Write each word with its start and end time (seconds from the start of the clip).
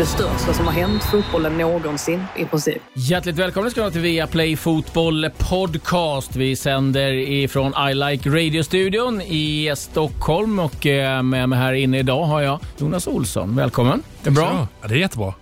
Det 0.00 0.06
största 0.06 0.52
som 0.52 0.66
har 0.66 0.72
hänt 0.72 1.04
fotbollen 1.04 1.58
någonsin 1.58 2.24
i 2.36 2.44
princip. 2.44 2.82
Hjärtligt 2.94 3.36
välkomna 3.36 3.70
ska 3.70 3.84
ni 3.84 3.90
till 3.92 4.00
Viaplay 4.00 4.56
Fotboll 4.56 5.30
Podcast. 5.38 6.36
Vi 6.36 6.56
sänder 6.56 7.12
ifrån 7.12 7.74
I 7.90 7.94
Like 7.94 8.30
Radio-studion 8.30 9.20
i 9.20 9.72
Stockholm 9.76 10.58
och 10.58 10.86
eh, 10.86 11.22
med 11.22 11.48
mig 11.48 11.58
här 11.58 11.72
inne 11.72 11.98
idag 11.98 12.24
har 12.24 12.40
jag 12.40 12.60
Jonas 12.78 13.06
Olsson. 13.06 13.56
Välkommen. 13.56 14.02
Det 14.22 14.30
är 14.30 14.34
bra? 14.34 14.68
Ja, 14.82 14.88
det 14.88 14.94
är 14.94 14.98
jättebra. 14.98 15.34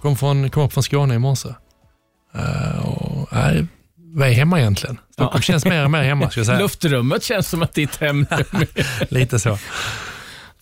Kom, 0.00 0.16
från, 0.16 0.50
kom 0.50 0.62
upp 0.62 0.72
från 0.72 0.82
Skåne 0.82 1.14
i 1.14 1.18
morse. 1.18 1.48
Uh, 1.48 2.86
och, 2.86 3.28
vad 3.96 4.28
är 4.28 4.32
hemma 4.32 4.60
egentligen? 4.60 4.98
Stockholm 5.12 5.32
ja. 5.34 5.42
känns 5.42 5.64
mer 5.64 5.84
och 5.84 5.90
mer 5.90 6.02
hemma. 6.02 6.30
Ska 6.30 6.40
jag 6.40 6.46
säga. 6.46 6.58
Luftrummet 6.62 7.22
känns 7.22 7.48
som 7.48 7.62
att 7.62 7.74
ditt 7.74 7.96
hemrum 7.96 8.66
Lite 9.08 9.38
så. 9.38 9.58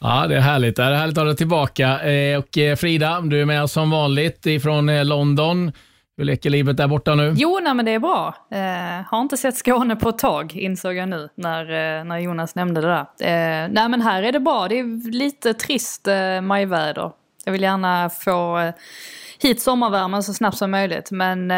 Ja, 0.00 0.26
det 0.26 0.36
är 0.36 0.40
härligt. 0.40 0.76
Det 0.76 0.82
är 0.82 0.92
härligt 0.92 1.18
att 1.18 1.22
ha 1.22 1.24
dig 1.24 1.36
tillbaka. 1.36 2.00
Eh, 2.00 2.38
och 2.38 2.58
eh, 2.58 2.76
Frida, 2.76 3.20
du 3.20 3.40
är 3.40 3.44
med 3.44 3.70
som 3.70 3.90
vanligt 3.90 4.46
ifrån 4.46 4.88
eh, 4.88 5.04
London. 5.04 5.72
Hur 6.16 6.24
leker 6.24 6.50
livet 6.50 6.76
där 6.76 6.88
borta 6.88 7.14
nu? 7.14 7.34
Jo, 7.36 7.60
nej, 7.62 7.74
men 7.74 7.84
det 7.84 7.90
är 7.94 7.98
bra. 7.98 8.34
Eh, 8.50 9.06
har 9.10 9.20
inte 9.20 9.36
sett 9.36 9.56
Skåne 9.56 9.96
på 9.96 10.08
ett 10.08 10.18
tag, 10.18 10.56
insåg 10.56 10.94
jag 10.94 11.08
nu 11.08 11.28
när, 11.34 11.60
eh, 11.98 12.04
när 12.04 12.18
Jonas 12.18 12.54
nämnde 12.54 12.80
det 12.80 12.86
där. 12.86 13.00
Eh, 13.20 13.68
nej, 13.70 13.88
men 13.88 14.00
här 14.00 14.22
är 14.22 14.32
det 14.32 14.40
bra. 14.40 14.68
Det 14.68 14.78
är 14.78 15.12
lite 15.12 15.54
trist 15.54 16.08
eh, 16.08 16.40
majväder. 16.40 17.10
Jag 17.44 17.52
vill 17.52 17.62
gärna 17.62 18.10
få 18.10 18.58
eh, 18.58 18.74
hit 19.42 19.62
sommarvärmen 19.62 20.22
så 20.22 20.34
snabbt 20.34 20.56
som 20.56 20.70
möjligt. 20.70 21.10
Men 21.10 21.50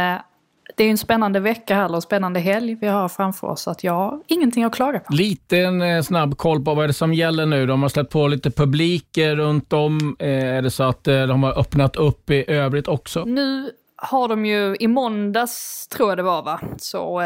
det 0.74 0.84
är 0.84 0.90
en 0.90 0.98
spännande 0.98 1.40
vecka 1.40 1.74
här, 1.74 1.94
och 1.94 2.02
spännande 2.02 2.40
helg 2.40 2.74
vi 2.80 2.86
har 2.86 3.08
framför 3.08 3.46
oss. 3.46 3.62
Så 3.62 3.70
att 3.70 3.84
jag 3.84 3.92
har 3.92 4.22
ingenting 4.26 4.64
att 4.64 4.74
klaga 4.74 5.00
på. 5.00 5.12
Lite 5.12 5.58
en 5.58 5.82
eh, 5.82 6.02
snabb 6.02 6.36
koll 6.36 6.64
på 6.64 6.74
vad 6.74 6.84
är 6.84 6.88
det 6.88 6.94
som 6.94 7.14
gäller 7.14 7.46
nu. 7.46 7.66
De 7.66 7.82
har 7.82 7.88
släppt 7.88 8.12
på 8.12 8.28
lite 8.28 8.50
publik 8.50 9.18
runt 9.18 9.72
om. 9.72 10.16
Eh, 10.18 10.28
är 10.28 10.62
det 10.62 10.70
så 10.70 10.82
att 10.82 11.08
eh, 11.08 11.26
de 11.26 11.42
har 11.42 11.58
öppnat 11.58 11.96
upp 11.96 12.30
i 12.30 12.50
övrigt 12.50 12.88
också? 12.88 13.24
Nu 13.24 13.70
har 13.96 14.28
de 14.28 14.46
ju, 14.46 14.76
i 14.80 14.88
måndags 14.88 15.88
tror 15.88 16.08
jag 16.08 16.18
det 16.18 16.22
var 16.22 16.42
va, 16.42 16.60
så 16.78 17.22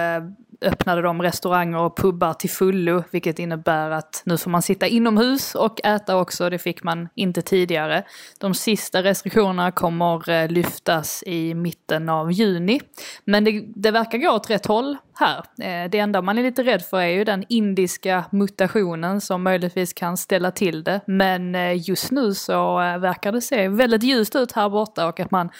öppnade 0.61 1.03
de 1.03 1.22
restauranger 1.22 1.78
och 1.78 1.97
pubbar 1.97 2.34
till 2.34 2.50
fullo, 2.50 3.05
vilket 3.11 3.39
innebär 3.39 3.91
att 3.91 4.22
nu 4.25 4.39
får 4.39 4.50
man 4.50 4.62
sitta 4.62 4.86
inomhus 4.86 5.55
och 5.55 5.84
äta 5.84 6.16
också, 6.16 6.50
det 6.50 6.58
fick 6.58 6.83
man 6.83 7.08
inte 7.14 7.42
tidigare. 7.42 8.05
De 8.39 8.55
sista 8.55 9.03
restriktionerna 9.03 9.72
kommer 9.72 10.31
eh, 10.31 10.48
lyftas 10.48 11.22
i 11.27 11.55
mitten 11.55 12.08
av 12.08 12.33
juni. 12.33 12.81
Men 13.25 13.44
det, 13.44 13.64
det 13.75 13.91
verkar 13.91 14.19
gå 14.19 14.31
åt 14.31 14.50
rätt 14.50 14.66
håll 14.66 14.97
här. 15.20 15.38
Eh, 15.38 15.90
det 15.90 15.98
enda 15.98 16.22
man 16.22 16.38
är 16.38 16.42
lite 16.42 16.62
rädd 16.62 16.82
för 16.82 17.00
är 17.00 17.06
ju 17.06 17.24
den 17.24 17.44
indiska 17.48 18.24
mutationen 18.30 19.20
som 19.20 19.42
möjligtvis 19.42 19.92
kan 19.92 20.16
ställa 20.16 20.50
till 20.50 20.84
det. 20.84 21.00
Men 21.06 21.54
eh, 21.54 21.88
just 21.88 22.10
nu 22.10 22.34
så 22.34 22.76
verkar 22.76 23.32
det 23.32 23.41
se 23.41 23.68
väldigt 23.68 24.02
ljust 24.02 24.36
ut 24.36 24.52
här 24.52 24.68
borta 24.68 25.06
och 25.06 25.20
att 25.20 25.30
man 25.30 25.50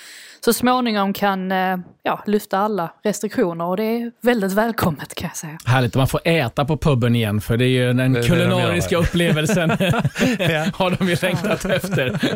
så 0.44 0.53
småningom 0.53 1.12
kan 1.12 1.50
ja, 2.03 2.22
lyfta 2.27 2.58
alla 2.58 2.91
restriktioner 3.03 3.64
och 3.64 3.77
det 3.77 3.83
är 3.83 4.12
väldigt 4.20 4.53
välkommet 4.53 5.14
kan 5.14 5.28
jag 5.28 5.36
säga. 5.36 5.58
Härligt 5.64 5.91
att 5.91 5.97
man 5.97 6.08
får 6.08 6.20
äta 6.25 6.64
på 6.64 6.77
puben 6.77 7.16
igen 7.16 7.41
för 7.41 7.56
det 7.56 7.64
är 7.64 7.69
ju 7.69 7.92
den 7.92 8.12
det 8.12 8.22
kulinariska 8.22 8.97
de 8.97 9.03
upplevelsen 9.03 9.70
har 10.75 10.97
de 10.98 11.09
ju 11.09 11.16
längtat 11.22 11.65
efter. 11.65 12.19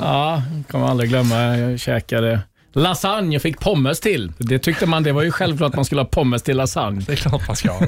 ja, 0.00 0.42
kommer 0.70 0.88
aldrig 0.88 1.10
glömma, 1.10 1.56
jag 1.56 1.80
käkade 1.80 2.40
lasagne 2.72 3.36
och 3.36 3.42
fick 3.42 3.60
pommes 3.60 4.00
till. 4.00 4.32
Det 4.38 4.58
tyckte 4.58 4.86
man, 4.86 5.02
det 5.02 5.12
var 5.12 5.22
ju 5.22 5.30
självklart 5.30 5.68
att 5.68 5.76
man 5.76 5.84
skulle 5.84 6.00
ha 6.00 6.06
pommes 6.06 6.42
till 6.42 6.56
lasagne. 6.56 7.00
Det 7.06 7.12
är 7.12 7.16
klart 7.16 7.46
man 7.46 7.56
ska. 7.56 7.68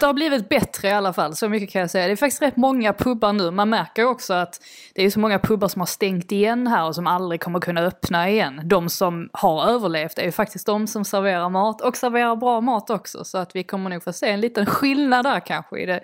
det 0.00 0.06
har 0.06 0.12
blivit 0.12 0.48
bättre 0.48 0.88
i 0.88 0.92
alla 0.92 1.12
fall, 1.12 1.36
så 1.36 1.48
mycket 1.48 1.70
kan 1.70 1.80
jag 1.80 1.90
säga. 1.90 2.06
Det 2.06 2.12
är 2.12 2.16
faktiskt 2.16 2.42
rätt 2.42 2.56
många 2.56 2.92
pubbar 2.92 3.32
nu. 3.32 3.50
Man 3.50 3.68
märker 3.68 4.04
också 4.04 4.34
att 4.34 4.60
det 4.94 5.04
är 5.04 5.10
så 5.10 5.20
många 5.20 5.38
pubbar 5.38 5.68
som 5.68 5.80
har 5.80 5.86
stängt 5.86 6.32
igen 6.32 6.66
här 6.66 6.86
och 6.86 6.94
som 6.94 7.06
aldrig 7.06 7.40
kommer 7.40 7.60
kunna 7.60 7.80
öppna 7.80 8.30
igen. 8.30 8.60
De 8.64 8.88
som 8.88 9.28
har 9.32 9.66
överlevt 9.66 10.18
är 10.18 10.24
ju 10.24 10.32
faktiskt 10.32 10.66
de 10.66 10.86
som 10.86 11.04
serverar 11.04 11.48
mat 11.48 11.80
och 11.80 11.96
serverar 11.96 12.36
bra 12.36 12.60
mat 12.60 12.90
också. 12.90 13.24
Så 13.24 13.38
att 13.38 13.56
vi 13.56 13.64
kommer 13.64 13.90
nog 13.90 14.02
få 14.02 14.12
se 14.12 14.30
en 14.30 14.40
liten 14.40 14.66
skillnad 14.66 15.24
där 15.24 15.40
kanske 15.40 15.78
i 15.80 15.86
det 15.86 16.00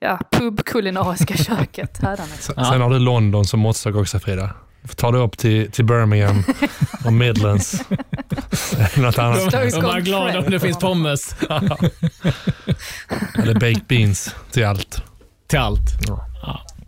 ja, 0.00 0.18
pubkulinariska 0.30 1.36
köket. 1.44 1.96
Sen, 1.96 2.54
sen 2.54 2.80
har 2.80 2.90
du 2.90 2.98
London 2.98 3.44
som 3.44 3.60
måttstock 3.60 3.94
också 3.94 4.18
Frida. 4.18 4.50
Ta 4.96 5.10
dig 5.10 5.20
upp 5.20 5.38
till, 5.38 5.70
till 5.70 5.84
Birmingham 5.84 6.44
och 7.04 7.12
Midlands. 7.12 7.82
Något 8.96 9.18
annat. 9.18 9.50
De, 9.50 9.70
de 9.70 9.84
är 9.84 10.00
glada 10.00 10.38
om 10.38 10.50
det 10.50 10.60
finns 10.60 10.78
pommes. 10.78 11.36
Eller 13.38 13.54
baked 13.54 13.84
beans 13.88 14.34
till 14.50 14.64
allt. 14.64 15.02
Till 15.46 15.58
allt. 15.58 15.90
Ja. 16.06 16.26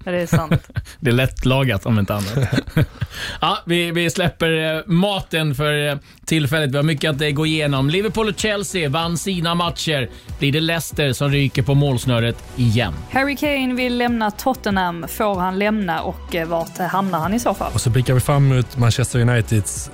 Det 0.05 0.23
är 0.23 0.27
sant. 0.27 0.71
det 1.01 1.11
är 1.11 1.15
lättlagat 1.15 1.87
om 1.87 1.99
inte 1.99 2.15
annat. 2.15 2.39
ja, 3.41 3.59
vi, 3.67 3.91
vi 3.91 4.11
släpper 4.11 4.77
eh, 4.77 4.83
maten 4.87 5.55
för 5.55 5.89
eh, 5.89 5.97
tillfället. 6.25 6.71
Vi 6.71 6.77
har 6.77 6.83
mycket 6.83 7.11
att 7.11 7.21
eh, 7.21 7.29
gå 7.29 7.47
igenom. 7.47 7.91
Liverpool 7.91 8.29
och 8.29 8.39
Chelsea 8.39 8.89
vann 8.89 9.19
sina 9.19 9.55
matcher. 9.55 10.11
Blir 10.39 10.53
det 10.53 10.61
Leicester 10.61 11.13
som 11.13 11.31
ryker 11.31 11.63
på 11.63 11.75
målsnöret 11.75 12.45
igen? 12.57 12.95
Harry 13.11 13.37
Kane 13.37 13.75
vill 13.75 13.99
lämna 13.99 14.31
Tottenham. 14.31 15.07
Får 15.09 15.41
han 15.41 15.59
lämna 15.59 16.03
och 16.03 16.37
vart 16.47 16.79
hamnar 16.79 17.19
han 17.19 17.35
i 17.35 17.41
så 17.41 17.55
fall? 17.55 17.73
Och 17.75 17.81
så 17.81 17.91
blickar 17.91 18.15
vi 18.15 18.21
fram 18.21 18.53
emot 18.53 18.77
Manchester 18.77 19.21
Uniteds 19.21 19.91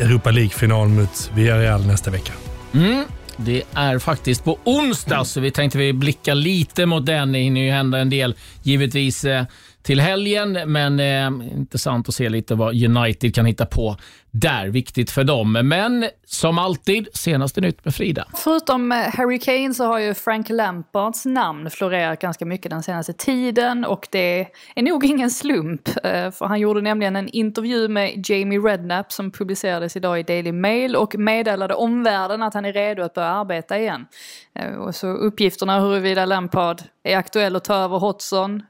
Europa 0.00 0.30
League-final 0.30 0.88
mot 0.88 1.30
Villarreal 1.34 1.86
nästa 1.86 2.10
vecka. 2.10 2.32
Mm. 2.74 3.04
Det 3.36 3.62
är 3.74 3.98
faktiskt 3.98 4.44
på 4.44 4.58
onsdag, 4.64 5.24
så 5.24 5.40
vi 5.40 5.50
tänkte 5.50 5.78
vi 5.78 5.92
blicka 5.92 6.34
lite 6.34 6.86
mot 6.86 7.06
den. 7.06 7.32
Det 7.32 7.38
hinner 7.38 7.60
ju 7.60 7.70
hända 7.70 7.98
en 7.98 8.10
del 8.10 8.34
givetvis 8.62 9.24
eh, 9.24 9.44
till 9.82 10.00
helgen, 10.00 10.58
men 10.66 11.00
eh, 11.00 11.56
intressant 11.56 12.08
att 12.08 12.14
se 12.14 12.28
lite 12.28 12.54
vad 12.54 12.84
United 12.84 13.34
kan 13.34 13.46
hitta 13.46 13.66
på 13.66 13.96
där. 14.34 14.68
Viktigt 14.68 15.10
för 15.10 15.24
dem. 15.24 15.52
Men 15.52 16.04
som 16.26 16.58
alltid, 16.58 17.08
senaste 17.14 17.60
nytt 17.60 17.84
med 17.84 17.94
Frida. 17.94 18.24
Förutom 18.34 18.92
eh, 18.92 18.98
Harry 18.98 19.38
Kane 19.38 19.74
så 19.74 19.84
har 19.84 19.98
ju 19.98 20.14
Frank 20.14 20.48
Lampards 20.48 21.24
namn 21.24 21.70
florerat 21.70 22.20
ganska 22.20 22.44
mycket 22.46 22.70
den 22.70 22.82
senaste 22.82 23.12
tiden 23.12 23.84
och 23.84 24.08
det 24.10 24.46
är 24.74 24.82
nog 24.82 25.04
ingen 25.04 25.30
slump. 25.30 25.88
Eh, 25.88 26.30
för 26.30 26.46
han 26.46 26.60
gjorde 26.60 26.80
nämligen 26.80 27.16
en 27.16 27.28
intervju 27.28 27.88
med 27.88 28.30
Jamie 28.30 28.58
Redknapp 28.58 29.12
som 29.12 29.30
publicerades 29.30 29.96
idag 29.96 30.20
i 30.20 30.22
Daily 30.22 30.52
Mail 30.52 30.96
och 30.96 31.18
meddelade 31.18 31.74
omvärlden 31.74 32.42
att 32.42 32.54
han 32.54 32.64
är 32.64 32.72
redo 32.72 33.02
att 33.02 33.14
börja 33.14 33.28
arbeta 33.28 33.78
igen. 33.78 34.06
Eh, 34.54 34.74
och 34.74 34.94
så 34.94 35.06
uppgifterna 35.06 35.80
huruvida 35.80 36.24
Lampard 36.24 36.82
är 37.02 37.16
aktuell 37.16 37.56
att 37.56 37.64
ta 37.64 37.74
över 37.74 37.98
Hodgson, 37.98 38.62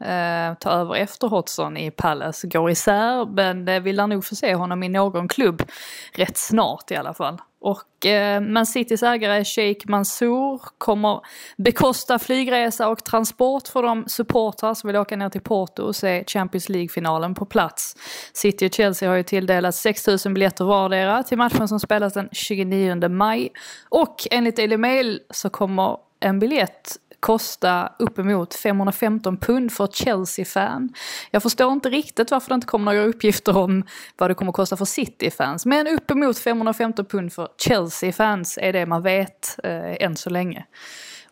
ta 0.60 0.70
över 0.70 0.94
efter 0.94 1.28
Hodgson 1.28 1.76
i 1.76 1.90
Palace 1.90 2.46
går 2.46 2.70
isär 2.70 3.26
men 3.26 3.82
vi 3.84 3.92
lär 3.92 4.06
nog 4.06 4.24
få 4.24 4.34
se 4.34 4.54
honom 4.54 4.82
i 4.82 4.88
någon 4.88 5.28
klubb 5.28 5.53
klubb 5.56 5.70
rätt 6.12 6.36
snart 6.36 6.90
i 6.90 6.96
alla 6.96 7.14
fall. 7.14 7.38
Och 7.60 8.06
eh, 8.06 8.40
Man 8.40 8.66
Citys 8.66 9.02
ägare 9.02 9.44
Sheikh 9.44 9.90
Mansour 9.90 10.60
kommer 10.78 11.20
bekosta 11.56 12.18
flygresa 12.18 12.88
och 12.88 13.04
transport 13.04 13.68
för 13.68 13.82
de 13.82 14.04
supportrar 14.06 14.74
som 14.74 14.88
vill 14.88 14.96
åka 14.96 15.16
ner 15.16 15.28
till 15.28 15.40
Porto 15.40 15.82
och 15.82 15.96
se 15.96 16.24
Champions 16.26 16.68
League-finalen 16.68 17.34
på 17.34 17.46
plats. 17.46 17.96
City 18.32 18.68
och 18.68 18.74
Chelsea 18.74 19.08
har 19.08 19.16
ju 19.16 19.22
tilldelat 19.22 19.74
6000 19.74 20.34
biljetter 20.34 20.64
vardera 20.64 21.22
till 21.22 21.38
matchen 21.38 21.68
som 21.68 21.80
spelas 21.80 22.14
den 22.14 22.28
29 22.32 23.08
maj. 23.08 23.52
Och 23.88 24.16
enligt 24.30 24.56
Daily 24.56 24.76
Mail 24.76 25.20
så 25.30 25.50
kommer 25.50 25.96
en 26.20 26.38
biljett 26.38 26.96
kosta 27.24 27.92
uppemot 27.98 28.54
515 28.54 29.36
pund 29.36 29.72
för 29.72 29.84
ett 29.84 29.94
Chelsea-fan. 29.94 30.94
Jag 31.30 31.42
förstår 31.42 31.72
inte 31.72 31.90
riktigt 31.90 32.30
varför 32.30 32.48
det 32.48 32.54
inte 32.54 32.66
kommer 32.66 32.92
några 32.92 33.06
uppgifter 33.06 33.56
om 33.56 33.84
vad 34.16 34.30
det 34.30 34.34
kommer 34.34 34.52
kosta 34.52 34.76
för 34.76 34.84
City-fans. 34.84 35.66
Men 35.66 35.86
uppemot 35.86 36.38
515 36.38 37.04
pund 37.04 37.32
för 37.32 37.48
Chelsea-fans 37.58 38.58
är 38.62 38.72
det 38.72 38.86
man 38.86 39.02
vet 39.02 39.56
eh, 39.64 40.04
än 40.04 40.16
så 40.16 40.30
länge. 40.30 40.64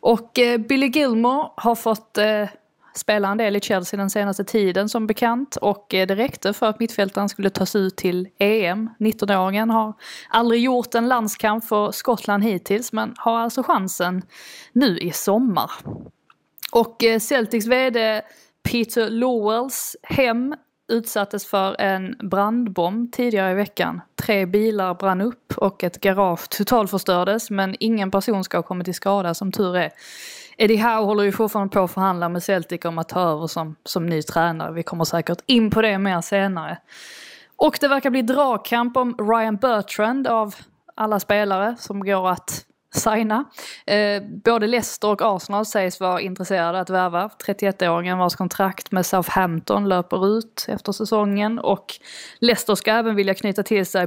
Och 0.01 0.39
eh, 0.39 0.59
Billy 0.59 0.87
Gilmore 0.87 1.49
har 1.57 1.75
fått 1.75 2.19
eh, 2.19 2.45
spelar 2.95 3.31
en 3.31 3.39
del 3.39 3.57
i 3.57 3.61
Chelsea 3.61 3.99
den 3.99 4.11
senaste 4.11 4.45
tiden 4.45 4.89
som 4.89 5.07
bekant 5.07 5.57
och 5.57 5.95
eh, 5.95 6.07
det 6.07 6.15
räckte 6.15 6.53
för 6.53 6.67
att 6.67 6.81
mittfältaren 6.81 7.29
skulle 7.29 7.51
tas 7.51 7.77
ut 7.77 7.97
till 7.97 8.29
EM. 8.39 8.91
19-åringen 8.99 9.71
har 9.71 9.95
aldrig 10.29 10.63
gjort 10.63 10.95
en 10.95 11.09
landskamp 11.09 11.65
för 11.65 11.91
Skottland 11.91 12.45
hittills 12.45 12.93
men 12.93 13.15
har 13.17 13.39
alltså 13.39 13.63
chansen 13.63 14.23
nu 14.73 14.99
i 14.99 15.13
sommar. 15.13 15.71
Och 16.73 17.05
eh, 17.05 17.19
Celtics 17.19 17.67
VD 17.67 18.23
Peter 18.63 19.11
Lowells 19.11 19.97
hem 20.03 20.55
utsattes 20.89 21.47
för 21.47 21.81
en 21.81 22.17
brandbomb 22.23 23.13
tidigare 23.13 23.51
i 23.51 23.55
veckan. 23.55 24.01
Tre 24.15 24.47
bilar 24.47 24.95
brann 24.95 25.21
upp 25.21 25.53
och 25.57 25.85
ett 25.85 26.01
garage 26.01 26.49
totalförstördes 26.49 27.51
men 27.51 27.77
ingen 27.81 28.11
person 28.11 28.45
ska 28.45 28.59
ha 28.59 28.63
kommit 28.63 28.85
till 28.85 28.95
skada 28.95 29.35
som 29.35 29.53
tur 29.53 29.77
är. 29.77 29.91
Eddie 30.57 30.77
Howe 30.77 31.05
håller 31.05 31.25
ju 31.25 31.33
fortfarande 31.33 31.73
på 31.73 31.81
att 31.81 31.93
förhandla 31.93 32.29
med 32.29 32.43
Celtic 32.43 32.85
om 32.85 32.99
att 32.99 33.09
ta 33.09 33.21
över 33.21 33.47
som, 33.47 33.77
som 33.85 34.07
ny 34.07 34.23
tränare. 34.23 34.73
Vi 34.73 34.83
kommer 34.83 35.05
säkert 35.05 35.39
in 35.47 35.71
på 35.71 35.83
det 35.83 35.99
mer 35.99 36.21
senare. 36.21 36.79
Och 37.57 37.79
det 37.81 37.89
verkar 37.89 38.11
bli 38.11 38.23
dragkamp 38.23 38.97
om 38.97 39.17
Ryan 39.19 39.57
Bertrand 39.57 40.27
av 40.27 40.55
alla 40.95 41.21
spelare 41.21 41.77
som 41.79 42.05
går 42.05 42.29
att 42.31 42.65
signa. 42.95 43.45
Eh, 43.87 44.23
både 44.45 44.67
Leicester 44.67 45.09
och 45.09 45.23
Arsenal 45.23 45.67
sägs 45.67 46.01
vara 46.01 46.21
intresserade 46.21 46.81
att 46.81 46.91
värva 46.91 47.31
31-åringen 47.47 48.19
vars 48.19 48.35
kontrakt 48.35 48.93
med 48.93 49.07
Southampton 49.07 49.89
löper 49.89 50.39
ut 50.39 50.67
efter 50.69 50.93
säsongen 50.93 51.59
och 51.59 51.95
Leicester 52.39 52.75
ska 52.75 52.93
även 52.93 53.17
vilja 53.17 53.35
knyta 53.35 53.63
till 53.63 53.87
sig 53.87 54.07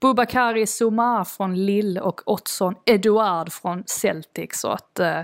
Bubakari 0.00 0.66
Soumar 0.66 1.24
från 1.24 1.66
Lille 1.66 2.00
och 2.00 2.20
Otson 2.26 2.74
Eduard 2.86 3.52
från 3.52 3.82
Celtic 3.86 4.60
så 4.60 4.68
att 4.68 5.00
eh, 5.00 5.20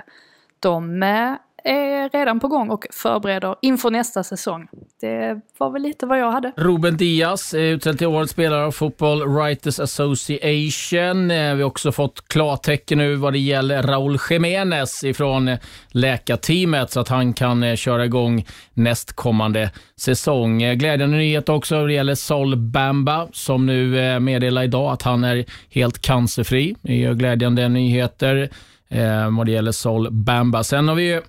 de 0.61 1.03
eh, 1.03 1.35
är 1.65 2.09
redan 2.09 2.41
på 2.41 2.49
gång 2.49 2.71
och 2.71 2.87
förbereder 2.91 3.57
inför 3.63 3.91
nästa 3.91 4.23
säsong. 4.23 4.69
Det 5.01 5.41
var 5.59 5.71
väl 5.71 5.83
lite 5.83 6.07
vad 6.07 6.19
jag 6.19 6.33
hade. 6.33 6.53
Ruben 6.57 6.97
Diaz 6.97 7.55
är 7.55 7.59
utsedd 7.59 7.99
till 7.99 8.07
årets 8.07 8.33
spelare 8.33 8.65
av 8.65 8.73
Football 8.73 9.29
Writers 9.29 9.81
Association. 9.81 11.31
Eh, 11.31 11.55
vi 11.55 11.63
har 11.63 11.69
också 11.69 11.93
fått 11.93 12.29
klartecken 12.29 12.99
nu 12.99 13.15
vad 13.15 13.33
det 13.33 13.39
gäller 13.39 13.83
Raúl 13.83 14.19
Jiménez 14.31 15.05
ifrån 15.05 15.57
läkarteamet 15.89 16.91
så 16.91 17.01
att 17.01 17.09
han 17.09 17.33
kan 17.33 17.63
eh, 17.63 17.77
köra 17.77 18.05
igång 18.05 18.47
nästkommande 18.75 19.71
säsong. 19.97 20.59
Glädjande 20.59 21.17
nyhet 21.17 21.49
också 21.49 21.77
vad 21.77 21.89
det 21.89 21.93
gäller 21.93 22.15
Sol 22.15 22.57
Bamba 22.57 23.29
som 23.33 23.67
nu 23.67 24.21
meddelar 24.21 24.63
idag 24.63 24.93
att 24.93 25.03
han 25.03 25.25
är 25.25 25.45
helt 25.71 26.03
cancerfri. 26.03 26.77
Det 26.83 27.05
är 27.05 27.15
glädjande 27.15 27.69
nyheter 27.69 28.51
eh, 28.89 29.37
vad 29.37 29.47
det 29.47 29.53
gäller 29.53 29.73
Sol 29.73 30.09
Bamba. 30.11 30.65
Sen 30.65 30.89
har 30.89 30.95
vi 30.95 31.03
ju 31.03 31.23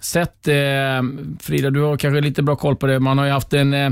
sett, 0.00 0.48
eh, 0.48 1.02
Frida, 1.40 1.70
du 1.70 1.80
har 1.80 1.96
kanske 1.96 2.20
lite 2.20 2.42
bra 2.42 2.56
koll 2.56 2.76
på 2.76 2.86
det, 2.86 3.00
man 3.00 3.18
har 3.18 3.24
ju 3.24 3.32
haft 3.32 3.52
en 3.52 3.74
eh, 3.74 3.90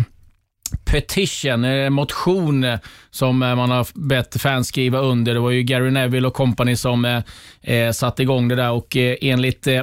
petition, 0.85 1.65
en 1.65 1.93
motion 1.93 2.65
eh, 2.65 2.79
som 3.11 3.43
eh, 3.43 3.55
man 3.55 3.71
har 3.71 3.87
bett 4.09 4.41
fans 4.41 4.69
skriva 4.69 4.99
under. 4.99 5.35
Det 5.35 5.41
var 5.41 5.51
ju 5.51 5.63
Gary 5.63 5.91
Neville 5.91 6.27
och 6.27 6.35
company 6.35 6.77
som 6.77 7.05
eh, 7.05 7.23
eh, 7.63 7.93
satte 7.93 8.23
igång 8.23 8.49
det 8.49 8.57
där 8.57 8.71
och 8.71 8.97
eh, 8.97 9.17
enligt 9.21 9.67
eh, 9.67 9.83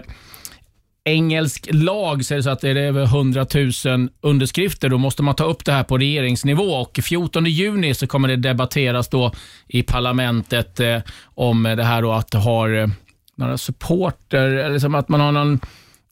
engelsk 1.05 1.67
lag 1.71 2.25
så 2.25 2.33
är 2.33 2.37
det 2.37 2.43
så 2.43 2.49
att 2.49 2.61
det 2.61 2.69
är 2.69 2.75
över 2.75 3.03
100 3.03 3.45
000 3.85 4.09
underskrifter. 4.21 4.89
Då 4.89 4.97
måste 4.97 5.23
man 5.23 5.35
ta 5.35 5.43
upp 5.43 5.65
det 5.65 5.71
här 5.71 5.83
på 5.83 5.97
regeringsnivå 5.97 6.63
och 6.63 6.99
14 7.03 7.45
juni 7.45 7.93
så 7.93 8.07
kommer 8.07 8.27
det 8.27 8.35
debatteras 8.35 9.07
då 9.07 9.31
i 9.67 9.83
parlamentet 9.83 10.79
eh, 10.79 10.99
om 11.23 11.63
det 11.63 11.83
här 11.83 12.01
då 12.01 12.11
att 12.11 12.31
det 12.31 12.37
har 12.37 12.91
några 13.35 13.57
supporter, 13.57 14.47
eller 14.47 14.79
som 14.79 14.95
att 14.95 15.09
man 15.09 15.19
har 15.19 15.31
någon 15.31 15.59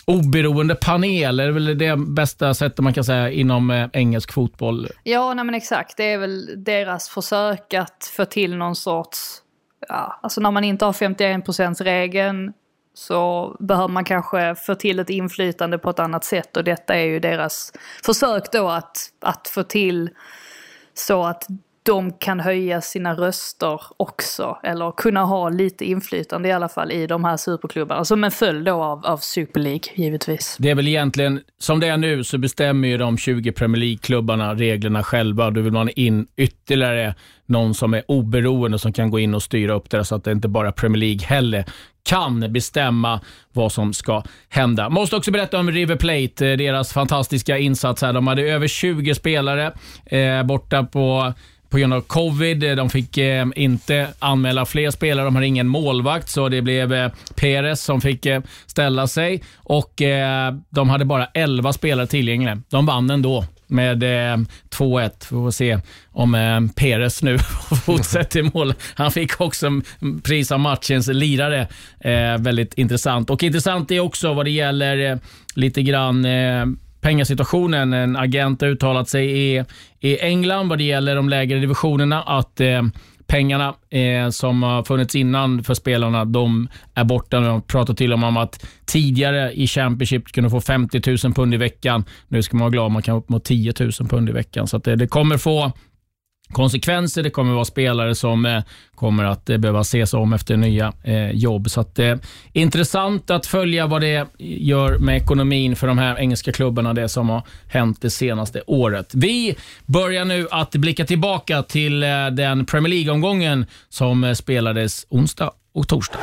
oberoende 0.05 0.75
panel, 0.75 1.39
är 1.39 1.45
det 1.45 1.51
väl 1.51 1.77
det 1.77 1.95
bästa 1.97 2.53
sättet 2.53 2.79
man 2.79 2.93
kan 2.93 3.03
säga 3.03 3.29
inom 3.29 3.71
eh, 3.71 3.89
engelsk 3.93 4.33
fotboll? 4.33 4.87
Ja, 5.03 5.33
nej 5.33 5.45
men 5.45 5.55
exakt. 5.55 5.97
Det 5.97 6.03
är 6.03 6.17
väl 6.17 6.63
deras 6.63 7.09
försök 7.09 7.73
att 7.73 8.11
få 8.17 8.25
till 8.25 8.55
någon 8.55 8.75
sorts, 8.75 9.41
ja, 9.87 10.19
alltså 10.23 10.41
när 10.41 10.51
man 10.51 10.63
inte 10.63 10.85
har 10.85 10.93
51% 10.93 11.83
regeln 11.83 12.53
så 12.93 13.55
behöver 13.59 13.87
man 13.87 14.03
kanske 14.03 14.55
få 14.55 14.75
till 14.75 14.99
ett 14.99 15.09
inflytande 15.09 15.77
på 15.77 15.89
ett 15.89 15.99
annat 15.99 16.23
sätt 16.23 16.57
och 16.57 16.63
detta 16.63 16.95
är 16.95 17.03
ju 17.03 17.19
deras 17.19 17.73
försök 18.05 18.51
då 18.51 18.69
att, 18.69 18.97
att 19.21 19.47
få 19.47 19.63
till 19.63 20.09
så 20.93 21.23
att 21.23 21.47
de 21.83 22.13
kan 22.13 22.39
höja 22.39 22.81
sina 22.81 23.13
röster 23.13 23.81
också. 23.97 24.57
Eller 24.63 24.91
kunna 24.91 25.23
ha 25.23 25.49
lite 25.49 25.85
inflytande 25.85 26.49
i 26.49 26.51
alla 26.51 26.69
fall 26.69 26.91
i 26.91 27.07
de 27.07 27.23
här 27.23 27.37
superklubbarna. 27.37 27.99
Alltså, 27.99 28.13
som 28.13 28.23
en 28.23 28.31
följd 28.31 28.65
då 28.65 28.83
av, 28.83 29.05
av 29.05 29.17
Super 29.17 29.59
League, 29.59 29.83
givetvis. 29.95 30.55
Det 30.59 30.69
är 30.69 30.75
väl 30.75 30.87
egentligen, 30.87 31.41
som 31.59 31.79
det 31.79 31.87
är 31.87 31.97
nu, 31.97 32.23
så 32.23 32.37
bestämmer 32.37 32.87
ju 32.87 32.97
de 32.97 33.17
20 33.17 33.51
Premier 33.51 33.79
League-klubbarna 33.79 34.55
reglerna 34.55 35.03
själva. 35.03 35.51
Då 35.51 35.61
vill 35.61 35.73
man 35.73 35.89
in 35.89 36.27
ytterligare 36.37 37.15
någon 37.45 37.73
som 37.73 37.93
är 37.93 38.03
oberoende 38.07 38.79
som 38.79 38.93
kan 38.93 39.09
gå 39.09 39.19
in 39.19 39.33
och 39.33 39.43
styra 39.43 39.73
upp 39.73 39.89
det 39.89 40.05
så 40.05 40.15
att 40.15 40.23
det 40.23 40.31
inte 40.31 40.47
bara 40.47 40.71
Premier 40.71 40.99
League 40.99 41.25
heller 41.25 41.65
kan 42.03 42.53
bestämma 42.53 43.21
vad 43.53 43.71
som 43.71 43.93
ska 43.93 44.23
hända. 44.49 44.89
Måste 44.89 45.15
också 45.15 45.31
berätta 45.31 45.59
om 45.59 45.71
River 45.71 45.95
Plate, 45.95 46.47
eh, 46.47 46.57
deras 46.57 46.93
fantastiska 46.93 47.57
insats 47.57 48.01
här. 48.01 48.13
De 48.13 48.27
hade 48.27 48.41
över 48.41 48.67
20 48.67 49.15
spelare 49.15 49.73
eh, 50.05 50.43
borta 50.43 50.83
på 50.83 51.33
på 51.73 51.77
grund 51.79 51.93
av 51.93 52.01
covid. 52.01 52.63
Eh, 52.63 52.75
de 52.75 52.89
fick 52.89 53.17
eh, 53.17 53.45
inte 53.55 54.07
anmäla 54.19 54.65
fler 54.65 54.91
spelare. 54.91 55.25
De 55.25 55.35
har 55.35 55.43
ingen 55.43 55.67
målvakt, 55.67 56.29
så 56.29 56.49
det 56.49 56.61
blev 56.61 56.93
eh, 56.93 57.11
Perez 57.35 57.81
som 57.81 58.01
fick 58.01 58.25
eh, 58.25 58.41
ställa 58.65 59.07
sig. 59.07 59.43
Och 59.57 60.01
eh, 60.01 60.53
De 60.69 60.89
hade 60.89 61.05
bara 61.05 61.25
11 61.25 61.73
spelare 61.73 62.07
tillgängliga. 62.07 62.61
De 62.69 62.85
vann 62.85 63.09
ändå 63.09 63.45
med 63.67 64.03
eh, 64.03 64.37
2-1. 64.77 65.11
Vi 65.19 65.25
får 65.27 65.51
se 65.51 65.79
om 66.11 66.35
eh, 66.35 66.59
Perez 66.75 67.23
nu 67.23 67.37
fortsätter 67.85 68.43
mål. 68.43 68.73
Han 68.95 69.11
fick 69.11 69.41
också 69.41 69.81
pris 70.23 70.51
av 70.51 70.59
matchens 70.59 71.07
lirare. 71.07 71.67
Eh, 71.99 72.37
väldigt 72.39 72.73
intressant. 72.73 73.29
Och 73.29 73.43
Intressant 73.43 73.91
är 73.91 73.99
också 73.99 74.33
vad 74.33 74.45
det 74.45 74.51
gäller 74.51 75.11
eh, 75.11 75.17
lite 75.55 75.83
grann 75.83 76.25
eh, 76.25 76.65
pengasituationen. 77.03 77.93
En 77.93 78.15
agent 78.15 78.61
har 78.61 78.67
uttalat 78.67 79.09
sig 79.09 79.39
i, 79.39 79.63
i 79.99 80.19
England 80.19 80.69
vad 80.69 80.77
det 80.77 80.83
gäller 80.83 81.15
de 81.15 81.29
lägre 81.29 81.59
divisionerna 81.59 82.21
att 82.21 82.61
eh, 82.61 82.81
pengarna 83.27 83.75
eh, 83.89 84.29
som 84.29 84.63
har 84.63 84.83
funnits 84.83 85.15
innan 85.15 85.63
för 85.63 85.73
spelarna, 85.73 86.25
de 86.25 86.67
är 86.93 87.03
borta. 87.03 87.39
De 87.39 87.61
pratar 87.61 87.93
till 87.93 88.13
och 88.13 88.19
med 88.19 88.27
om 88.27 88.37
att 88.37 88.65
tidigare 88.85 89.51
i 89.53 89.67
Championship 89.67 90.31
kunde 90.31 90.49
få 90.49 90.61
50 90.61 91.01
000 91.23 91.33
pund 91.33 91.53
i 91.53 91.57
veckan. 91.57 92.03
Nu 92.27 92.43
ska 92.43 92.57
man 92.57 92.61
vara 92.61 92.71
glad 92.71 92.85
om 92.85 92.93
man 92.93 93.01
kan 93.01 93.17
upp 93.17 93.29
mot 93.29 93.43
10 93.43 93.73
000 93.79 93.91
pund 93.91 94.29
i 94.29 94.31
veckan. 94.31 94.67
Så 94.67 94.77
det, 94.77 94.95
det 94.95 95.07
kommer 95.07 95.37
få 95.37 95.71
konsekvenser. 96.53 97.23
Det 97.23 97.29
kommer 97.29 97.51
att 97.51 97.55
vara 97.55 97.65
spelare 97.65 98.15
som 98.15 98.45
eh, 98.45 98.63
kommer 98.95 99.23
att 99.23 99.49
eh, 99.49 99.57
behöva 99.57 99.81
ses 99.81 100.13
om 100.13 100.33
efter 100.33 100.57
nya 100.57 100.93
eh, 101.03 101.31
jobb. 101.31 101.69
Så 101.69 101.81
att, 101.81 101.99
Intressant 102.53 103.29
att 103.29 103.45
följa 103.45 103.87
vad 103.87 104.01
det 104.01 104.27
gör 104.37 104.97
med 104.97 105.17
ekonomin 105.17 105.75
för 105.75 105.87
de 105.87 105.97
här 105.97 106.19
engelska 106.19 106.51
klubbarna, 106.51 106.93
det 106.93 107.09
som 107.09 107.29
har 107.29 107.41
hänt 107.67 108.01
det 108.01 108.09
senaste 108.09 108.61
året. 108.67 109.11
Vi 109.15 109.55
börjar 109.85 110.25
nu 110.25 110.47
att 110.51 110.71
blicka 110.71 111.05
tillbaka 111.05 111.63
till 111.63 111.99
den 112.31 112.65
Premier 112.65 112.89
League-omgången 112.89 113.65
som 113.89 114.35
spelades 114.35 115.05
onsdag 115.09 115.51
och 115.73 115.87
torsdag. 115.87 116.19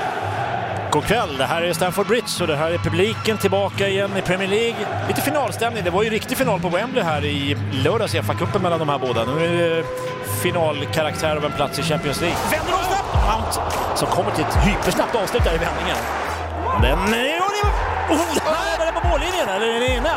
God 0.91 1.05
kväll, 1.05 1.37
det 1.39 1.45
här 1.45 1.63
är 1.63 1.73
Stamford 1.73 2.07
Bridge 2.07 2.41
och 2.41 2.47
det 2.47 2.57
här 2.57 2.71
är 2.71 2.79
publiken 2.79 3.39
tillbaka 3.39 3.89
igen 3.89 4.17
i 4.17 4.23
Premier 4.23 4.49
League. 4.49 4.77
Lite 5.09 5.21
finalstämning, 5.21 5.85
det 5.85 5.91
var 5.91 6.03
ju 6.03 6.11
riktig 6.11 6.37
final 6.39 6.61
på 6.61 6.69
Wembley 6.69 7.05
här 7.05 7.25
i 7.25 7.57
lördags 7.73 8.15
i 8.15 8.21
FA-cupen 8.21 8.63
mellan 8.63 8.79
de 8.79 8.89
här 8.89 8.99
båda. 8.99 9.25
Nu 9.25 9.45
är 9.45 9.77
det 9.77 9.85
finalkaraktär 10.43 11.37
av 11.37 11.45
en 11.45 11.53
plats 11.53 11.79
i 11.79 11.83
Champions 11.83 12.21
League. 12.21 12.39
Vänder 12.51 12.73
de 12.73 12.85
snabbt! 12.85 13.15
Mount 13.31 13.53
som 13.97 14.09
kommer 14.09 14.31
till 14.31 14.45
ett 14.45 14.57
hypersnabbt 14.67 15.15
avslut 15.15 15.45
där 15.45 15.55
i 15.55 15.59
vändningen. 15.59 15.97
Den 16.83 17.15
är... 17.15 17.41
Oh, 18.11 18.81
är 18.81 18.85
den 18.93 19.03
på 19.03 19.09
mållinjen 19.09 19.49
eller 19.49 19.67
är 19.67 19.81
den 19.81 19.93
inne? 19.93 20.15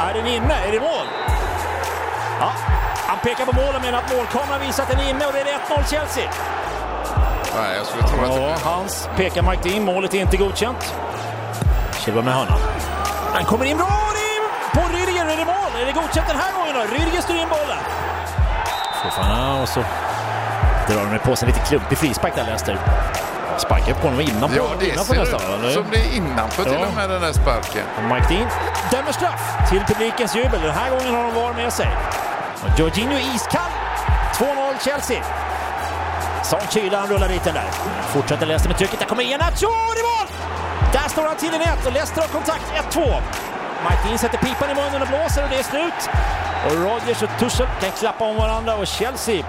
Är 0.00 0.14
den 0.14 0.26
inne? 0.26 0.54
Är 0.66 0.72
det 0.72 0.80
mål? 0.80 1.06
Ja, 2.40 2.52
han 3.06 3.18
pekar 3.18 3.46
på 3.46 3.56
målen 3.56 3.82
men 3.82 3.94
att 3.94 4.12
målkameran 4.16 4.60
visar 4.66 4.82
att 4.82 4.90
den 4.90 5.00
är 5.00 5.10
inne 5.10 5.26
och 5.26 5.32
det 5.32 5.40
är 5.40 5.44
1-0 5.44 5.90
Chelsea. 5.90 6.30
Nej, 7.56 7.76
jag 7.76 7.86
skulle 7.86 8.02
tro 8.08 8.20
att 8.32 8.40
ja. 8.64 8.70
Hans 8.70 9.08
pekar 9.16 9.42
Mike 9.42 9.68
Dean. 9.68 9.84
Målet 9.84 10.14
är 10.14 10.18
inte 10.20 10.36
godkänt. 10.36 10.94
Chilwell 12.04 12.24
med 12.24 12.34
hörnan. 12.34 12.58
Han 13.34 13.44
kommer 13.44 13.64
in 13.64 13.76
bra! 13.76 13.86
På 14.74 14.80
Rüdiger 14.80 15.26
är 15.32 15.36
det 15.36 15.44
mål! 15.44 15.80
Är 15.82 15.86
det 15.86 15.92
godkänt 15.92 16.28
den 16.28 16.36
här 16.38 16.52
gången 16.52 16.74
då? 16.74 16.80
Rüdiger 16.96 17.20
styr 17.22 17.34
in 17.34 17.48
bollen. 17.48 17.78
Fofana 19.04 19.62
och 19.62 19.68
så 19.68 19.80
drar 20.88 21.12
de 21.12 21.18
på 21.18 21.36
sig 21.36 21.48
lite 21.48 21.60
klumpig 21.60 21.98
frispark 21.98 22.34
där 22.34 22.44
Leicester. 22.44 22.78
Sparkar 23.58 23.94
på 23.94 24.00
honom 24.06 24.20
innanför, 24.20 24.56
Ja, 24.56 24.64
det 24.80 24.88
innanför 24.88 25.14
ser 25.14 25.20
nästan. 25.20 25.64
ut 25.64 25.72
som 25.74 25.84
det 25.92 25.98
är 25.98 26.16
innanför 26.16 26.62
till 26.64 26.72
Ja. 26.80 26.86
och 26.86 26.94
med 26.94 27.10
den 27.10 27.20
där 27.22 27.32
sparken. 27.32 27.82
Mike 28.12 28.26
Dean 28.28 28.48
dömer 28.90 29.12
straff 29.12 29.68
till 29.68 29.80
publikens 29.86 30.36
jubel. 30.36 30.60
Den 30.62 30.70
här 30.74 30.90
gången 30.90 31.14
har 31.14 31.22
de 31.22 31.34
VAR 31.34 31.52
med 31.52 31.72
sig. 31.72 31.88
Och 32.62 32.78
Jorginho 32.80 33.18
iskall. 33.34 33.70
2-0 34.34 34.46
Chelsea. 34.84 35.22
Sån 36.50 36.60
kyla, 36.70 36.98
han 36.98 37.08
rullar 37.08 37.28
dit 37.28 37.44
den 37.44 37.54
där. 37.54 37.70
Fortsätter 38.14 38.46
Leicester 38.46 38.68
med 38.68 38.78
trycket. 38.78 38.98
Där 38.98 39.06
kommer 39.06 39.22
Iheanacho! 39.22 39.70
Det 39.94 40.00
är 40.04 40.08
mål! 40.12 40.28
Där 40.92 41.08
står 41.08 41.22
han 41.22 41.36
till 41.36 41.54
i 41.54 41.58
nät 41.58 41.86
och 41.86 41.92
Leicester 41.92 42.20
har 42.20 42.28
kontakt. 42.28 42.64
1-2. 42.92 43.00
Mike 43.84 44.02
Dean 44.04 44.18
sätter 44.18 44.38
pipan 44.38 44.70
i 44.70 44.74
munnen 44.74 45.02
och 45.02 45.08
blåser 45.08 45.42
och 45.44 45.50
det 45.50 45.58
är 45.58 45.62
slut. 45.62 46.00
Och 46.66 46.74
Rodgers 46.84 47.22
och 47.22 47.32
Tuchel 47.40 47.66
kan 47.80 47.90
klappa 47.90 48.24
om 48.24 48.36
varandra 48.36 48.76
och 48.76 48.86
Chelsea 48.86 49.44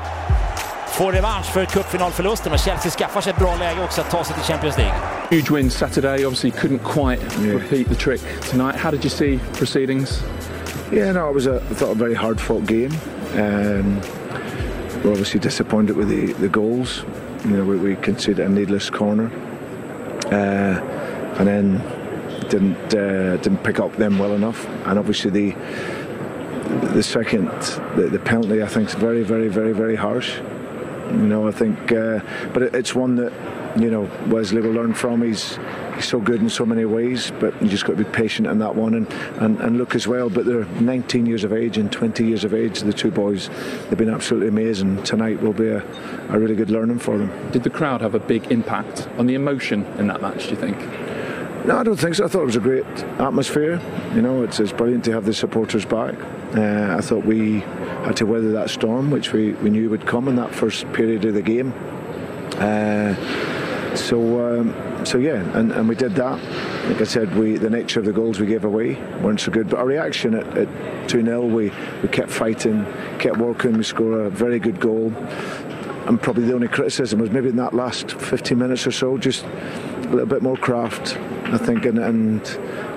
får 0.87 1.11
revansch 1.11 1.45
för 1.45 1.65
cupfinalförlusten. 1.65 2.49
Men 2.49 2.59
Chelsea 2.59 2.91
skaffar 2.91 3.21
sig 3.21 3.31
ett 3.31 3.39
bra 3.39 3.55
läge 3.55 3.83
också 3.83 4.01
att 4.01 4.11
ta 4.11 4.23
sig 4.23 4.35
till 4.35 4.43
Champions 4.43 4.77
League. 4.77 4.95
Huge 5.29 5.51
win 5.51 5.71
Saturday. 5.71 6.25
Obviously, 6.25 6.51
couldn't 6.51 6.83
quite 6.83 7.21
repeat 7.53 7.87
the 7.87 7.95
trick 7.95 8.21
tonight. 8.51 8.75
How 8.75 8.91
did 8.91 9.05
you 9.05 9.09
see 9.09 9.39
proceedings? 9.57 10.23
Yeah, 10.91 11.13
no, 11.13 11.29
it 11.29 11.35
was 11.35 11.47
a 11.47 11.55
I 11.71 11.73
thought 11.73 11.91
a 11.91 11.99
very 12.05 12.15
hard 12.15 12.39
fought 12.39 12.65
game. 12.65 12.91
Um, 13.35 14.01
we're 15.07 15.13
obviously 15.13 15.39
disappointed 15.39 15.95
with 15.95 16.09
the, 16.09 16.33
the 16.33 16.49
goals. 16.49 17.05
You 17.45 17.51
know, 17.51 17.63
we, 17.63 17.77
we 17.77 17.95
conceded 17.95 18.45
a 18.45 18.49
needless 18.49 18.89
corner, 18.89 19.31
uh, 20.25 21.39
and 21.39 21.47
then 21.47 21.77
didn't 22.49 22.93
uh, 22.93 23.37
didn't 23.37 23.63
pick 23.63 23.79
up 23.79 23.95
them 23.95 24.19
well 24.19 24.33
enough. 24.33 24.67
And 24.85 24.99
obviously 24.99 25.31
the 25.31 25.51
the 26.93 27.01
second 27.01 27.47
the, 27.95 28.09
the 28.11 28.19
penalty 28.19 28.61
I 28.61 28.67
think 28.67 28.89
is 28.89 28.95
very 28.95 29.23
very 29.23 29.47
very 29.47 29.71
very 29.71 29.95
harsh. 29.95 30.39
You 30.39 31.27
know, 31.31 31.47
I 31.47 31.51
think, 31.51 31.89
uh, 31.93 32.19
but 32.53 32.63
it, 32.63 32.75
it's 32.75 32.93
one 32.93 33.15
that 33.15 33.31
you 33.79 33.89
know 33.89 34.09
Wesley 34.27 34.59
will 34.59 34.73
learn 34.73 34.93
from. 34.93 35.21
He's 35.21 35.57
he's 35.97 36.07
so 36.07 36.19
good 36.19 36.41
in 36.41 36.49
so 36.49 36.65
many 36.65 36.85
ways, 36.85 37.31
but 37.39 37.59
you 37.61 37.67
just 37.67 37.85
got 37.85 37.97
to 37.97 38.03
be 38.03 38.09
patient 38.09 38.47
in 38.47 38.59
that 38.59 38.75
one 38.75 38.93
and, 38.93 39.11
and, 39.41 39.59
and 39.59 39.77
look 39.77 39.95
as 39.95 40.07
well. 40.07 40.29
But 40.29 40.45
they're 40.45 40.65
19 40.65 41.25
years 41.25 41.43
of 41.43 41.51
age 41.51 41.77
and 41.77 41.91
20 41.91 42.23
years 42.23 42.43
of 42.43 42.53
age. 42.53 42.79
The 42.79 42.93
two 42.93 43.11
boys, 43.11 43.49
they've 43.89 43.97
been 43.97 44.13
absolutely 44.13 44.47
amazing. 44.47 45.03
Tonight 45.03 45.41
will 45.41 45.53
be 45.53 45.67
a, 45.67 45.83
a 46.29 46.39
really 46.39 46.55
good 46.55 46.69
learning 46.69 46.99
for 46.99 47.17
them. 47.17 47.51
Did 47.51 47.63
the 47.63 47.69
crowd 47.69 48.01
have 48.01 48.15
a 48.15 48.19
big 48.19 48.51
impact 48.51 49.09
on 49.17 49.25
the 49.25 49.35
emotion 49.35 49.85
in 49.97 50.07
that 50.07 50.21
match? 50.21 50.45
Do 50.45 50.49
you 50.51 50.55
think? 50.55 50.77
No, 51.65 51.79
I 51.79 51.83
don't 51.83 51.97
think 51.97 52.15
so. 52.15 52.25
I 52.25 52.27
thought 52.27 52.43
it 52.43 52.45
was 52.45 52.55
a 52.55 52.61
great 52.61 52.85
atmosphere. 53.19 53.81
You 54.15 54.21
know, 54.21 54.43
it's, 54.43 54.59
it's 54.59 54.71
brilliant 54.71 55.03
to 55.05 55.11
have 55.11 55.25
the 55.25 55.33
supporters 55.33 55.83
back. 55.83 56.15
Uh, 56.55 56.95
I 56.97 57.01
thought 57.01 57.25
we 57.25 57.59
had 58.05 58.15
to 58.17 58.25
weather 58.25 58.51
that 58.53 58.69
storm, 58.69 59.11
which 59.11 59.33
we, 59.33 59.51
we 59.53 59.69
knew 59.69 59.89
would 59.89 60.05
come 60.05 60.29
in 60.29 60.37
that 60.37 60.55
first 60.55 60.91
period 60.93 61.25
of 61.25 61.33
the 61.33 61.41
game. 61.41 61.73
Uh, 62.55 63.15
so, 63.95 64.59
um, 64.59 64.73
so 65.05 65.17
yeah, 65.17 65.41
and, 65.57 65.71
and 65.71 65.87
we 65.87 65.95
did 65.95 66.15
that. 66.15 66.41
Like 66.89 67.01
I 67.01 67.05
said, 67.05 67.35
we 67.35 67.57
the 67.57 67.69
nature 67.69 67.99
of 67.99 68.05
the 68.05 68.13
goals 68.13 68.39
we 68.39 68.47
gave 68.47 68.65
away 68.65 68.95
weren't 69.21 69.39
so 69.39 69.51
good, 69.51 69.69
but 69.69 69.79
our 69.79 69.85
reaction 69.85 70.33
at, 70.33 70.57
at 70.57 71.09
2 71.09 71.23
0, 71.23 71.45
we, 71.45 71.71
we 72.01 72.09
kept 72.09 72.29
fighting, 72.29 72.85
kept 73.19 73.37
working, 73.37 73.77
we 73.77 73.83
scored 73.83 74.13
a 74.13 74.29
very 74.29 74.59
good 74.59 74.79
goal. 74.79 75.13
And 76.07 76.21
probably 76.21 76.45
the 76.45 76.53
only 76.53 76.69
criticism 76.69 77.19
was 77.19 77.31
maybe 77.31 77.49
in 77.49 77.57
that 77.57 77.73
last 77.73 78.13
15 78.13 78.57
minutes 78.57 78.87
or 78.87 78.91
so, 78.91 79.17
just 79.17 79.43
a 79.43 80.09
little 80.09 80.25
bit 80.25 80.41
more 80.41 80.55
craft, 80.55 81.17
I 81.49 81.57
think, 81.57 81.85
and, 81.85 81.97
and 81.97 82.43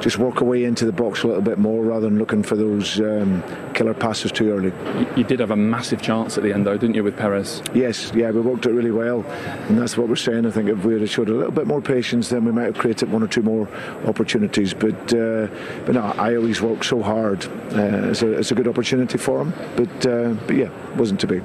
just 0.03 0.19
work 0.19 0.41
away 0.41 0.65
into 0.65 0.85
the 0.85 0.93
box 0.93 1.23
a 1.23 1.29
little 1.29 1.43
bit 1.43 1.59
more 1.59 1.85
rather 1.85 2.09
than 2.09 2.19
looking 2.19 2.43
for 2.43 2.57
those 2.57 2.99
um, 3.01 3.43
killer 3.75 3.95
passes 3.95 4.33
too 4.33 4.51
early. 4.51 4.73
You, 4.99 5.07
you 5.19 5.25
did 5.25 5.39
have 5.41 5.53
a 5.53 5.57
massive 5.57 6.03
chance 6.03 6.37
at 6.37 6.43
the 6.43 6.53
end, 6.53 6.67
though, 6.67 6.77
didn't 6.77 6.97
you, 6.97 7.05
with 7.05 7.17
Perez? 7.17 7.63
Yes, 7.75 8.13
yeah, 8.15 8.31
we 8.31 8.41
worked 8.41 8.67
it 8.67 8.73
really 8.73 8.91
well, 8.91 9.25
and 9.69 9.79
that's 9.79 9.97
what 9.97 10.09
we're 10.09 10.17
saying. 10.17 10.47
I 10.47 10.51
think 10.51 10.69
if 10.69 10.85
we 10.85 10.99
had 10.99 11.09
showed 11.09 11.29
a 11.29 11.33
little 11.33 11.53
bit 11.53 11.67
more 11.67 11.81
patience, 11.81 12.29
then 12.29 12.45
we 12.45 12.51
might 12.51 12.65
have 12.65 12.79
created 12.79 13.13
one 13.13 13.23
or 13.23 13.29
two 13.29 13.43
more 13.43 13.69
opportunities. 14.07 14.75
But 14.75 15.15
uh, 15.15 15.47
but 15.87 15.95
no, 15.95 16.03
I 16.19 16.35
always 16.35 16.61
work 16.61 16.83
so 16.83 17.03
hard. 17.03 17.45
Uh, 17.73 18.11
it's, 18.11 18.23
a, 18.23 18.33
it's 18.33 18.51
a 18.51 18.55
good 18.55 18.69
opportunity 18.69 19.19
for 19.19 19.43
him, 19.43 19.53
but 19.77 20.07
uh, 20.07 20.35
but 20.47 20.57
yeah, 20.57 20.71
wasn't 20.97 21.21
to 21.21 21.27
be. 21.27 21.39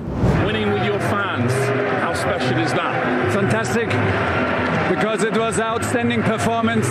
Winning 0.46 0.72
with 0.72 0.86
your 0.86 1.00
fans, 1.00 1.52
how 2.02 2.14
special 2.14 2.58
is 2.60 2.72
that? 2.74 3.32
Fantastic 3.34 4.55
because 4.96 5.24
it 5.24 5.38
was 5.38 5.60
outstanding 5.60 6.24
performance. 6.24 6.88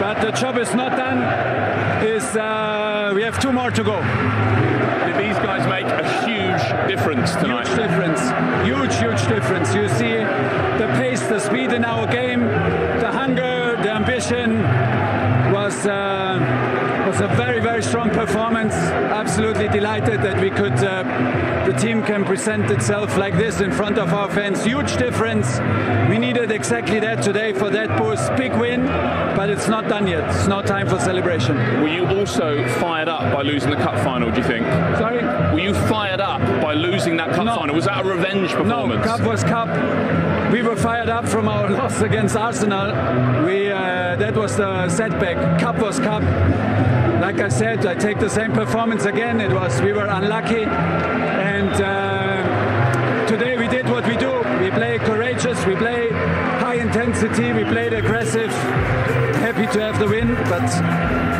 But 0.00 0.20
the 0.22 0.30
job 0.32 0.56
is 0.56 0.74
not 0.74 0.96
done. 0.96 1.18
Is 2.02 2.24
uh, 2.36 3.12
we 3.14 3.22
have 3.22 3.38
two 3.38 3.52
more 3.52 3.70
to 3.70 3.84
go. 3.84 3.96
Did 5.06 5.16
these 5.18 5.38
guys 5.48 5.66
make 5.68 5.86
a 5.86 6.04
huge 6.24 6.64
difference 6.88 7.34
tonight? 7.36 7.66
Huge 7.66 7.76
difference. 7.76 8.20
Huge, 8.66 8.94
huge 8.96 9.22
difference. 9.28 9.74
You 9.74 9.88
see 9.88 10.14
the 10.80 10.88
pace, 10.98 11.20
the 11.28 11.38
speed 11.38 11.72
in 11.72 11.84
our 11.84 12.06
game, 12.06 12.40
the 12.40 13.10
hunger, 13.12 13.76
the 13.82 13.90
ambition 13.90 14.62
was. 15.52 15.86
Uh, 15.86 16.14
was 16.14 16.23
a 17.24 17.36
very, 17.36 17.58
very 17.58 17.82
strong 17.82 18.10
performance. 18.10 18.74
Absolutely 18.74 19.68
delighted 19.68 20.20
that 20.20 20.38
we 20.40 20.50
could, 20.50 20.74
uh, 20.74 21.02
the 21.64 21.72
team 21.72 22.02
can 22.02 22.22
present 22.24 22.70
itself 22.70 23.16
like 23.16 23.34
this 23.34 23.60
in 23.60 23.72
front 23.72 23.98
of 23.98 24.12
our 24.12 24.30
fans. 24.30 24.62
Huge 24.62 24.96
difference. 24.98 25.58
We 26.10 26.18
needed 26.18 26.50
exactly 26.50 27.00
that 27.00 27.22
today 27.22 27.54
for 27.54 27.70
that 27.70 27.96
boost. 27.98 28.34
Big 28.36 28.52
win, 28.52 28.84
but 29.36 29.48
it's 29.48 29.68
not 29.68 29.88
done 29.88 30.06
yet. 30.06 30.28
It's 30.34 30.46
not 30.46 30.66
time 30.66 30.86
for 30.86 30.98
celebration. 30.98 31.56
Were 31.82 31.88
you 31.88 32.06
also 32.06 32.66
fired 32.80 33.08
up 33.08 33.32
by 33.32 33.42
losing 33.42 33.70
the 33.70 33.76
cup 33.76 33.96
final, 34.04 34.30
do 34.30 34.40
you 34.40 34.46
think? 34.46 34.66
Sorry? 34.98 35.22
Were 35.54 35.60
you 35.60 35.72
fired 35.88 36.20
up 36.20 36.42
by 36.74 36.80
losing 36.80 37.16
that 37.16 37.32
cup 37.34 37.46
No. 37.46 37.56
final? 37.56 37.74
Was 37.74 37.84
that 37.86 38.04
a 38.04 38.08
revenge 38.08 38.50
performance? 38.50 39.04
No, 39.04 39.16
cup 39.16 39.20
was 39.26 39.44
cup. 39.44 39.68
We 40.52 40.62
were 40.62 40.76
fired 40.76 41.08
up 41.08 41.28
from 41.28 41.48
our 41.48 41.70
loss 41.78 42.00
against 42.00 42.36
Arsenal. 42.36 42.88
We 43.46 43.70
uh, 43.70 44.16
that 44.16 44.34
was 44.36 44.56
the 44.56 44.88
setback. 44.88 45.60
Cup 45.60 45.78
was 45.78 45.98
cup. 45.98 46.22
Like 47.20 47.40
I 47.40 47.48
said, 47.48 47.86
I 47.86 47.94
take 47.94 48.18
the 48.18 48.28
same 48.28 48.52
performance 48.52 49.04
again. 49.04 49.40
It 49.40 49.52
was 49.52 49.80
we 49.80 49.92
were 49.92 50.06
unlucky, 50.06 50.64
and 50.64 51.72
uh, 51.80 53.26
today 53.26 53.56
we 53.56 53.68
did 53.68 53.88
what 53.88 54.06
we 54.06 54.16
do. 54.16 54.32
We 54.60 54.70
play 54.70 54.98
courageous. 54.98 55.64
We 55.66 55.76
play 55.76 56.10
high 56.60 56.76
intensity. 56.76 57.52
We 57.52 57.64
played 57.64 57.92
aggressive. 57.92 58.50
Happy 59.46 59.66
to 59.72 59.80
have 59.80 59.98
the 59.98 60.08
win, 60.08 60.34
but 60.50 60.62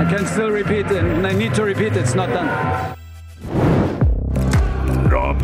I 0.03 0.07
can 0.09 0.27
still 0.27 0.51
repeat, 0.51 0.87
and 0.87 1.27
I 1.27 1.33
need 1.33 1.55
to 1.55 1.65
repeat. 1.65 1.97
It's 1.97 2.15
not 2.15 2.29
done. 2.29 3.04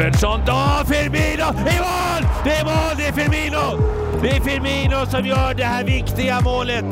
Robertson, 0.01 0.41
då 0.47 0.85
Firmino! 0.95 1.45
Det 1.65 1.71
är 1.71 1.81
mål! 1.81 2.31
Det 2.45 2.51
är 2.51 2.65
mål, 2.65 2.97
det 2.97 3.07
är 3.07 3.13
Firmino! 3.13 3.83
Det 4.23 4.29
är 4.29 4.41
Firmino 4.41 5.07
som 5.07 5.27
gör 5.27 5.55
det 5.55 5.65
här 5.65 5.85
viktiga 5.85 6.41
målet. 6.41 6.85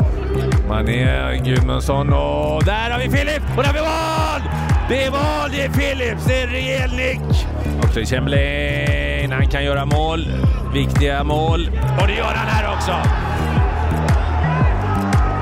Mané, 0.68 1.36
Gudmundsson 1.36 2.12
och 2.12 2.64
där 2.64 2.90
har 2.90 2.98
vi 2.98 3.08
Philip! 3.08 3.42
och 3.56 3.62
där 3.62 3.72
har 3.72 3.74
vi 3.74 3.80
mål! 3.80 4.50
Det 4.88 5.04
är 5.04 5.10
mål, 5.10 5.50
det 5.50 5.62
är 5.62 5.68
Philips, 5.68 6.24
det 6.26 6.40
är 6.40 6.46
en 6.46 6.52
rejäl 6.52 6.90
nick. 6.90 7.46
Också 7.84 8.00
Chamberlain, 8.04 9.32
han 9.32 9.48
kan 9.48 9.64
göra 9.64 9.84
mål. 9.84 10.26
Viktiga 10.74 11.24
mål. 11.24 11.70
Och 12.00 12.06
det 12.06 12.14
gör 12.14 12.34
han 12.34 12.48
här 12.48 12.74
också. 12.74 12.92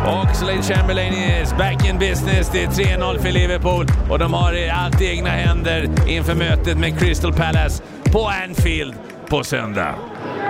Och 0.07 0.37
Slade 0.37 0.63
Chamberlain 0.63 1.13
is 1.43 1.55
back 1.57 1.89
in 1.89 1.99
business. 1.99 2.51
Det 2.53 2.63
är 2.63 2.69
3-0 2.69 3.19
för 3.19 3.31
Liverpool 3.31 3.87
och 4.11 4.19
de 4.19 4.35
har 4.35 4.55
allt 4.73 5.01
i 5.01 5.07
egna 5.07 5.31
händer 5.31 5.89
inför 6.09 6.35
mötet 6.35 6.79
med 6.79 6.99
Crystal 6.99 7.33
Palace 7.33 7.83
på 8.13 8.31
Anfield 8.45 8.95
på 9.29 9.45
söndag. 9.45 9.95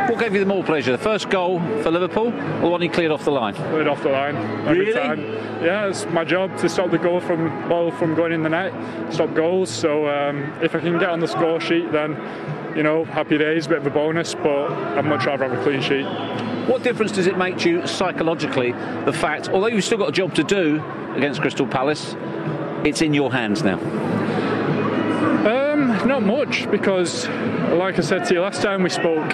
What 0.08 0.18
gave 0.20 0.36
you 0.36 0.44
the 0.44 0.48
more 0.48 0.62
pleasure, 0.62 0.96
the 0.96 1.02
first 1.12 1.30
goal 1.30 1.60
for 1.82 1.90
Liverpool 1.90 2.26
or 2.26 2.60
the 2.60 2.66
one 2.66 2.84
you 2.84 2.92
cleared 2.94 3.12
off 3.12 3.24
the 3.24 3.30
line? 3.30 3.54
It 3.80 3.88
off 3.88 4.02
the 4.02 4.08
line 4.08 4.36
every 4.66 4.78
Really? 4.78 4.92
time. 4.92 5.20
Yeah, 5.64 5.90
it's 5.90 6.06
my 6.14 6.24
job 6.24 6.50
to 6.58 6.68
stop 6.68 6.90
the 6.90 6.98
goal 6.98 7.20
from 7.20 7.50
ball 7.68 7.90
from 7.90 8.14
going 8.14 8.32
in 8.32 8.42
the 8.42 8.48
net, 8.48 8.72
stop 9.10 9.34
goals. 9.34 9.70
So 9.70 10.06
um, 10.08 10.52
if 10.62 10.74
I 10.74 10.80
can 10.80 10.98
get 10.98 11.08
on 11.08 11.20
the 11.20 11.28
score 11.28 11.60
sheet, 11.60 11.92
then 11.92 12.16
you 12.76 12.82
know, 12.82 13.04
happy 13.04 13.38
days, 13.38 13.66
bit 13.68 13.78
of 13.78 13.86
a 13.86 13.90
bonus. 13.90 14.34
But 14.34 14.70
I'd 14.98 15.04
much 15.04 15.26
rather 15.26 15.48
have 15.48 15.58
a 15.58 15.62
clean 15.64 15.80
sheet. 15.82 16.06
What 16.66 16.82
difference 16.82 17.12
does 17.12 17.26
it 17.26 17.38
make 17.38 17.58
to 17.58 17.70
you 17.70 17.86
psychologically, 17.86 18.72
the 18.72 19.12
fact, 19.12 19.48
although 19.48 19.68
you've 19.68 19.84
still 19.84 19.98
got 19.98 20.08
a 20.08 20.12
job 20.12 20.34
to 20.34 20.42
do 20.42 20.82
against 21.14 21.40
Crystal 21.40 21.66
Palace, 21.66 22.16
it's 22.84 23.02
in 23.02 23.14
your 23.14 23.32
hands 23.32 23.62
now? 23.62 23.78
Um, 25.46 26.08
not 26.08 26.22
much 26.22 26.68
because, 26.70 27.28
like 27.28 27.98
I 27.98 28.02
said 28.02 28.24
to 28.24 28.34
you 28.34 28.40
last 28.40 28.62
time 28.62 28.82
we 28.82 28.90
spoke, 28.90 29.32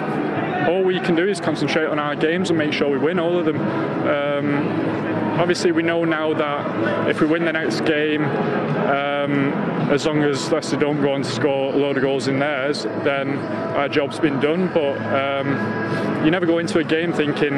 all 0.67 0.83
we 0.83 0.99
can 0.99 1.15
do 1.15 1.27
is 1.27 1.39
concentrate 1.39 1.87
on 1.87 1.97
our 1.97 2.15
games 2.15 2.51
and 2.51 2.59
make 2.59 2.71
sure 2.71 2.89
we 2.89 2.99
win 2.99 3.19
all 3.19 3.37
of 3.37 3.45
them. 3.45 3.59
Um, 4.07 5.22
obviously, 5.39 5.71
we 5.71 5.83
know 5.83 6.05
now 6.05 6.33
that 6.33 7.09
if 7.09 7.21
we 7.21 7.27
win 7.27 7.45
the 7.45 7.53
next 7.53 7.81
game, 7.81 8.23
um, 8.23 9.53
as 9.91 10.05
long 10.05 10.23
as 10.23 10.51
Leicester 10.51 10.77
don't 10.77 11.01
go 11.01 11.13
on 11.13 11.23
to 11.23 11.29
score 11.29 11.73
a 11.73 11.77
load 11.77 11.97
of 11.97 12.03
goals 12.03 12.27
in 12.27 12.39
theirs, 12.39 12.83
then 13.03 13.37
our 13.75 13.89
job's 13.89 14.19
been 14.19 14.39
done. 14.39 14.71
But 14.73 14.97
um, 15.13 16.25
you 16.25 16.31
never 16.31 16.45
go 16.45 16.57
into 16.57 16.79
a 16.79 16.83
game 16.83 17.13
thinking 17.13 17.53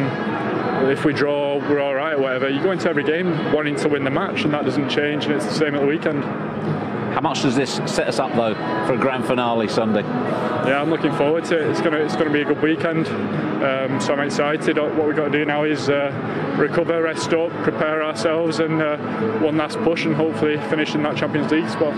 if 0.90 1.06
we 1.06 1.14
draw, 1.14 1.58
we're 1.70 1.80
all 1.80 1.96
right 1.96 2.14
or 2.14 2.22
whatever. 2.22 2.50
You 2.50 2.62
go 2.62 2.72
into 2.72 2.90
every 2.90 3.04
game 3.04 3.54
wanting 3.54 3.76
to 3.78 3.90
win 3.90 4.04
the 4.04 4.12
match, 4.12 4.44
and 4.44 4.54
that 4.54 4.66
doesn't 4.66 4.90
change, 4.90 5.26
and 5.26 5.34
it's 5.34 5.46
the 5.46 5.54
same 5.54 5.76
at 5.76 5.82
the 5.82 5.88
weekend. 5.88 6.24
How 7.16 7.22
much 7.22 7.44
does 7.44 7.56
this 7.56 7.80
set 7.86 8.10
us 8.10 8.20
up, 8.20 8.34
though, 8.36 8.56
for 8.86 8.96
a 8.96 8.98
grand 8.98 9.26
finale 9.26 9.70
Sunday? 9.70 10.02
Yeah, 10.02 10.82
I'm 10.82 10.90
looking 10.90 11.14
forward 11.14 11.46
to 11.46 11.58
it. 11.58 11.70
It's 11.70 11.80
gonna 11.80 12.00
it's 12.00 12.18
gonna 12.18 12.30
be 12.30 12.42
a 12.42 12.46
good 12.46 12.62
weekend. 12.62 13.08
Um, 13.64 14.02
so 14.02 14.14
I'm 14.14 14.28
excited. 14.28 14.78
What 14.78 15.08
we've 15.08 15.16
got 15.16 15.32
to 15.32 15.38
do 15.40 15.46
now 15.46 15.64
is 15.64 15.88
uh, 15.88 16.12
recover, 16.58 17.02
rest 17.02 17.34
up, 17.34 17.52
prepare 17.64 18.04
ourselves, 18.04 18.60
and 18.60 18.82
uh, 18.82 18.98
one 19.40 19.56
last 19.56 19.78
push, 19.78 20.06
and 20.06 20.14
hopefully 20.14 20.58
finish 20.70 20.94
in 20.94 21.04
that 21.04 21.16
Champions 21.16 21.52
League 21.52 21.70
spot. 21.70 21.94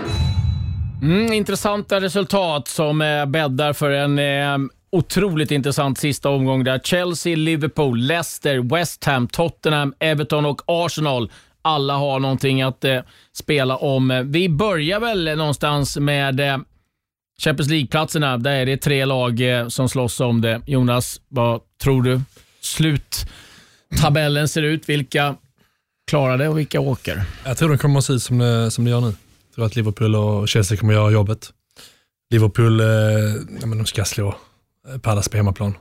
Mm, 1.02 1.32
intressanta 1.32 2.00
resultat 2.00 2.68
som 2.68 3.00
eh, 3.02 3.26
bäddar 3.26 3.72
för 3.72 3.90
en 3.90 4.18
eh, 4.18 4.68
otroligt 4.90 5.50
intressant 5.50 5.98
sista 5.98 6.28
omgång 6.28 6.64
där 6.64 6.78
Chelsea, 6.78 7.36
Liverpool, 7.36 7.98
Leicester, 7.98 8.74
West 8.74 9.04
Ham, 9.04 9.28
Tottenham, 9.28 9.94
Everton 9.98 10.46
och 10.46 10.62
Arsenal 10.66 11.30
alla 11.62 11.94
har 11.94 12.20
någonting 12.20 12.62
att 12.62 12.84
eh, 12.84 13.00
spela 13.32 13.76
om. 13.76 14.22
Vi 14.26 14.48
börjar 14.48 15.00
väl 15.00 15.36
någonstans 15.36 15.96
med 15.96 16.40
eh, 16.40 16.58
Champions 17.42 17.70
League-platserna. 17.70 18.38
Där 18.38 18.52
är 18.52 18.66
det 18.66 18.76
tre 18.76 19.04
lag 19.04 19.40
eh, 19.40 19.68
som 19.68 19.88
slåss 19.88 20.20
om 20.20 20.40
det. 20.40 20.60
Jonas, 20.66 21.20
vad 21.28 21.60
tror 21.82 22.02
du 22.02 22.20
sluttabellen 22.60 24.48
ser 24.48 24.62
ut? 24.62 24.88
Vilka 24.88 25.36
klarar 26.10 26.38
det 26.38 26.48
och 26.48 26.58
vilka 26.58 26.80
åker? 26.80 27.22
Jag 27.44 27.58
tror 27.58 27.70
det 27.70 27.78
kommer 27.78 27.98
att 27.98 28.04
se 28.04 28.12
ut 28.12 28.22
som 28.22 28.38
det, 28.38 28.70
som 28.70 28.84
det 28.84 28.90
gör 28.90 29.00
nu. 29.00 29.06
Jag 29.06 29.54
tror 29.54 29.66
att 29.66 29.76
Liverpool 29.76 30.14
och 30.14 30.48
Chelsea 30.48 30.78
kommer 30.78 30.92
att 30.94 31.00
göra 31.00 31.10
jobbet. 31.10 31.50
Liverpool, 32.30 32.80
eh, 32.80 32.86
ja, 33.60 33.66
men 33.66 33.78
de 33.78 33.86
ska 33.86 34.04
slå 34.04 34.34
Palace 35.02 35.30
på 35.30 35.36
hemmaplan, 35.36 35.74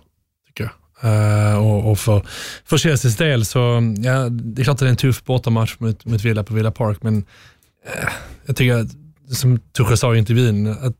Uh, 1.03 1.57
och, 1.57 1.91
och 1.91 1.99
för, 1.99 2.21
för 2.65 2.77
Chelseas 2.77 3.15
del 3.15 3.45
så, 3.45 3.59
ja, 3.97 4.29
det 4.29 4.61
är 4.61 4.63
klart 4.63 4.73
att 4.73 4.79
det 4.79 4.85
är 4.85 4.89
en 4.89 4.95
tuff 4.95 5.23
bortamatch 5.23 5.75
mot, 5.79 6.05
mot 6.05 6.21
Villa 6.21 6.43
på 6.43 6.53
Villa 6.53 6.71
Park, 6.71 6.97
men 7.01 7.17
uh, 7.17 8.09
jag 8.45 8.55
tycker 8.55 8.75
att, 8.75 8.87
som 9.35 9.59
Tuchel 9.59 9.97
sa 9.97 10.15
i 10.15 10.17
intervjun, 10.17 10.67
att 10.67 10.95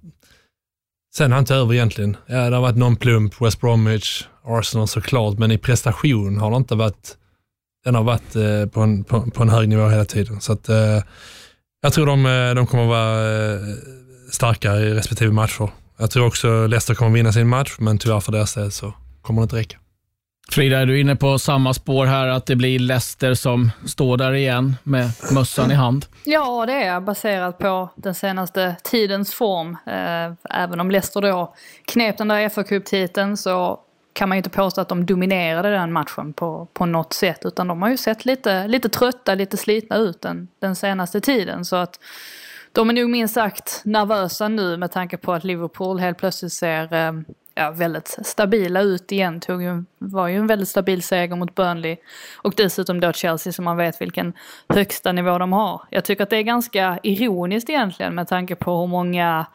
sen 1.16 1.32
har 1.32 1.36
han 1.36 1.42
inte 1.42 1.56
över 1.56 1.74
egentligen. 1.74 2.18
Ja, 2.26 2.50
det 2.50 2.56
har 2.56 2.62
varit 2.62 2.78
någon 2.78 2.96
plump, 2.96 3.42
West 3.42 3.62
Bromwich, 3.62 4.24
Arsenal 4.44 4.88
såklart, 4.88 5.38
men 5.38 5.52
i 5.52 5.58
prestation 5.58 6.38
har 6.38 6.52
det 6.52 6.58
inte 6.58 6.76
varit, 6.76 7.18
den 7.86 7.96
har 7.96 8.04
varit 8.04 8.36
uh, 8.36 8.66
på, 8.66 8.82
en, 8.82 9.04
på, 9.04 9.32
på 9.32 9.44
en 9.44 9.50
hög 9.50 9.70
nivå 9.70 9.90
hela 9.90 10.06
tiden. 10.06 10.42
Så 10.42 10.54
att, 10.54 10.70
jag 11.82 11.94
tror 11.94 12.06
de, 12.06 12.24
de 12.56 12.68
kommer 12.68 12.86
vara 12.86 13.60
starkare 14.32 14.32
starka 14.32 14.76
i 14.76 14.94
respektive 14.94 15.32
matcher. 15.32 15.70
Jag 15.98 16.12
tror 16.12 16.26
också 16.26 16.68
Leicester 16.68 16.96
kommer 16.96 17.12
vinna 17.12 17.32
sin 17.32 17.48
match, 17.48 17.76
men 17.80 17.98
tyvärr 17.98 18.20
för 18.20 18.32
deras 18.32 18.54
del 18.54 18.72
så 18.72 18.94
kommer 19.22 19.42
det 19.42 19.44
inte 19.44 19.56
räcka. 19.56 19.78
Frida, 20.52 20.78
är 20.78 20.86
du 20.86 21.00
inne 21.00 21.16
på 21.16 21.40
samma 21.40 21.74
spår 21.74 22.06
här, 22.06 22.28
att 22.28 22.46
det 22.46 22.56
blir 22.56 22.80
Leicester 22.80 23.34
som 23.34 23.72
står 23.86 24.18
där 24.18 24.34
igen 24.34 24.76
med 24.84 25.10
mössan 25.32 25.72
i 25.72 25.74
hand? 25.74 26.06
Ja, 26.24 26.66
det 26.66 26.74
är 26.84 27.00
baserat 27.00 27.58
på 27.58 27.90
den 27.96 28.16
senaste 28.16 28.76
tidens 28.84 29.34
form. 29.34 29.78
Eh, 29.86 30.60
även 30.64 30.80
om 30.80 30.92
Leicester 30.92 31.22
då 31.22 31.54
knep 31.86 32.18
den 32.18 32.28
där 32.28 32.50
fa 32.50 32.64
titeln 32.64 33.38
så 33.38 33.80
kan 34.14 34.30
man 34.30 34.36
ju 34.36 34.40
inte 34.40 34.50
påstå 34.50 34.82
att 34.82 34.90
de 34.90 35.06
dominerade 35.06 35.70
den 35.70 35.92
matchen 35.92 36.34
på, 36.34 36.68
på 36.74 36.86
något 36.86 37.14
sätt. 37.14 37.46
Utan 37.46 37.68
de 37.68 37.82
har 37.82 37.90
ju 37.90 37.98
sett 37.98 38.26
lite, 38.26 38.68
lite 38.68 38.90
trötta, 38.90 39.36
lite 39.36 39.58
slitna 39.58 39.96
ut 39.96 40.22
den, 40.22 40.48
den 40.60 40.76
senaste 40.76 41.22
tiden. 41.22 41.66
Så 41.66 41.76
att 41.76 42.00
de 42.72 42.90
är 42.90 42.94
nog 42.94 43.10
minst 43.10 43.34
sagt 43.34 43.82
nervösa 43.86 44.48
nu 44.48 44.78
med 44.78 44.92
tanke 44.92 45.18
på 45.18 45.34
att 45.34 45.44
Liverpool 45.44 46.00
helt 46.00 46.18
plötsligt 46.18 46.54
ser 46.54 46.94
eh, 46.94 47.12
ja, 47.58 47.72
väldigt 47.72 48.18
stabila 48.24 48.82
ut 48.82 49.12
igen. 49.12 49.40
Tog 49.40 49.64
ju, 49.64 49.84
var 49.98 50.28
ju 50.28 50.36
en 50.36 50.48
väldigt 50.48 50.70
stabil 50.70 51.04
seger 51.04 51.36
mot 51.36 51.56
Burnley. 51.56 51.98
Och 52.36 52.54
dessutom 52.58 53.00
då 53.00 53.14
Chelsea 53.14 53.54
som 53.54 53.66
man 53.66 53.78
vet 53.78 54.02
vilken 54.02 54.34
högsta 54.70 55.12
nivå 55.12 55.38
de 55.38 55.54
har. 55.54 55.82
Jag 55.90 56.06
tycker 56.06 56.24
att 56.24 56.30
det 56.30 56.38
är 56.38 56.42
ganska 56.42 57.00
ironiskt 57.04 57.70
egentligen 57.70 58.16
med 58.16 58.28
tanke 58.28 58.56
på 58.56 58.80
hur 58.80 58.88
många 58.88 59.46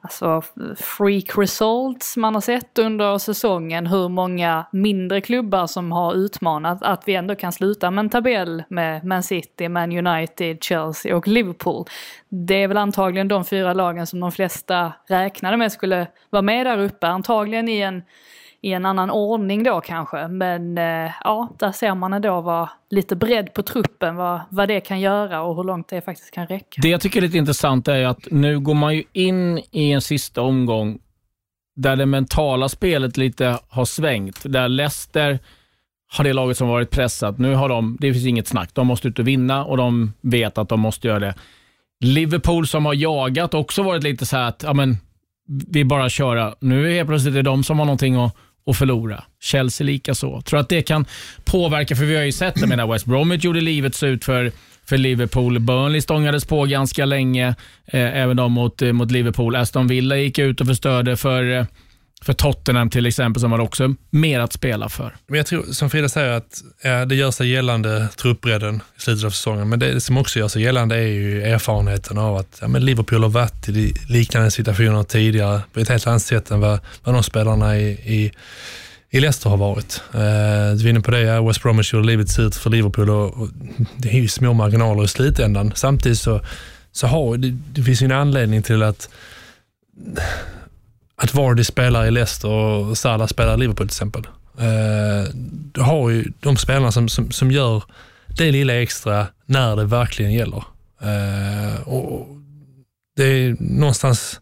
alltså, 0.00 0.42
freak 0.76 1.38
results 1.38 2.16
man 2.16 2.34
har 2.34 2.40
sett 2.40 2.78
under 2.78 3.18
säsongen. 3.18 3.86
Hur 3.86 4.08
många 4.08 4.66
mindre 4.72 5.20
klubbar 5.20 5.66
som 5.66 5.92
har 5.92 6.14
utmanat 6.14 6.82
att 6.82 7.02
vi 7.06 7.14
ändå 7.14 7.34
kan 7.34 7.52
sluta 7.52 7.90
med 7.90 8.02
en 8.02 8.10
tabell 8.10 8.62
med 8.68 9.04
Man 9.04 9.22
City, 9.22 9.68
Man 9.68 10.06
United, 10.06 10.62
Chelsea 10.62 11.16
och 11.16 11.28
Liverpool. 11.28 11.86
Det 12.28 12.62
är 12.62 12.68
väl 12.68 12.76
antagligen 12.76 13.28
de 13.28 13.44
fyra 13.44 13.72
lagen 13.72 14.06
som 14.06 14.20
de 14.20 14.32
flesta 14.32 14.92
räknade 15.08 15.56
med 15.56 15.72
skulle 15.72 16.06
vara 16.30 16.42
med 16.42 16.66
där 16.66 16.78
uppe. 16.78 17.06
Antagligen 17.06 17.68
i 17.68 17.80
en 17.80 18.02
i 18.62 18.72
en 18.72 18.86
annan 18.86 19.10
ordning 19.10 19.62
då 19.62 19.80
kanske. 19.80 20.28
Men 20.28 20.78
eh, 20.78 21.12
ja, 21.24 21.48
där 21.58 21.72
ser 21.72 21.94
man 21.94 22.12
ändå 22.12 22.40
vad 22.40 22.68
lite 22.90 23.16
bredd 23.16 23.54
på 23.54 23.62
truppen, 23.62 24.16
vad, 24.16 24.40
vad 24.48 24.68
det 24.68 24.80
kan 24.80 25.00
göra 25.00 25.42
och 25.42 25.56
hur 25.56 25.64
långt 25.64 25.88
det 25.88 26.00
faktiskt 26.00 26.30
kan 26.30 26.46
räcka. 26.46 26.80
Det 26.82 26.88
jag 26.88 27.00
tycker 27.00 27.18
är 27.18 27.22
lite 27.22 27.38
intressant 27.38 27.88
är 27.88 28.06
att 28.06 28.30
nu 28.30 28.60
går 28.60 28.74
man 28.74 28.94
ju 28.94 29.04
in 29.12 29.58
i 29.70 29.92
en 29.92 30.00
sista 30.00 30.42
omgång 30.42 30.98
där 31.76 31.96
det 31.96 32.06
mentala 32.06 32.68
spelet 32.68 33.16
lite 33.16 33.58
har 33.68 33.84
svängt. 33.84 34.42
Där 34.44 34.68
Leicester 34.68 35.38
har 36.12 36.24
det 36.24 36.32
laget 36.32 36.56
som 36.56 36.68
varit 36.68 36.90
pressat. 36.90 37.38
Nu 37.38 37.54
har 37.54 37.68
de, 37.68 37.96
det 38.00 38.12
finns 38.12 38.26
inget 38.26 38.48
snack, 38.48 38.70
de 38.72 38.86
måste 38.86 39.08
ut 39.08 39.18
och 39.18 39.28
vinna 39.28 39.64
och 39.64 39.76
de 39.76 40.12
vet 40.20 40.58
att 40.58 40.68
de 40.68 40.80
måste 40.80 41.08
göra 41.08 41.18
det. 41.18 41.34
Liverpool 42.04 42.66
som 42.66 42.86
har 42.86 42.94
jagat 42.94 43.54
också 43.54 43.82
varit 43.82 44.02
lite 44.02 44.26
så 44.26 44.36
här 44.36 44.48
att, 44.48 44.62
ja 44.62 44.72
men, 44.72 44.96
vi 45.68 45.84
bara 45.84 46.08
köra. 46.08 46.54
Nu 46.60 46.90
är 46.90 46.94
helt 46.94 47.08
plötsligt 47.08 47.34
det 47.34 47.42
de 47.42 47.64
som 47.64 47.78
har 47.78 47.86
någonting 47.86 48.16
att 48.16 48.36
och 48.64 48.76
förlora. 48.76 49.24
Chelsea 49.40 49.84
lika 49.84 50.14
så. 50.14 50.40
Tror 50.40 50.60
att 50.60 50.68
det 50.68 50.82
kan 50.82 51.06
påverka, 51.44 51.96
för 51.96 52.04
vi 52.04 52.16
har 52.16 52.22
ju 52.22 52.32
sett 52.32 52.54
det. 52.54 52.66
Menar 52.66 52.86
West 52.86 53.06
Bromwich 53.06 53.44
gjorde 53.44 53.60
livet 53.60 54.02
ut 54.02 54.24
för, 54.24 54.52
för 54.86 54.98
Liverpool. 54.98 55.58
Burnley 55.58 56.00
stångades 56.00 56.44
på 56.44 56.64
ganska 56.64 57.04
länge, 57.04 57.48
eh, 57.86 58.16
även 58.16 58.36
de 58.36 58.52
mot, 58.52 58.82
eh, 58.82 58.92
mot 58.92 59.10
Liverpool. 59.10 59.56
Aston 59.56 59.86
Villa 59.86 60.16
gick 60.16 60.38
ut 60.38 60.60
och 60.60 60.66
förstörde 60.66 61.16
för 61.16 61.58
eh, 61.58 61.64
för 62.24 62.32
Tottenham 62.32 62.90
till 62.90 63.06
exempel, 63.06 63.40
som 63.40 63.52
har 63.52 63.58
också 63.58 63.94
mer 64.10 64.40
att 64.40 64.52
spela 64.52 64.88
för. 64.88 65.16
Men 65.26 65.36
jag 65.36 65.46
tror, 65.46 65.62
som 65.62 65.90
Frida 65.90 66.08
säger, 66.08 66.30
att 66.30 66.62
ja, 66.82 67.04
det 67.04 67.14
gör 67.14 67.30
sig 67.30 67.48
gällande 67.48 68.08
truppbredden 68.16 68.82
i 68.96 69.00
slutet 69.00 69.24
av 69.24 69.30
säsongen. 69.30 69.68
Men 69.68 69.78
det 69.78 70.00
som 70.00 70.16
också 70.16 70.38
gör 70.38 70.48
sig 70.48 70.62
gällande 70.62 70.96
är 70.96 71.06
ju 71.06 71.42
erfarenheten 71.42 72.18
av 72.18 72.36
att 72.36 72.58
ja, 72.60 72.68
men 72.68 72.84
Liverpool 72.84 73.22
har 73.22 73.30
varit 73.30 73.68
i 73.68 73.94
liknande 74.08 74.50
situationer 74.50 75.02
tidigare 75.02 75.60
på 75.72 75.80
ett 75.80 75.88
helt 75.88 76.06
annat 76.06 76.22
sätt 76.22 76.50
än 76.50 76.60
vad, 76.60 76.80
vad 77.04 77.14
de 77.14 77.22
spelarna 77.22 77.78
i, 77.78 77.90
i, 77.90 78.32
i 79.10 79.20
Leicester 79.20 79.50
har 79.50 79.56
varit. 79.56 80.02
Eh, 80.14 80.20
du 80.78 80.86
är 80.86 80.88
inne 80.88 81.00
på 81.00 81.10
det, 81.10 81.20
ja, 81.20 81.42
West 81.42 81.62
Bromwich 81.62 81.92
gjorde 81.92 82.06
livet 82.06 82.30
surt 82.30 82.54
för 82.54 82.70
Liverpool 82.70 83.10
och, 83.10 83.42
och, 83.42 83.48
det 83.96 84.08
är 84.08 84.20
ju 84.20 84.28
små 84.28 84.52
marginaler 84.52 85.04
i 85.04 85.08
slutändan. 85.08 85.72
Samtidigt 85.74 86.18
så, 86.18 86.40
så 86.92 87.06
har 87.06 87.36
det, 87.36 87.58
det 87.72 87.82
finns 87.82 88.02
ju 88.02 88.04
en 88.04 88.12
anledning 88.12 88.62
till 88.62 88.82
att 88.82 89.08
att 91.22 91.34
Vardy 91.34 91.64
spelar 91.64 92.06
i 92.06 92.10
Leicester 92.10 92.48
och 92.48 92.98
Salah 92.98 93.26
spelar 93.26 93.54
i 93.54 93.56
Liverpool 93.56 93.88
till 93.88 93.94
exempel. 93.94 94.26
Eh, 94.58 95.34
du 95.72 95.80
har 95.80 96.10
ju 96.10 96.32
de 96.40 96.56
spelarna 96.56 96.92
som, 96.92 97.08
som, 97.08 97.30
som 97.30 97.50
gör 97.50 97.82
det 98.26 98.52
lilla 98.52 98.82
extra 98.82 99.26
när 99.46 99.76
det 99.76 99.84
verkligen 99.84 100.32
gäller. 100.32 100.64
Eh, 101.00 101.88
och 101.88 102.28
Det 103.16 103.24
är 103.24 103.56
någonstans 103.60 104.40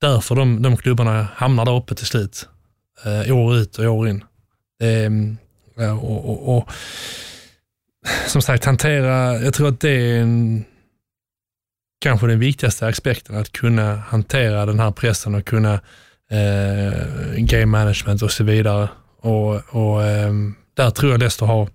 därför 0.00 0.34
de, 0.34 0.62
de 0.62 0.76
klubbarna 0.76 1.26
hamnar 1.34 1.64
där 1.64 1.76
uppe 1.76 1.94
till 1.94 2.06
slut. 2.06 2.48
Eh, 3.04 3.36
år 3.36 3.56
ut 3.56 3.78
och 3.78 3.84
år 3.84 4.08
in. 4.08 4.24
Ehm, 4.82 5.36
och, 6.02 6.30
och, 6.30 6.58
och, 6.58 6.72
som 8.26 8.42
sagt, 8.42 8.64
hantera, 8.64 9.40
jag 9.40 9.54
tror 9.54 9.68
att 9.68 9.80
det 9.80 9.90
är 9.90 10.20
en 10.20 10.64
kanske 12.02 12.26
den 12.26 12.38
viktigaste 12.38 12.86
aspekten, 12.86 13.36
att 13.36 13.52
kunna 13.52 13.96
hantera 13.96 14.66
den 14.66 14.80
här 14.80 14.90
pressen 14.90 15.34
och 15.34 15.44
kunna 15.44 15.80
eh, 16.30 16.92
game 17.36 17.66
management 17.66 18.22
och 18.22 18.30
så 18.30 18.44
vidare. 18.44 18.88
Och, 19.20 19.54
och 19.68 20.02
eh, 20.02 20.32
där 20.76 20.90
tror 20.90 21.12
jag 21.12 21.20
Leicester 21.20 21.46
har, 21.46 21.68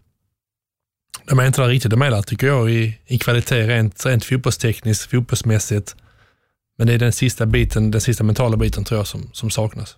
de 1.26 1.40
är 1.40 1.46
inte 1.46 1.62
där 1.62 1.68
riktigt, 1.68 1.92
de 1.92 2.02
är 2.02 2.12
där 2.12 2.22
tycker 2.22 2.48
jag 2.48 2.72
i, 2.72 2.98
i 3.08 3.18
kvalitet 3.18 3.68
rent, 3.68 4.06
rent 4.06 4.26
fotbollstekniskt, 4.26 5.12
fotbollsmässigt. 5.12 5.96
Men 6.78 6.88
det 6.88 6.94
är 6.94 7.00
den 7.00 7.14
sista 7.14 7.46
biten, 7.46 7.92
den 7.92 8.02
sista 8.02 8.24
mentala 8.24 8.58
biten 8.58 8.84
tror 8.84 9.00
jag 9.00 9.08
som, 9.08 9.30
som 9.34 9.50
saknas. 9.50 9.98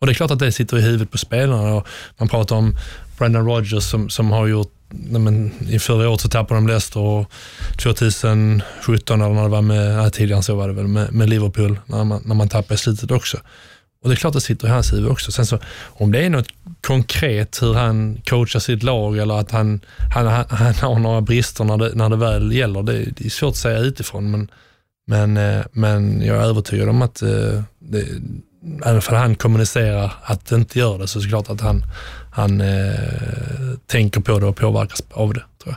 Och 0.00 0.06
det 0.06 0.12
är 0.12 0.14
klart 0.14 0.30
att 0.30 0.38
det 0.38 0.52
sitter 0.52 0.78
i 0.78 0.82
huvudet 0.82 1.10
på 1.10 1.18
spelarna 1.18 1.74
och 1.74 1.88
man 2.18 2.28
pratar 2.28 2.56
om 2.56 2.76
Brendan 3.18 3.46
Rodgers 3.46 3.84
som, 3.84 4.10
som 4.10 4.30
har 4.30 4.46
gjort 4.46 4.72
men, 4.92 5.50
I 5.68 5.78
förra 5.78 6.08
året 6.08 6.20
så 6.20 6.28
tappade 6.28 6.60
de 6.60 6.66
Leicester 6.66 7.00
och 7.00 7.32
2017 7.82 9.22
eller 9.22 9.34
när 9.34 9.42
det 9.42 9.48
var 9.48 9.62
med, 9.62 9.96
nej 9.96 10.10
tidigare 10.10 10.42
så 10.42 10.54
var 10.54 10.68
det 10.68 10.74
väl 10.74 10.88
med, 10.88 11.12
med 11.12 11.30
Liverpool, 11.30 11.78
när 11.86 12.04
man, 12.04 12.22
när 12.24 12.34
man 12.34 12.48
tappade 12.48 12.74
i 12.74 12.78
slutet 12.78 13.10
också. 13.10 13.38
Och 14.02 14.08
det 14.08 14.14
är 14.14 14.16
klart 14.16 14.32
det 14.32 14.40
sitter 14.40 14.68
i 14.68 14.70
hans 14.70 14.92
huvud 14.92 15.10
också. 15.10 15.32
Sen 15.32 15.46
så, 15.46 15.58
om 15.74 16.12
det 16.12 16.24
är 16.24 16.30
något 16.30 16.48
konkret 16.80 17.62
hur 17.62 17.74
han 17.74 18.20
coachar 18.24 18.60
sitt 18.60 18.82
lag 18.82 19.18
eller 19.18 19.34
att 19.34 19.50
han, 19.50 19.80
han, 20.14 20.26
han, 20.26 20.44
han 20.48 20.74
har 20.74 20.98
några 20.98 21.20
brister 21.20 21.64
när 21.64 21.76
det, 21.76 21.94
när 21.94 22.08
det 22.08 22.16
väl 22.16 22.52
gäller, 22.52 22.82
det, 22.82 23.04
det 23.04 23.24
är 23.24 23.30
svårt 23.30 23.50
att 23.50 23.56
säga 23.56 23.78
utifrån. 23.78 24.30
Men, 24.30 24.50
men, 25.06 25.36
eh, 25.36 25.64
men 25.72 26.22
jag 26.22 26.36
är 26.36 26.42
övertygad 26.42 26.88
om 26.88 27.02
att 27.02 27.22
eh, 27.22 27.62
det, 27.78 28.06
även 28.84 29.02
för 29.02 29.16
han 29.16 29.34
kommunicerar 29.34 30.12
att 30.22 30.46
det 30.46 30.56
inte 30.56 30.78
gör 30.78 30.98
det, 30.98 31.06
så 31.06 31.18
är 31.18 31.22
det 31.22 31.28
klart 31.28 31.50
att 31.50 31.60
han, 31.60 31.82
han 32.32 32.60
eh, 32.60 33.78
tänker 33.86 34.20
på 34.20 34.38
det 34.38 34.46
och 34.46 34.56
påverkas 34.56 35.02
av 35.10 35.34
det. 35.34 35.44
Tror 35.62 35.76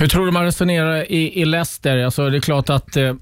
Hur 0.00 0.08
tror 0.08 0.26
du 0.26 0.32
man 0.32 0.44
resonerar 0.44 1.12
i, 1.12 1.40
i 1.40 1.44
Leicester? 1.44 1.98
Alltså, 1.98 2.30
det 2.30 2.36
är 2.36 2.40
klart 2.40 2.70
att 2.70 2.96
eh, 2.96 3.14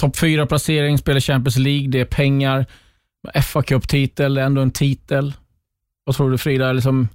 topp 0.00 0.16
fyra 0.16 0.46
placering, 0.46 0.98
spelar 0.98 1.20
Champions 1.20 1.56
League, 1.56 1.88
det 1.88 2.00
är 2.00 2.04
pengar. 2.04 2.66
fa 3.42 3.62
Cup-titel, 3.62 4.38
ändå 4.38 4.62
en 4.62 4.70
titel. 4.70 5.34
Vad 6.04 6.16
tror 6.16 6.30
du 6.30 6.38
Frida? 6.38 6.72
Liksom, 6.72 7.08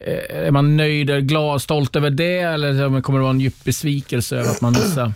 eh, 0.00 0.46
är 0.46 0.50
man 0.50 0.76
nöjd, 0.76 1.28
glad, 1.28 1.62
stolt 1.62 1.96
över 1.96 2.10
det 2.10 2.38
eller 2.38 3.00
kommer 3.00 3.18
det 3.18 3.22
vara 3.22 3.30
en 3.30 3.40
djup 3.40 3.64
besvikelse 3.64 4.36
över 4.36 4.50
att 4.50 4.60
man 4.60 4.72
missar 4.72 5.12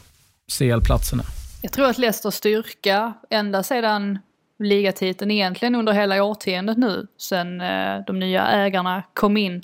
CL-platserna? 0.59 1.23
Jag 1.63 1.73
tror 1.73 1.87
att 1.87 1.99
Leicesters 1.99 2.35
styrka, 2.35 3.15
ända 3.31 3.63
sedan 3.63 4.19
ligatiteln 4.59 5.31
egentligen 5.31 5.75
under 5.75 5.93
hela 5.93 6.25
årtiondet 6.25 6.79
nu 6.79 7.07
sen 7.17 7.61
eh, 7.61 8.05
de 8.07 8.19
nya 8.19 8.47
ägarna 8.47 9.03
kom 9.15 9.37
in. 9.37 9.63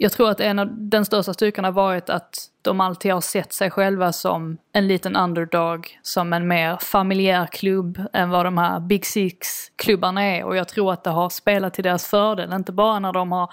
Jag 0.00 0.12
tror 0.12 0.30
att 0.30 0.40
en 0.40 0.58
av 0.58 0.68
den 0.70 1.04
största 1.04 1.34
styrkan 1.34 1.64
har 1.64 1.72
varit 1.72 2.10
att 2.10 2.50
de 2.62 2.80
alltid 2.80 3.12
har 3.12 3.20
sett 3.20 3.52
sig 3.52 3.70
själva 3.70 4.12
som 4.12 4.58
en 4.72 4.88
liten 4.88 5.16
underdog, 5.16 5.98
som 6.02 6.32
en 6.32 6.48
mer 6.48 6.76
familjär 6.76 7.46
klubb 7.46 8.02
än 8.12 8.30
vad 8.30 8.46
de 8.46 8.58
här 8.58 8.80
Big 8.80 9.06
Six-klubbarna 9.06 10.22
är. 10.22 10.44
Och 10.44 10.56
jag 10.56 10.68
tror 10.68 10.92
att 10.92 11.04
det 11.04 11.10
har 11.10 11.28
spelat 11.28 11.74
till 11.74 11.84
deras 11.84 12.06
fördel, 12.06 12.52
inte 12.52 12.72
bara 12.72 12.98
när 12.98 13.12
de 13.12 13.32
har 13.32 13.52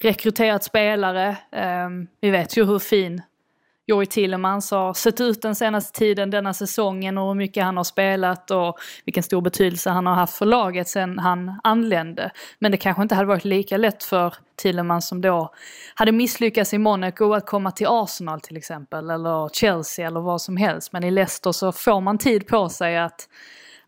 rekryterat 0.00 0.64
spelare. 0.64 1.36
Ehm, 1.52 2.06
vi 2.20 2.30
vet 2.30 2.56
ju 2.56 2.64
hur 2.64 2.78
fin 2.78 3.22
Joey 3.90 4.06
Tillemans 4.06 4.70
har 4.70 4.94
sett 4.94 5.20
ut 5.20 5.42
den 5.42 5.54
senaste 5.54 5.98
tiden, 5.98 6.30
denna 6.30 6.54
säsongen 6.54 7.18
och 7.18 7.26
hur 7.26 7.34
mycket 7.34 7.64
han 7.64 7.76
har 7.76 7.84
spelat 7.84 8.50
och 8.50 8.78
vilken 9.04 9.22
stor 9.22 9.40
betydelse 9.40 9.90
han 9.90 10.06
har 10.06 10.14
haft 10.14 10.36
för 10.36 10.46
laget 10.46 10.88
sen 10.88 11.18
han 11.18 11.60
anlände. 11.64 12.30
Men 12.58 12.72
det 12.72 12.76
kanske 12.76 13.02
inte 13.02 13.14
hade 13.14 13.28
varit 13.28 13.44
lika 13.44 13.76
lätt 13.76 14.04
för 14.04 14.34
Tillemans 14.56 15.08
som 15.08 15.20
då 15.20 15.54
hade 15.94 16.12
misslyckats 16.12 16.74
i 16.74 16.78
Monaco 16.78 17.32
att 17.32 17.46
komma 17.46 17.70
till 17.70 17.86
Arsenal 17.90 18.40
till 18.40 18.56
exempel, 18.56 19.10
eller 19.10 19.48
Chelsea 19.48 20.06
eller 20.06 20.20
vad 20.20 20.40
som 20.40 20.56
helst. 20.56 20.92
Men 20.92 21.04
i 21.04 21.10
Leicester 21.10 21.52
så 21.52 21.72
får 21.72 22.00
man 22.00 22.18
tid 22.18 22.46
på 22.46 22.68
sig 22.68 22.98
att 22.98 23.28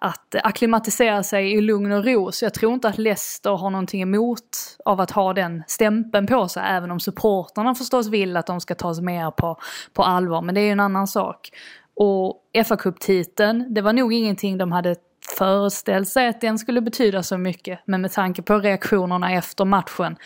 att 0.03 0.35
akklimatisera 0.45 1.23
sig 1.23 1.53
i 1.53 1.61
lugn 1.61 1.93
och 1.93 2.05
ro. 2.05 2.33
Så 2.33 2.45
jag 2.45 2.55
tror 2.55 2.75
inte 2.75 2.89
att 2.89 2.99
Leicester 2.99 3.51
har 3.51 3.71
någonting 3.71 4.03
emot 4.03 4.77
av 4.85 5.01
att 5.01 5.11
ha 5.11 5.33
den 5.35 5.63
stämpeln 5.67 6.27
på 6.27 6.49
sig, 6.49 6.63
även 6.67 6.91
om 6.91 7.01
supporterna 7.01 7.75
förstås 7.75 8.09
vill 8.09 8.37
att 8.37 8.47
de 8.47 8.61
ska 8.61 8.75
tas 8.75 9.01
mer 9.01 9.31
på, 9.31 9.57
på 9.93 10.03
allvar. 10.03 10.43
Men 10.43 10.55
det 10.55 10.61
är 10.61 10.65
ju 10.65 10.71
en 10.71 10.81
annan 10.81 11.07
sak. 11.07 11.51
Och 11.95 12.43
FA-cuptiteln, 12.55 13.75
det 13.75 13.83
var 13.83 13.93
nog 13.93 14.13
ingenting 14.13 14.59
de 14.59 14.73
hade 14.73 14.97
föreställt 15.39 16.09
sig 16.09 16.29
att 16.29 16.41
den 16.41 16.59
skulle 16.59 16.81
betyda 16.81 17.23
så 17.23 17.39
mycket. 17.39 17.81
Men 17.85 18.01
med 18.01 18.13
tanke 18.13 18.43
på 18.43 18.59
reaktionerna 18.59 19.33
efter 19.33 19.65
matchen, 19.65 20.17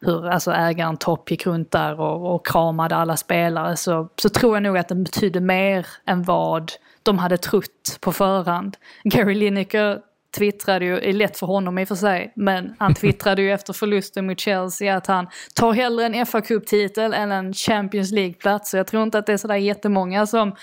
hur 0.00 0.28
alltså 0.28 0.52
ägaren 0.52 0.96
Topp 0.96 1.30
gick 1.30 1.46
runt 1.46 1.70
där 1.70 2.00
och, 2.00 2.34
och 2.34 2.46
kramade 2.46 2.96
alla 2.96 3.16
spelare, 3.16 3.76
så, 3.76 4.08
så 4.16 4.28
tror 4.28 4.56
jag 4.56 4.62
nog 4.62 4.78
att 4.78 4.88
den 4.88 5.04
betydde 5.04 5.40
mer 5.40 5.86
än 6.06 6.22
vad 6.22 6.72
de 7.02 7.18
hade 7.18 7.36
trott 7.36 7.98
på 8.00 8.12
förhand. 8.12 8.76
Gary 9.04 9.34
Lineker 9.34 9.98
twittrade 10.36 10.84
ju, 10.84 10.98
är 10.98 11.12
lätt 11.12 11.38
för 11.38 11.46
honom 11.46 11.78
i 11.78 11.84
och 11.84 11.88
för 11.88 11.94
sig, 11.94 12.32
men 12.36 12.74
han 12.78 12.94
twittrade 13.00 13.42
ju 13.42 13.52
efter 13.52 13.72
förlusten 13.72 14.26
mot 14.26 14.40
Chelsea 14.40 14.96
att 14.96 15.06
han 15.06 15.26
tar 15.54 15.72
hellre 15.72 16.06
en 16.06 16.26
fa 16.26 16.40
Cup-titel 16.40 17.14
än 17.14 17.32
en 17.32 17.54
Champions 17.54 18.12
League-plats. 18.12 18.70
Så 18.70 18.76
jag 18.76 18.86
tror 18.86 19.02
inte 19.02 19.18
att 19.18 19.26
det 19.26 19.32
är 19.32 19.36
sådär 19.36 19.56
jättemånga 19.56 20.26
som 20.26 20.54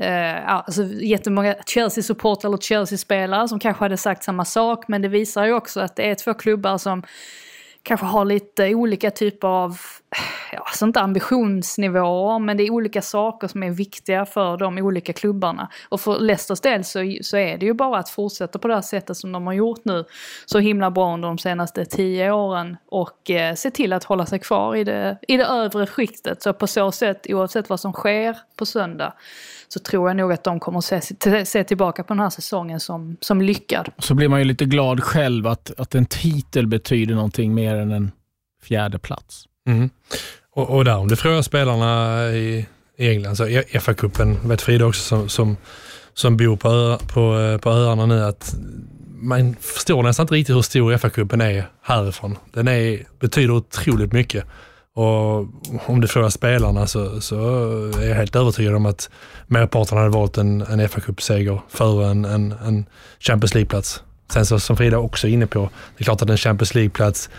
eh, 0.00 0.48
alltså 0.48 0.82
jättemånga 0.84 1.54
Chelsea-supportrar 1.66 2.48
eller 2.48 2.58
Chelsea-spelare 2.58 3.48
som 3.48 3.58
kanske 3.58 3.84
hade 3.84 3.96
sagt 3.96 4.24
samma 4.24 4.44
sak, 4.44 4.88
men 4.88 5.02
det 5.02 5.08
visar 5.08 5.44
ju 5.44 5.52
också 5.52 5.80
att 5.80 5.96
det 5.96 6.10
är 6.10 6.14
två 6.14 6.34
klubbar 6.34 6.78
som 6.78 7.02
kanske 7.82 8.06
har 8.06 8.24
lite 8.24 8.74
olika 8.74 9.10
typer 9.10 9.48
av, 9.48 9.78
ja, 10.52 10.58
alltså 10.58 10.84
inte 10.84 11.00
ambitionsnivåer, 11.00 12.38
men 12.38 12.56
det 12.56 12.62
är 12.62 12.70
olika 12.70 13.02
saker 13.02 13.48
som 13.48 13.62
är 13.62 13.70
viktiga 13.70 14.26
för 14.26 14.56
de 14.56 14.78
olika 14.78 15.12
klubbarna. 15.12 15.68
Och 15.88 16.00
för 16.00 16.20
Leicesters 16.20 16.60
del 16.60 16.84
så, 16.84 17.16
så 17.22 17.36
är 17.36 17.58
det 17.58 17.66
ju 17.66 17.72
bara 17.72 17.98
att 17.98 18.08
fortsätta 18.08 18.58
på 18.58 18.68
det 18.68 18.74
här 18.74 18.80
sättet 18.80 19.16
som 19.16 19.32
de 19.32 19.46
har 19.46 19.54
gjort 19.54 19.84
nu 19.84 20.04
så 20.46 20.58
himla 20.58 20.90
bra 20.90 21.14
under 21.14 21.28
de 21.28 21.38
senaste 21.38 21.84
tio 21.84 22.32
åren 22.32 22.76
och 22.86 23.30
eh, 23.30 23.54
se 23.54 23.70
till 23.70 23.92
att 23.92 24.04
hålla 24.04 24.26
sig 24.26 24.38
kvar 24.38 24.76
i 24.76 24.84
det, 24.84 25.18
i 25.28 25.36
det 25.36 25.44
övre 25.44 25.86
skiktet. 25.86 26.42
Så 26.42 26.52
på 26.52 26.66
så 26.66 26.92
sätt, 26.92 27.26
oavsett 27.28 27.68
vad 27.68 27.80
som 27.80 27.92
sker 27.92 28.36
på 28.56 28.66
söndag, 28.66 29.12
så 29.72 29.80
tror 29.80 30.08
jag 30.08 30.16
nog 30.16 30.32
att 30.32 30.44
de 30.44 30.60
kommer 30.60 30.80
se, 30.80 31.00
se 31.44 31.64
tillbaka 31.64 32.04
på 32.04 32.14
den 32.14 32.20
här 32.20 32.30
säsongen 32.30 32.80
som, 32.80 33.16
som 33.20 33.42
lyckad. 33.42 33.88
Så 33.98 34.14
blir 34.14 34.28
man 34.28 34.38
ju 34.38 34.44
lite 34.44 34.64
glad 34.64 35.02
själv 35.02 35.46
att, 35.46 35.80
att 35.80 35.94
en 35.94 36.06
titel 36.06 36.66
betyder 36.66 37.14
någonting 37.14 37.54
mer 37.54 37.74
än 37.74 37.92
en 37.92 38.10
fjärde 38.62 38.98
plats. 38.98 39.44
Mm. 39.66 39.90
Och, 40.52 40.70
och 40.70 40.84
där, 40.84 40.96
om 40.96 41.08
du 41.08 41.16
frågar 41.16 41.42
spelarna 41.42 42.22
i, 42.32 42.66
i 42.96 43.08
England, 43.08 43.36
så 43.36 43.44
FA-cupen 43.44 44.48
vet 44.48 44.62
Frida 44.62 44.86
också 44.86 45.02
som, 45.02 45.28
som, 45.28 45.56
som 46.14 46.36
bor 46.36 46.56
på, 46.56 46.68
ö, 46.68 46.98
på, 46.98 47.58
på 47.62 47.70
öarna 47.70 48.06
nu, 48.06 48.24
att 48.24 48.54
man 49.20 49.56
förstår 49.60 50.02
nästan 50.02 50.24
inte 50.24 50.34
riktigt 50.34 50.56
hur 50.56 50.62
stor 50.62 50.96
FA-cupen 50.96 51.42
är 51.42 51.64
härifrån. 51.82 52.38
Den 52.52 52.68
är, 52.68 53.04
betyder 53.20 53.50
otroligt 53.50 54.12
mycket. 54.12 54.44
Och 55.00 55.46
om 55.86 56.00
du 56.00 56.08
frågar 56.08 56.28
spelarna 56.28 56.86
så, 56.86 57.20
så 57.20 57.36
är 57.98 58.08
jag 58.08 58.16
helt 58.16 58.36
övertygad 58.36 58.74
om 58.74 58.86
att 58.86 59.10
merparten 59.46 59.98
hade 59.98 60.10
valt 60.10 60.38
en, 60.38 60.60
en 60.62 60.88
fa 60.88 61.00
Cup-seger 61.00 61.60
före 61.68 62.10
en, 62.10 62.24
en, 62.24 62.54
en 62.66 62.86
Champions 63.20 63.54
League-plats. 63.54 64.02
Sen 64.32 64.46
så, 64.46 64.60
som 64.60 64.76
Frida 64.76 64.98
också 64.98 65.28
är 65.28 65.32
inne 65.32 65.46
på, 65.46 65.60
det 65.96 66.02
är 66.02 66.04
klart 66.04 66.22
att 66.22 66.30
en 66.30 66.36
Champions 66.36 66.74
League-plats 66.74 67.30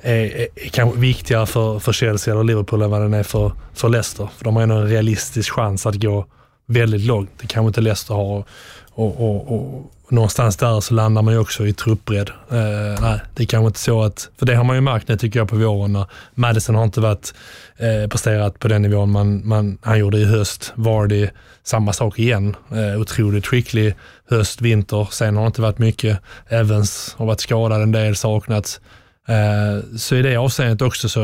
är, 0.00 0.14
är, 0.14 0.48
är 0.54 0.68
kanske 0.68 1.00
viktigare 1.00 1.46
för, 1.46 1.78
för 1.78 1.92
Chelsea 1.92 2.34
eller 2.34 2.44
Liverpool 2.44 2.82
än 2.82 2.90
vad 2.90 3.02
den 3.02 3.14
är 3.14 3.22
för, 3.22 3.52
för 3.74 3.88
Leicester. 3.88 4.28
För 4.36 4.44
de 4.44 4.56
har 4.56 4.62
ändå 4.62 4.74
en 4.74 4.88
realistisk 4.88 5.52
chans 5.52 5.86
att 5.86 5.94
gå 5.94 6.26
väldigt 6.66 7.00
långt. 7.02 7.30
Det 7.40 7.46
kanske 7.46 7.66
inte 7.66 7.80
Leicester 7.80 8.14
har. 8.14 8.44
Och, 8.92 9.20
och, 9.20 9.54
och, 9.54 9.92
någonstans 10.12 10.56
där 10.56 10.80
så 10.80 10.94
landar 10.94 11.22
man 11.22 11.34
ju 11.34 11.40
också 11.40 11.66
i 11.66 11.72
truppbredd. 11.72 12.30
Eh, 12.50 13.00
nej, 13.00 13.20
det 13.34 13.42
är 13.42 13.46
kanske 13.46 13.66
inte 13.66 13.78
så 13.78 14.02
att, 14.02 14.30
för 14.38 14.46
det 14.46 14.54
har 14.54 14.64
man 14.64 14.76
ju 14.76 14.80
märkt 14.80 15.08
nu 15.08 15.16
tycker 15.16 15.38
jag 15.38 15.48
på 15.48 15.56
våren 15.56 15.92
när 15.92 16.06
Madison 16.34 16.74
har 16.74 16.84
inte 16.84 17.00
varit 17.00 17.34
eh, 17.76 18.08
presterat 18.08 18.58
på 18.58 18.68
den 18.68 18.82
nivån 18.82 19.10
man, 19.10 19.48
man, 19.48 19.78
han 19.82 19.98
gjorde 19.98 20.18
i 20.18 20.24
höst. 20.24 20.72
Vardy, 20.74 21.28
samma 21.62 21.92
sak 21.92 22.18
igen. 22.18 22.56
Eh, 22.70 23.00
otroligt 23.00 23.46
skicklig 23.46 23.94
höst, 24.28 24.60
vinter. 24.60 25.08
Sen 25.10 25.36
har 25.36 25.42
det 25.42 25.46
inte 25.46 25.62
varit 25.62 25.78
mycket. 25.78 26.20
Evans 26.48 27.14
har 27.18 27.26
varit 27.26 27.40
skadad 27.40 27.82
en 27.82 27.92
del, 27.92 28.16
saknats. 28.16 28.80
Eh, 29.28 29.96
så 29.98 30.16
i 30.16 30.22
det 30.22 30.36
avseendet 30.36 30.82
också 30.82 31.08
så, 31.08 31.20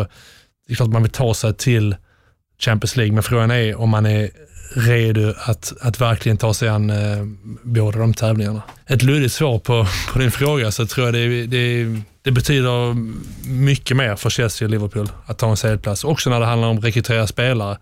det 0.67 0.73
är 0.73 0.75
klart 0.75 0.89
man 0.89 1.03
vill 1.03 1.13
ta 1.13 1.35
sig 1.35 1.55
till 1.55 1.97
Champions 2.59 2.97
League, 2.97 3.15
men 3.15 3.23
frågan 3.23 3.51
är 3.51 3.81
om 3.81 3.91
man 3.91 4.07
är 4.07 4.31
redo 4.75 5.35
att, 5.39 5.73
att 5.81 6.01
verkligen 6.01 6.37
ta 6.37 6.55
sig 6.55 6.69
an 6.69 6.91
eh, 6.91 7.25
båda 7.63 7.99
de 7.99 8.15
tävlingarna. 8.15 8.63
Ett 8.87 9.03
luddigt 9.03 9.35
svar 9.35 9.59
på, 9.59 9.87
på 10.13 10.19
din 10.19 10.31
fråga 10.31 10.71
så 10.71 10.87
tror 10.87 11.07
jag 11.07 11.15
det, 11.15 11.47
det, 11.47 11.97
det 12.23 12.31
betyder 12.31 12.95
mycket 13.49 13.97
mer 13.97 14.17
för 14.17 14.31
Chelsea 14.31 14.67
och 14.67 14.71
Liverpool 14.71 15.09
att 15.27 15.39
ta 15.39 15.51
en 15.51 15.57
CL-plats. 15.57 16.05
Också 16.05 16.31
när 16.31 16.41
det 16.41 16.47
handlar 16.47 16.69
om 16.69 16.79
att 16.79 16.85
rekrytera 16.85 17.27
spelare. 17.27 17.79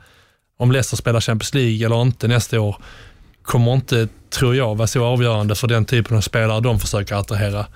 Om 0.59 0.73
Leicester 0.73 0.97
spelar 0.97 1.21
Champions 1.21 1.55
League 1.55 1.87
eller 1.87 2.03
inte 2.03 2.29
nästa 2.29 2.61
år 2.61 2.77
kommer 3.43 3.75
inte, 3.75 4.09
tror 4.31 4.57
jag, 4.57 4.75
vara 4.75 4.87
så 4.87 5.05
avgörande 5.05 5.55
för 5.55 5.69
den 5.69 5.85
typen 5.85 6.17
av 6.17 6.21
spelare 6.21 6.61
de 6.61 6.81
försöker 6.81 7.15
attrahera 7.15 7.67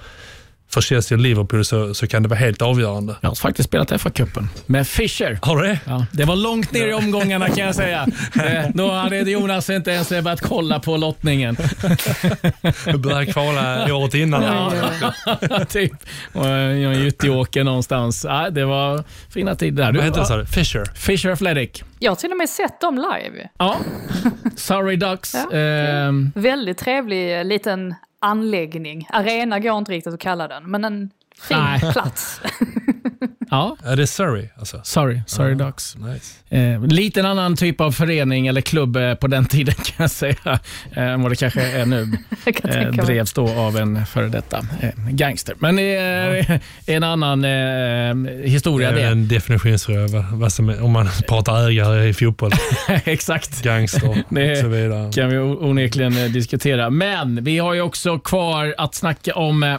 för 0.70 0.80
Chelsea 0.80 1.16
och 1.16 1.22
Liverpool 1.22 1.64
så, 1.64 1.94
så 1.94 2.06
kan 2.06 2.22
det 2.22 2.28
vara 2.28 2.38
helt 2.38 2.62
avgörande. 2.62 3.16
Jag 3.20 3.28
har 3.28 3.34
faktiskt 3.34 3.68
spelat 3.68 3.92
FA-cupen 3.92 4.46
med 4.66 4.88
Fischer. 4.88 5.38
Har 5.42 5.56
du 5.56 5.68
det? 5.68 5.80
Ja, 5.84 6.06
det 6.12 6.24
var 6.24 6.36
långt 6.36 6.72
ner 6.72 6.88
i 6.88 6.92
omgångarna 6.92 7.48
kan 7.48 7.66
jag 7.66 7.74
säga. 7.74 8.06
Eh, 8.38 8.64
då 8.74 8.90
hade 8.90 9.18
Jonas 9.18 9.70
inte 9.70 9.90
ens 9.90 10.08
börjat 10.08 10.40
kolla 10.40 10.80
på 10.80 10.96
lottningen. 10.96 11.56
Du 12.84 12.98
började 12.98 13.26
kvala 13.26 13.94
året 13.94 14.14
innan. 14.14 14.42
Ja, 14.42 15.64
typ. 15.68 15.92
Och 16.32 16.46
jag 16.46 16.94
gyttjeåker 16.94 17.64
någonstans. 17.64 18.24
Ja, 18.28 18.50
det 18.50 18.64
var 18.64 19.04
fina 19.30 19.54
tider. 19.54 19.92
Vad 19.92 20.04
heter 20.04 20.36
det? 20.36 20.46
Fisher? 20.46 20.84
Fisher 20.94 21.30
Athletic. 21.30 21.84
Jag 21.98 22.10
har 22.10 22.16
till 22.16 22.30
och 22.30 22.36
med 22.36 22.48
sett 22.48 22.80
dem 22.80 22.94
live. 22.94 23.48
Ja. 23.58 23.76
Sorry 24.56 24.96
Ducks. 24.96 25.34
Ja, 25.34 25.58
um... 26.08 26.32
Väldigt 26.34 26.78
trevlig 26.78 27.46
liten 27.46 27.94
anläggning. 28.20 29.08
Arena 29.12 29.58
går 29.58 29.78
inte 29.78 29.92
riktigt 29.92 30.14
att 30.14 30.20
kalla 30.20 30.48
den, 30.48 30.70
men 30.70 30.84
en 30.84 31.10
fin 31.40 31.92
plats. 31.92 32.40
ja. 33.50 33.76
Är 33.84 33.96
det 33.96 34.06
Surrey? 34.06 34.48
Alltså? 34.56 34.80
Sorry, 34.84 35.20
Sorry 35.26 35.54
ah, 35.54 35.54
Ducks. 35.54 35.96
Nice. 35.96 36.56
Eh, 36.56 36.82
liten 36.82 37.26
annan 37.26 37.56
typ 37.56 37.80
av 37.80 37.92
förening 37.92 38.46
eller 38.46 38.60
klubb 38.60 38.96
eh, 38.96 39.14
på 39.14 39.26
den 39.26 39.46
tiden 39.48 39.74
kan 39.74 39.94
jag 39.96 40.10
säga, 40.10 40.58
eh, 40.92 41.02
än 41.02 41.22
vad 41.22 41.32
det 41.32 41.36
kanske 41.36 41.60
är 41.60 41.86
nu. 41.86 42.02
eh, 42.64 43.04
drevs 43.04 43.32
då 43.32 43.48
av 43.48 43.76
en 43.76 44.06
före 44.06 44.28
detta 44.28 44.66
eh, 44.80 44.90
gangster. 45.10 45.54
Men 45.58 45.76
det 45.76 45.82
ja. 46.48 46.58
en 46.86 47.02
annan 47.02 47.44
eh, 47.44 48.32
historia. 48.44 48.92
Det 48.92 49.02
är 49.02 49.10
en 49.10 49.28
definitionsfråga, 49.28 50.24
om 50.82 50.92
man 50.92 51.08
pratar 51.28 51.68
ägare 51.68 52.08
i 52.08 52.14
fotboll. 52.14 52.52
Exakt. 53.04 53.62
Gangster 53.62 54.08
och 54.08 54.58
så 54.60 54.68
vidare. 54.68 55.12
kan 55.12 55.28
vi 55.28 55.38
onekligen 55.38 56.16
eh, 56.16 56.24
diskutera. 56.30 56.90
Men 56.90 57.44
vi 57.44 57.58
har 57.58 57.74
ju 57.74 57.80
också 57.80 58.18
kvar 58.18 58.74
att 58.78 58.94
snacka 58.94 59.34
om 59.34 59.62
eh, 59.62 59.76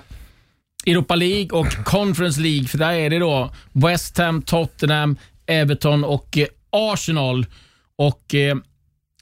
Europa 0.92 1.16
League 1.16 1.60
och 1.60 1.86
Conference 1.86 2.42
League, 2.42 2.68
för 2.68 2.78
där 2.78 2.92
är 2.92 3.10
det 3.10 3.20
då 3.20 3.52
West 3.72 4.18
Ham, 4.18 4.42
Tottenham, 4.42 5.18
Everton 5.46 6.04
och 6.04 6.38
eh, 6.38 6.48
Arsenal. 6.70 7.46
Och 7.96 8.36
eh, 8.36 8.56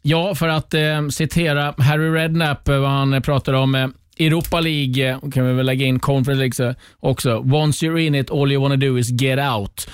Ja, 0.02 0.36
för 0.36 0.48
att 0.48 0.74
eh, 0.74 1.08
citera 1.08 1.76
Harry 1.78 2.10
Redknapp, 2.10 2.68
vad 2.68 2.90
han 2.90 3.22
pratade 3.22 3.58
om 3.58 3.94
Europa 4.20 4.60
League, 4.60 5.20
kan 5.34 5.48
vi 5.48 5.54
väl 5.54 5.66
lägga 5.66 5.86
in 5.86 6.00
Conference 6.00 6.40
League 6.40 6.76
också. 7.00 7.38
Once 7.38 7.86
you're 7.86 7.98
in 7.98 8.16
it, 8.16 8.32
all 8.32 8.52
you 8.52 8.62
wanna 8.62 8.76
do 8.76 8.98
is 8.98 9.10
get 9.22 9.40
out. 9.40 9.90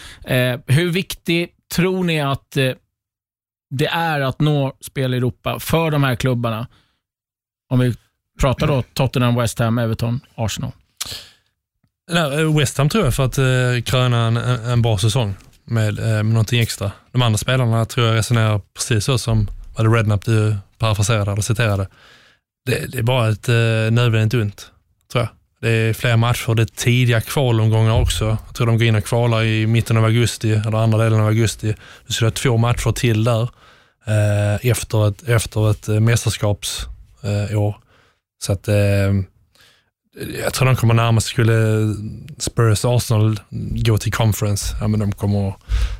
Hur 0.67 0.91
viktigt 0.91 1.55
tror 1.75 2.03
ni 2.03 2.21
att 2.21 2.51
det 3.69 3.85
är 3.85 4.21
att 4.21 4.41
nå 4.41 4.73
spel 4.81 5.13
i 5.13 5.17
Europa 5.17 5.59
för 5.59 5.91
de 5.91 6.03
här 6.03 6.15
klubbarna? 6.15 6.67
Om 7.69 7.79
vi 7.79 7.93
pratar 8.41 8.67
då 8.67 8.83
Tottenham, 8.93 9.35
West 9.35 9.59
Ham, 9.59 9.77
Everton, 9.77 10.19
Arsenal. 10.35 10.71
Nej, 12.11 12.41
eh, 12.41 12.57
West 12.57 12.77
Ham 12.77 12.89
tror 12.89 13.03
jag 13.03 13.13
för 13.13 13.25
att 13.25 13.37
eh, 13.37 13.83
kröna 13.85 14.27
en, 14.27 14.37
en 14.37 14.81
bra 14.81 14.97
säsong 14.97 15.35
med, 15.65 15.99
eh, 15.99 16.05
med 16.05 16.25
någonting 16.25 16.59
extra. 16.61 16.91
De 17.11 17.21
andra 17.21 17.37
spelarna 17.37 17.85
tror 17.85 18.07
jag 18.07 18.15
resonerar 18.15 18.61
precis 18.73 19.05
så 19.05 19.17
som 19.17 19.49
vad 19.75 19.85
det 19.85 19.89
Rednap 19.89 20.25
du 20.25 20.55
parafraserade 20.77 21.31
eller 21.31 21.41
citerade. 21.41 21.87
Det, 22.65 22.91
det, 22.91 22.97
är 22.97 23.03
bara 23.03 23.29
ett 23.29 23.49
eh, 23.49 23.55
nödvändigt 23.91 24.41
ont, 24.41 24.71
tror 25.11 25.21
jag. 25.23 25.29
Det 25.61 25.69
är 25.69 25.93
fler 25.93 26.17
matcher, 26.17 26.55
det 26.55 26.61
är 26.61 26.65
tidiga 26.65 27.21
kvalomgångar 27.21 28.01
också. 28.01 28.37
Jag 28.45 28.55
tror 28.55 28.67
de 28.67 28.77
går 28.77 28.87
in 28.87 28.95
och 28.95 29.03
kvalar 29.03 29.43
i 29.43 29.67
mitten 29.67 29.97
av 29.97 30.05
augusti, 30.05 30.51
eller 30.51 30.77
andra 30.77 31.03
delen 31.03 31.19
av 31.19 31.27
augusti. 31.27 31.75
Du 32.07 32.13
skulle 32.13 32.25
ha 32.25 32.31
två 32.31 32.57
matcher 32.57 32.91
till 32.91 33.23
där. 33.23 33.49
eh, 34.05 34.69
efter 34.71 35.07
ett, 35.07 35.29
efter 35.29 35.71
ett 35.71 35.87
eh, 35.87 35.99
mästerskapsår. 35.99 36.89
Eh, 37.23 37.75
så 38.45 38.53
att 38.53 38.67
eh, 38.67 39.13
jag 40.43 40.53
tror 40.53 40.65
de 40.65 40.75
kommer 40.75 40.93
närmast, 40.93 41.27
skulle 41.27 41.53
Spurs 42.37 42.85
Arsenal 42.85 43.39
gå 43.85 43.97
till 43.97 44.13
conference, 44.13 44.75
ja, 44.81 44.87
men 44.87 44.99
de 44.99 45.11
kommer 45.11 45.49
att 45.49 45.55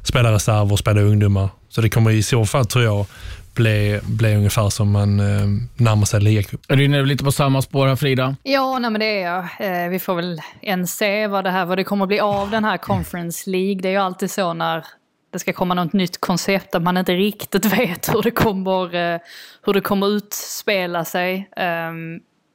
spela 0.07 0.31
reserv 0.31 0.71
och 0.71 0.79
spela 0.79 1.01
ungdomar. 1.01 1.49
Så 1.69 1.81
det 1.81 1.89
kommer 1.89 2.11
i 2.11 2.23
så 2.23 2.45
fall, 2.45 2.65
tror 2.65 2.83
jag, 2.83 3.05
bli, 3.53 3.99
bli 4.03 4.35
ungefär 4.35 4.69
som 4.69 4.91
man 4.91 5.19
eh, 5.19 5.47
närmar 5.75 6.05
sig 6.05 6.21
ligacup. 6.21 6.61
Är 6.67 6.75
du 6.75 7.05
lite 7.05 7.23
på 7.23 7.31
samma 7.31 7.61
spår 7.61 7.87
här 7.87 7.95
Frida? 7.95 8.35
Ja, 8.43 8.79
nej, 8.79 8.91
men 8.91 8.99
det 8.99 9.21
är 9.21 9.25
jag. 9.25 9.83
Eh, 9.83 9.89
vi 9.89 9.99
får 9.99 10.15
väl 10.15 10.41
än 10.61 10.87
se 10.87 11.27
vad 11.27 11.43
det, 11.43 11.51
här, 11.51 11.65
vad 11.65 11.77
det 11.77 11.83
kommer 11.83 12.05
att 12.05 12.09
bli 12.09 12.19
av 12.19 12.49
den 12.49 12.63
här 12.63 12.77
Conference 12.77 13.49
League. 13.49 13.81
Det 13.81 13.87
är 13.87 13.91
ju 13.91 13.97
alltid 13.97 14.31
så 14.31 14.53
när 14.53 14.85
det 15.33 15.39
ska 15.39 15.53
komma 15.53 15.73
något 15.73 15.93
nytt 15.93 16.21
koncept, 16.21 16.75
att 16.75 16.83
man 16.83 16.97
inte 16.97 17.13
riktigt 17.13 17.65
vet 17.77 18.13
hur 18.13 18.21
det 18.21 18.31
kommer, 18.31 18.95
eh, 18.95 19.19
hur 19.65 19.73
det 19.73 19.81
kommer 19.81 20.07
utspela 20.07 21.05
sig. 21.05 21.49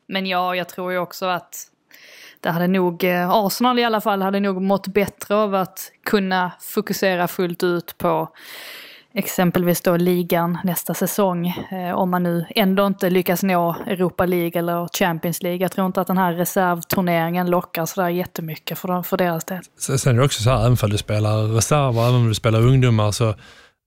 Men 0.09 0.27
ja, 0.27 0.55
jag 0.55 0.68
tror 0.68 0.92
ju 0.92 0.99
också 0.99 1.27
att 1.27 1.66
det 2.40 2.51
hade 2.51 2.66
nog, 2.66 3.05
eh, 3.05 3.31
Arsenal 3.31 3.79
i 3.79 3.85
alla 3.85 4.01
fall, 4.01 4.23
hade 4.23 4.40
nog 4.40 4.62
mått 4.62 4.87
bättre 4.87 5.35
av 5.35 5.55
att 5.55 5.92
kunna 6.05 6.53
fokusera 6.61 7.29
fullt 7.29 7.62
ut 7.62 7.99
på 7.99 8.29
exempelvis 9.14 9.81
då 9.81 9.97
ligan 9.97 10.59
nästa 10.64 10.94
säsong. 10.94 11.47
Eh, 11.49 11.94
om 11.94 12.11
man 12.11 12.23
nu 12.23 12.47
ändå 12.51 12.87
inte 12.87 13.11
lyckas 13.11 13.42
nå 13.42 13.77
Europa 13.87 14.27
League 14.27 14.59
eller 14.59 14.88
Champions 14.99 15.42
League. 15.42 15.61
Jag 15.61 15.73
tror 15.73 15.87
inte 15.87 16.01
att 16.01 16.07
den 16.07 16.18
här 16.18 16.33
reservturneringen 16.33 17.51
lockar 17.51 17.87
sådär 17.87 18.09
jättemycket 18.09 18.79
för, 18.79 19.03
för 19.03 19.16
deras 19.16 19.44
del. 19.44 19.62
Sen 19.79 20.14
är 20.14 20.18
det 20.18 20.25
också 20.25 20.42
så 20.42 20.51
här, 20.51 20.59
även 20.59 20.77
om 20.83 20.90
du 20.90 20.99
spelar 20.99 21.55
reserver, 21.55 22.03
även 22.03 22.14
om 22.14 22.29
du 22.29 22.35
spelar 22.35 22.61
ungdomar, 22.61 23.12
så 23.12 23.35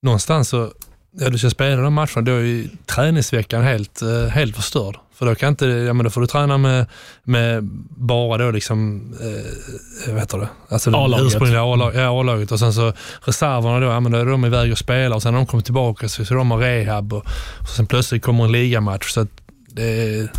någonstans 0.03 0.49
så, 0.49 0.71
ja 1.12 1.29
du 1.29 1.38
ska 1.38 1.49
spela 1.49 1.81
de 1.81 1.93
matcherna, 1.93 2.21
då 2.21 2.31
är 2.31 2.39
ju 2.39 2.69
träningsveckan 2.86 3.63
helt, 3.63 4.01
eh, 4.01 4.27
helt 4.27 4.55
förstörd. 4.55 4.97
För 5.21 5.25
då, 5.25 5.36
kan 5.36 5.49
inte, 5.49 5.65
ja, 5.65 5.93
men 5.93 6.03
då 6.03 6.10
får 6.10 6.21
du 6.21 6.27
träna 6.27 6.57
med, 6.57 6.86
med 7.23 7.63
bara 7.97 8.45
då 8.45 8.51
liksom, 8.51 9.12
eh, 9.21 10.12
vad 10.12 10.19
heter 10.19 10.38
det? 10.38 10.49
Alltså 10.69 10.89
A-laget. 10.95 11.25
ursprungliga 11.25 11.62
A-lag- 11.63 11.95
ja, 11.95 12.19
A-laget 12.19 12.51
och 12.51 12.60
sen 12.60 12.73
så 12.73 12.93
reserverna 13.25 13.79
då, 13.79 13.86
ja, 13.86 13.99
men 13.99 14.12
då 14.12 14.17
är 14.17 14.25
de 14.25 14.45
iväg 14.45 14.71
och 14.71 14.77
spelar 14.77 15.15
och 15.15 15.21
sen 15.21 15.34
när 15.34 15.39
de 15.39 15.45
kommer 15.45 15.63
tillbaka 15.63 16.10
så 16.10 16.25
ska 16.25 16.36
de 16.36 16.51
ha 16.51 16.62
rehab 16.62 17.13
och, 17.13 17.25
och 17.62 17.69
sen 17.69 17.88
plötsligt 17.88 18.23
kommer 18.23 18.43
en 18.45 18.51
ligamatch. 18.51 19.10
Så 19.12 19.21
att 19.21 19.27
det 19.67 19.84
är 19.84 20.31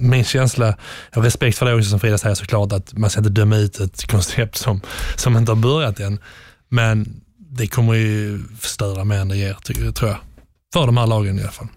min 0.00 0.24
känsla, 0.24 0.66
jag 1.10 1.18
har 1.18 1.22
respekt 1.22 1.58
för 1.58 1.66
det 1.66 1.74
också 1.74 1.90
som 1.90 2.00
Frida 2.00 2.18
säger 2.18 2.34
såklart, 2.34 2.72
att 2.72 2.92
man 2.98 3.10
ska 3.10 3.20
inte 3.20 3.30
döma 3.30 3.56
ut 3.56 3.80
ett 3.80 4.10
koncept 4.10 4.56
som, 4.56 4.80
som 5.16 5.36
inte 5.36 5.52
har 5.52 5.56
börjat 5.56 6.00
än. 6.00 6.18
Men 6.68 7.20
det 7.38 7.66
kommer 7.66 7.94
ju 7.94 8.42
förstöra 8.60 9.04
mer 9.04 9.18
än 9.18 9.28
det 9.28 9.36
ger, 9.36 9.56
tror 9.92 10.10
jag. 10.10 10.18
För 10.72 10.86
de 10.86 10.96
här 10.96 11.06
lagen 11.06 11.38
i 11.38 11.42
alla 11.42 11.50
fall. 11.52 11.68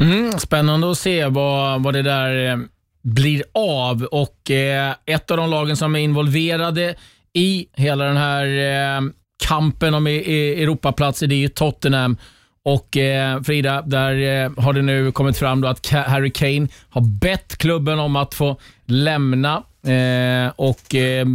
Mm, 0.00 0.38
spännande 0.38 0.90
att 0.90 0.98
se 0.98 1.26
vad, 1.26 1.82
vad 1.82 1.94
det 1.94 2.02
där 2.02 2.50
eh, 2.50 2.58
blir 3.02 3.42
av. 3.54 4.02
Och 4.02 4.50
eh, 4.50 4.94
Ett 5.06 5.30
av 5.30 5.36
de 5.36 5.50
lagen 5.50 5.76
som 5.76 5.96
är 5.96 6.00
involverade 6.00 6.94
i 7.32 7.66
hela 7.72 8.04
den 8.04 8.16
här 8.16 8.46
eh, 8.46 9.00
kampen 9.44 9.94
om 9.94 10.06
e, 10.06 10.10
e, 10.10 10.62
Europaplatser, 10.62 11.26
det 11.26 11.34
är 11.34 11.36
ju 11.36 11.48
Tottenham. 11.48 12.16
Och 12.62 12.96
eh, 12.96 13.42
Frida, 13.42 13.82
där 13.82 14.44
eh, 14.44 14.64
har 14.64 14.72
det 14.72 14.82
nu 14.82 15.12
kommit 15.12 15.38
fram 15.38 15.60
då 15.60 15.68
att 15.68 15.86
Harry 15.86 16.30
Kane 16.30 16.68
har 16.90 17.00
bett 17.20 17.56
klubben 17.56 17.98
om 17.98 18.16
att 18.16 18.34
få 18.34 18.56
lämna. 18.86 19.62
Eh, 19.86 20.52
och 20.56 20.94
eh, 20.94 21.26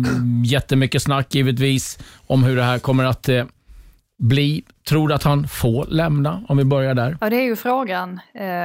Jättemycket 0.45 1.01
snack 1.01 1.35
givetvis 1.35 1.99
om 2.27 2.43
hur 2.43 2.55
det 2.55 2.63
här 2.63 2.79
kommer 2.79 3.03
att 3.03 3.29
eh, 3.29 3.45
bli. 4.19 4.63
Tror 4.89 5.07
du 5.07 5.13
att 5.13 5.23
han 5.23 5.47
får 5.47 5.85
lämna? 5.85 6.43
Om 6.47 6.57
vi 6.57 6.65
börjar 6.65 6.93
där. 6.93 7.17
Ja, 7.21 7.29
det 7.29 7.35
är 7.35 7.43
ju 7.43 7.55
frågan. 7.55 8.19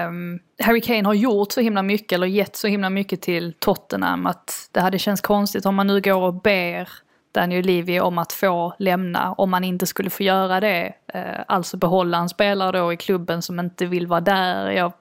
Um, 0.09 0.41
Harry 0.63 0.81
Kane 0.81 1.05
har 1.05 1.15
gjort 1.15 1.53
så 1.53 1.61
himla 1.61 1.83
mycket, 1.83 2.13
eller 2.13 2.27
gett 2.27 2.57
så 2.57 2.67
himla 2.67 2.91
mycket 2.91 3.23
till 3.23 3.55
Tottenham, 3.59 4.27
att 4.27 4.69
det 4.73 4.81
hade 4.81 4.99
känts 4.99 5.23
konstigt 5.23 5.67
om 5.67 5.75
man 5.75 5.87
nu 5.87 6.01
går 6.01 6.23
och 6.23 6.35
ber 6.35 6.89
Daniel 7.33 7.67
Levy 7.67 8.01
om 8.01 8.19
att 8.19 8.33
få 8.33 8.75
lämna, 8.79 9.33
om 9.33 9.51
man 9.51 9.65
inte 9.65 9.87
skulle 9.87 10.11
få 10.11 10.23
göra 10.23 10.61
det. 10.61 10.93
Uh, 11.15 11.41
alltså 11.49 11.77
behålla 11.77 12.19
en 12.19 12.29
spelare 12.29 12.79
då 12.79 12.93
i 12.93 12.97
klubben 12.97 13.43
som 13.43 13.61
inte 13.61 13.87
vill 13.87 14.07
vara 14.07 14.21
där. 14.21 14.71
Jag, 14.71 14.93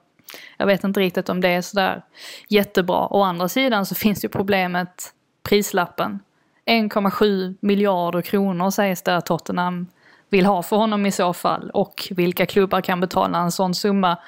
jag 0.56 0.66
vet 0.66 0.84
inte 0.84 1.00
riktigt 1.00 1.28
om 1.28 1.40
det 1.40 1.48
är 1.48 1.62
sådär 1.62 2.02
jättebra. 2.48 3.06
Å 3.10 3.22
andra 3.22 3.48
sidan 3.48 3.86
så 3.86 3.94
finns 3.94 4.24
ju 4.24 4.28
problemet 4.28 5.12
prislappen. 5.48 6.20
1,7 6.66 7.56
miljarder 7.60 8.22
kronor 8.22 8.70
sägs 8.70 9.02
det 9.02 9.16
att 9.16 9.26
Tottenham 9.26 9.86
vill 10.30 10.46
ha 10.46 10.62
för 10.62 10.76
honom 10.76 11.06
i 11.06 11.12
så 11.12 11.32
fall. 11.32 11.70
Och 11.70 12.08
vilka 12.10 12.46
klubbar 12.46 12.80
kan 12.80 13.00
betala 13.00 13.38
en 13.38 13.52
sån 13.52 13.74
summa 13.74 14.18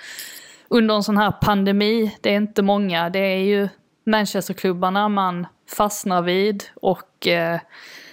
under 0.68 0.94
en 0.94 1.02
sån 1.02 1.16
här 1.16 1.30
pandemi? 1.30 2.16
Det 2.20 2.30
är 2.30 2.36
inte 2.36 2.62
många. 2.62 3.10
Det 3.10 3.18
är 3.18 3.44
ju 3.44 3.68
Manchesterklubbarna 4.06 5.08
man 5.08 5.46
fastnar 5.76 6.22
vid 6.22 6.64
och 6.74 7.26
eh, 7.26 7.60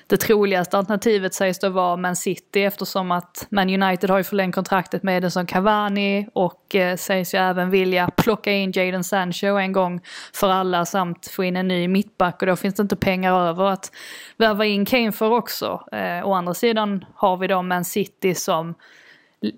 det 0.09 0.17
troligaste 0.17 0.77
alternativet 0.77 1.33
sägs 1.33 1.59
då 1.59 1.69
vara 1.69 1.97
Man 1.97 2.15
City 2.15 2.63
eftersom 2.63 3.11
att 3.11 3.47
Man 3.49 3.83
United 3.83 4.09
har 4.09 4.17
ju 4.17 4.23
förlängt 4.23 4.55
kontraktet 4.55 5.03
med 5.03 5.17
Edinson 5.17 5.45
Cavani 5.45 6.27
och 6.33 6.75
eh, 6.75 6.95
sägs 6.95 7.33
ju 7.33 7.37
även 7.37 7.69
vilja 7.69 8.09
plocka 8.17 8.51
in 8.51 8.71
Jadon 8.71 9.03
Sancho 9.03 9.47
en 9.47 9.71
gång 9.71 10.01
för 10.33 10.49
alla 10.49 10.85
samt 10.85 11.27
få 11.27 11.43
in 11.43 11.55
en 11.55 11.67
ny 11.67 11.87
mittback 11.87 12.41
och 12.41 12.47
då 12.47 12.55
finns 12.55 12.75
det 12.75 12.81
inte 12.81 12.95
pengar 12.95 13.39
över 13.39 13.65
att 13.65 13.91
värva 14.37 14.65
in 14.65 14.85
Kane 14.85 15.11
för 15.11 15.31
också. 15.31 15.83
Eh, 15.91 16.27
å 16.27 16.33
andra 16.33 16.53
sidan 16.53 17.05
har 17.15 17.37
vi 17.37 17.47
då 17.47 17.61
Man 17.61 17.85
City 17.85 18.35
som 18.35 18.75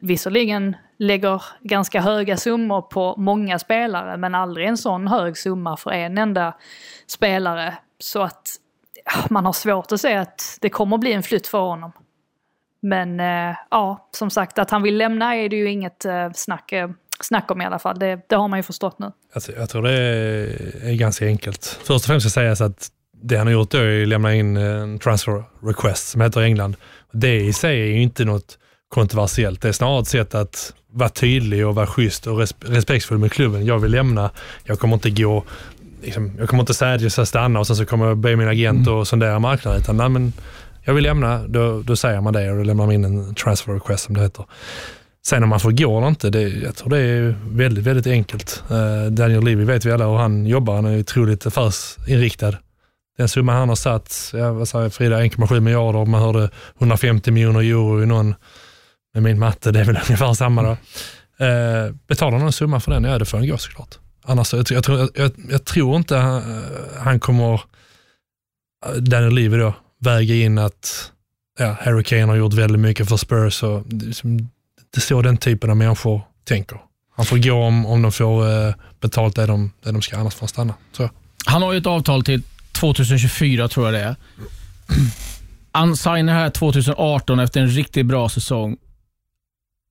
visserligen 0.02 0.76
lägger 0.98 1.44
ganska 1.60 2.02
höga 2.02 2.38
summor 2.38 2.82
på 2.82 3.16
många 3.18 3.60
spelare 3.60 4.18
men 4.18 4.36
aldrig 4.36 4.68
en 4.68 4.78
sån 4.78 5.08
hög 5.08 5.38
summa 5.38 5.78
för 5.78 5.92
en 5.92 6.18
enda 6.18 6.54
spelare. 7.08 7.74
Så 8.00 8.22
att 8.22 8.58
man 9.30 9.46
har 9.46 9.54
svårt 9.54 9.92
att 9.92 10.02
se 10.02 10.16
att 10.16 10.58
det 10.62 10.70
kommer 10.70 10.98
bli 10.98 11.14
en 11.14 11.24
flytt 11.24 11.48
för 11.48 11.60
honom. 11.60 11.92
Men 12.82 13.20
eh, 13.20 13.56
ja, 13.72 14.10
som 14.12 14.30
sagt 14.30 14.60
att 14.60 14.72
han 14.72 14.84
vill 14.84 14.98
lämna 14.98 15.36
är 15.36 15.50
det 15.50 15.56
ju 15.56 15.72
inget 15.72 16.06
eh, 16.06 16.32
snack, 16.36 16.72
eh, 16.72 16.90
snack 17.20 17.52
om 17.52 17.62
i 17.62 17.66
alla 17.66 17.80
fall. 17.80 18.00
Det, 18.00 18.20
det 18.30 18.36
har 18.36 18.48
man 18.48 18.60
ju 18.60 18.64
förstått 18.64 19.00
nu. 19.00 19.12
Alltså, 19.34 19.52
jag 19.52 19.70
tror 19.70 19.82
det 19.82 19.92
är, 19.92 20.94
ganska 20.94 21.26
enkelt. 21.26 21.66
Först 21.66 21.90
och 21.90 22.02
främst 22.02 22.30
ska 22.30 22.40
sägas 22.40 22.62
att 22.62 22.90
det 23.24 23.38
han 23.38 23.48
har 23.48 23.54
gjort 23.54 23.72
då 23.72 23.78
är 23.78 24.02
att 24.02 24.08
lämna 24.08 24.36
in 24.36 24.58
en 24.58 25.00
transfer 25.00 25.44
request 25.62 26.08
som 26.08 26.22
heter 26.22 26.42
England. 26.42 26.76
Det 27.12 27.36
i 27.36 27.54
sig 27.54 27.82
är 27.82 27.86
ju 27.86 28.02
inte 28.02 28.26
något 28.26 28.58
kontroversiellt. 28.90 29.62
Det 29.62 29.68
är 29.68 29.72
snarare 29.72 30.02
ett 30.02 30.08
sätt 30.08 30.36
att 30.36 30.74
vara 30.94 31.10
tydlig 31.10 31.68
och 31.68 31.76
vara 31.76 31.88
schysst 31.88 32.28
och 32.28 32.40
res- 32.40 32.56
respektfull 32.60 33.18
med 33.18 33.32
klubben. 33.32 33.66
Jag 33.66 33.80
vill 33.80 33.92
lämna, 33.92 34.32
jag 34.64 34.80
kommer 34.80 34.94
inte 34.94 35.10
gå 35.10 35.44
liksom, 36.02 36.32
jag 36.40 36.50
kommer 36.50 36.64
inte 36.64 36.74
säga 36.74 36.94
att 36.94 37.02
jag 37.02 37.12
ska 37.12 37.26
stanna 37.26 37.60
och 37.60 37.68
sen 37.68 37.76
så 37.76 37.86
kommer 37.86 38.08
jag 38.08 38.18
be 38.18 38.36
min 38.36 38.48
agent 38.48 38.88
och 38.88 39.08
sondera 39.08 39.40
marknaden. 39.40 39.82
Utan, 39.82 39.98
nej, 39.98 40.10
men 40.10 40.34
jag 40.84 40.94
vill 40.94 41.04
lämna, 41.04 41.48
då, 41.48 41.82
då 41.82 41.96
säger 41.96 42.22
man 42.22 42.34
det 42.34 42.52
och 42.52 42.58
då 42.58 42.64
lämnar 42.64 42.86
man 42.86 42.96
in 42.96 43.06
en 43.06 43.36
transfer 43.36 43.74
request 43.74 44.04
som 44.04 44.16
det 44.16 44.22
heter. 44.22 44.46
Sen 45.26 45.44
om 45.44 45.50
man 45.50 45.60
får 45.60 45.72
gå 45.72 45.98
eller 45.98 46.08
inte, 46.08 46.30
det, 46.30 46.42
jag 46.42 46.76
tror 46.76 46.90
det 46.90 46.98
är 46.98 47.36
väldigt, 47.46 47.84
väldigt 47.84 48.08
enkelt. 48.08 48.64
Uh, 48.72 49.12
Daniel 49.12 49.44
Levy 49.44 49.64
vet 49.64 49.86
vi 49.86 49.92
alla 49.92 50.08
hur 50.08 50.18
han 50.18 50.46
jobbar. 50.46 50.76
Han 50.76 50.86
är 50.86 51.00
otroligt 51.00 51.46
affärsinriktad. 51.46 52.54
Den 53.18 53.30
summa 53.30 53.54
han 53.54 53.70
har 53.70 53.76
satt, 53.76 54.32
ja, 54.34 54.54
vad 54.54 54.68
jag 54.74 54.94
Frida, 54.94 55.22
1,7 55.22 55.60
miljarder. 55.60 56.06
Man 56.06 56.22
hörde 56.22 56.50
150 56.78 57.32
miljoner 57.32 57.60
euro 57.60 58.04
i 58.04 58.06
någon, 58.06 58.36
med 59.14 59.24
min 59.24 59.40
matte, 59.40 59.72
det 59.72 59.80
är 59.80 59.86
väl 59.86 60.00
ungefär 60.10 60.34
samma 60.34 60.64
då. 60.64 60.72
Uh, 61.46 61.94
betalar 62.08 62.38
någon 62.40 62.52
summa 62.52 62.80
för 62.80 62.92
den, 62.92 63.04
ja 63.04 63.20
det 63.20 63.26
får 63.26 63.38
han 63.38 63.48
gå 63.48 63.58
såklart. 63.58 63.98
Annars, 64.24 64.54
jag, 64.54 64.66
jag, 64.72 64.84
tror- 64.84 65.10
jag, 65.16 65.32
jag, 65.50 65.66
tror 65.66 65.96
inte 65.96 66.16
han, 66.18 66.64
han 67.00 67.20
kommer, 67.20 67.54
eh, 68.86 68.92
Daniel 68.94 69.34
Levy 69.34 69.58
då, 69.58 69.74
väga 70.00 70.36
in 70.36 70.58
att 70.58 71.12
ja, 71.60 71.78
Harry 71.82 72.04
Kane 72.04 72.26
har 72.26 72.36
gjort 72.36 72.54
väldigt 72.54 72.80
mycket 72.82 73.10
för 73.10 73.18
Spurs. 73.18 73.64
Och 73.64 73.84
det, 73.86 74.06
är 74.06 74.08
liksom- 74.08 74.38
det 74.92 74.98
är 74.98 75.02
så 75.02 75.22
den 75.22 75.38
typen 75.38 75.70
av 75.70 75.78
människor 75.78 76.22
tänker. 76.44 76.78
Han 77.16 77.26
får 77.26 77.38
gå 77.38 77.54
om, 77.54 77.86
om 77.86 78.02
de 78.02 78.12
får 78.12 78.68
eh, 78.68 78.74
betalt 79.00 79.36
det 79.36 79.46
de, 79.46 79.72
det 79.84 79.92
de 79.92 80.02
ska, 80.02 80.18
annars 80.18 80.34
får 80.34 80.42
han 80.42 80.48
stanna. 80.48 80.74
Så. 80.92 81.10
Han 81.46 81.62
har 81.62 81.72
ju 81.72 81.78
ett 81.78 81.86
avtal 81.86 82.24
till 82.24 82.42
2024 82.72 83.68
tror 83.68 83.86
jag 83.86 83.94
det 83.94 84.00
är. 84.00 84.16
Han 85.74 85.98
signar 85.98 86.34
här 86.34 86.50
2018 86.50 87.40
efter 87.40 87.62
en 87.62 87.68
riktigt 87.70 88.06
bra 88.06 88.30
säsong. 88.30 88.78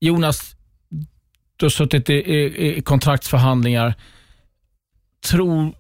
Jonas, 0.01 0.57
du 1.57 1.65
har 1.65 1.71
suttit 1.71 2.11
i, 2.11 2.15
i, 2.15 2.77
i 2.77 2.83
kontraktsförhandlingar. 2.83 3.95
Tror, 5.27 5.73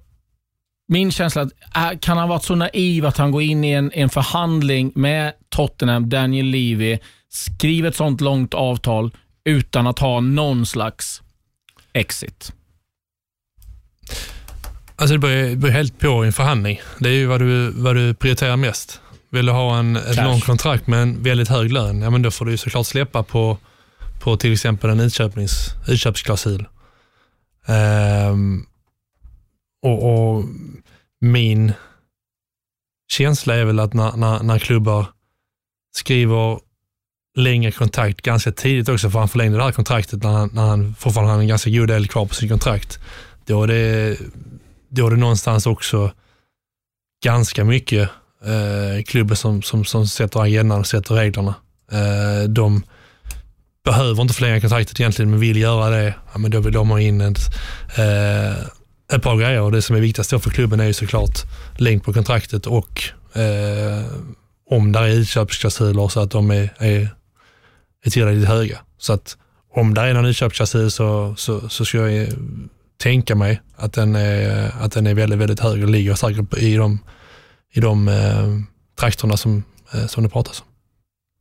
min 0.89 1.13
känsla 1.13 1.43
att 1.73 2.01
kan 2.01 2.19
han 2.19 2.29
vara 2.29 2.41
så 2.41 2.55
naiv 2.55 3.07
att 3.07 3.17
han 3.17 3.31
går 3.31 3.43
in 3.43 3.65
i 3.65 3.71
en, 3.71 3.93
en 3.93 4.11
förhandling 4.11 4.93
med 4.95 5.33
Tottenham, 5.49 6.09
Daniel 6.09 6.47
Levy, 6.47 6.99
skriver 7.29 7.89
ett 7.89 7.97
sånt 7.97 8.21
långt 8.21 8.55
avtal 8.55 9.11
utan 9.45 9.87
att 9.87 9.99
ha 9.99 10.21
någon 10.21 10.67
slags 10.67 11.23
exit? 11.93 12.53
Alltså 14.97 15.15
det 15.15 15.19
beror, 15.19 15.57
beror 15.57 15.73
helt 15.73 15.99
på 15.99 16.25
i 16.25 16.27
en 16.27 16.33
förhandling. 16.33 16.81
Det 16.99 17.09
är 17.09 17.13
ju 17.13 17.27
vad 17.27 17.41
du, 17.41 17.71
vad 17.71 17.97
du 17.97 18.15
prioriterar 18.15 18.57
mest. 18.57 19.01
Vill 19.31 19.47
du 19.47 19.53
ha 19.53 19.79
en, 19.79 19.97
ett 19.97 20.17
långt 20.17 20.45
kontrakt 20.45 20.87
med 20.87 21.03
en 21.03 21.23
väldigt 21.23 21.49
hög 21.49 21.73
lön, 21.73 22.03
ja 22.03 22.11
men 22.11 22.23
då 22.23 22.31
får 22.31 22.45
du 22.45 22.57
såklart 22.57 22.87
släppa 22.87 23.23
på, 23.23 23.59
på 24.21 24.37
till 24.37 24.53
exempel 24.53 24.91
en 24.91 25.01
utköpnings, 25.01 25.75
utköpsklausul. 25.89 26.67
Ehm, 27.67 28.67
och, 29.83 30.35
och 30.35 30.45
min 31.21 31.73
känsla 33.13 33.55
är 33.55 33.65
väl 33.65 33.81
att 33.81 33.95
när, 33.95 34.17
när, 34.17 34.43
när 34.43 34.59
klubbar 34.59 35.07
skriver 35.97 36.61
längre 37.37 37.73
kontrakt 37.73 38.23
ganska 38.23 38.53
tidigt 38.53 38.89
också, 38.89 39.11
för 39.11 39.19
han 39.19 39.29
förlängde 39.29 39.59
det 39.59 39.65
här 39.65 39.73
kontraktet 39.73 40.23
när 40.23 40.31
han, 40.31 40.51
när 40.53 40.63
han 40.63 40.95
fortfarande 40.95 41.31
hade 41.33 41.43
en 41.43 41.49
ganska 41.49 41.71
god 41.71 41.89
del 41.89 42.09
kvar 42.09 42.27
på 42.27 42.35
sitt 42.35 42.51
kontrakt. 42.51 42.99
Då 43.47 43.63
är 43.63 43.67
det, 43.67 44.17
då 44.89 45.07
är 45.07 45.11
det 45.11 45.17
någonstans 45.17 45.67
också 45.67 46.13
ganska 47.25 47.65
mycket 47.65 48.11
eh, 48.45 49.03
klubben 49.05 49.37
som, 49.37 49.63
som, 49.63 49.85
som 49.85 50.07
sätter 50.07 50.41
agendan 50.41 50.81
och 50.81 50.87
sätter 50.87 51.15
reglerna. 51.15 51.55
Eh, 51.93 52.49
de 52.49 52.83
behöver 53.85 54.23
inte 54.23 54.35
förlänga 54.35 54.61
kontraktet 54.61 55.01
egentligen, 55.01 55.31
men 55.31 55.41
vill 55.41 55.57
göra 55.57 55.91
det, 55.91 56.15
ja, 56.33 56.39
men 56.39 56.51
då 56.51 56.61
vill 56.61 56.73
de 56.73 56.91
ha 56.91 57.01
in 57.01 57.21
ett, 57.21 57.39
eh, 57.99 58.67
ett 59.13 59.23
par 59.23 59.37
grejer. 59.37 59.61
Och 59.61 59.73
det 59.73 59.83
som 59.83 59.97
är 59.97 60.01
viktigast 60.01 60.31
då 60.31 60.39
för 60.39 60.51
klubben 60.51 60.81
är 60.81 60.85
ju 60.85 60.93
såklart 60.93 61.39
längd 61.79 62.05
på 62.05 62.13
kontraktet 62.13 62.67
och 62.67 63.03
eh, 63.35 64.05
om 64.71 64.93
där 64.93 65.03
är 65.03 65.15
utköpsklausuler 65.15 66.09
så 66.09 66.21
att 66.21 66.31
de 66.31 66.51
är, 66.51 66.75
är, 66.79 67.09
är 68.05 68.11
tillräckligt 68.11 68.49
höga. 68.49 68.79
Så 68.99 69.13
att 69.13 69.37
om 69.75 69.95
det 69.95 70.01
är 70.01 70.15
någon 70.15 70.27
utköpsklausul 70.27 70.91
så, 70.91 71.35
så, 71.37 71.69
så 71.69 71.85
ska 71.85 71.99
jag 71.99 72.29
tänka 73.03 73.35
mig 73.35 73.61
att 73.77 73.93
den 73.93 74.17
är, 74.17 74.73
att 74.81 74.93
den 74.93 75.07
är 75.07 75.15
väldigt, 75.15 75.39
väldigt 75.39 75.61
hög 75.61 75.83
och 75.83 75.91
ligger 75.91 76.15
säkert 76.15 76.59
i 76.59 76.77
de, 76.77 76.99
i 77.73 77.81
de 77.81 78.09
eh, 78.09 78.49
trakterna 79.01 79.37
som, 79.37 79.65
eh, 79.95 80.07
som 80.07 80.23
det 80.23 80.29
pratas 80.29 80.61
om. 80.61 80.67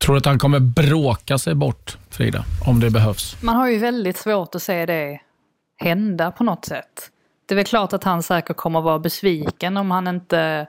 Tror 0.01 0.15
du 0.15 0.17
att 0.17 0.25
han 0.25 0.39
kommer 0.39 0.59
bråka 0.59 1.37
sig 1.37 1.55
bort, 1.55 1.97
Frida, 2.09 2.45
om 2.65 2.79
det 2.79 2.89
behövs? 2.89 3.37
Man 3.41 3.55
har 3.55 3.69
ju 3.69 3.77
väldigt 3.77 4.17
svårt 4.17 4.55
att 4.55 4.63
se 4.63 4.85
det 4.85 5.19
hända 5.77 6.31
på 6.31 6.43
något 6.43 6.65
sätt. 6.65 7.11
Det 7.49 7.53
är 7.53 7.55
väl 7.55 7.65
klart 7.65 7.93
att 7.93 8.03
han 8.03 8.23
säkert 8.23 8.57
kommer 8.57 8.81
vara 8.81 8.99
besviken 8.99 9.77
om 9.77 9.91
han 9.91 10.07
inte... 10.07 10.67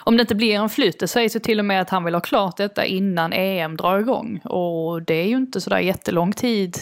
Om 0.00 0.16
det 0.16 0.20
inte 0.20 0.34
blir 0.34 0.54
en 0.54 0.68
flytt. 0.68 1.00
Det 1.00 1.08
sägs 1.08 1.36
ju 1.36 1.40
till 1.40 1.58
och 1.58 1.64
med 1.64 1.80
att 1.80 1.90
han 1.90 2.04
vill 2.04 2.14
ha 2.14 2.20
klart 2.20 2.56
detta 2.56 2.84
innan 2.84 3.32
EM 3.32 3.76
drar 3.76 3.98
igång. 3.98 4.40
Och 4.44 5.02
det 5.02 5.14
är 5.14 5.26
ju 5.26 5.36
inte 5.36 5.60
sådär 5.60 5.78
jättelång 5.78 6.32
tid 6.32 6.76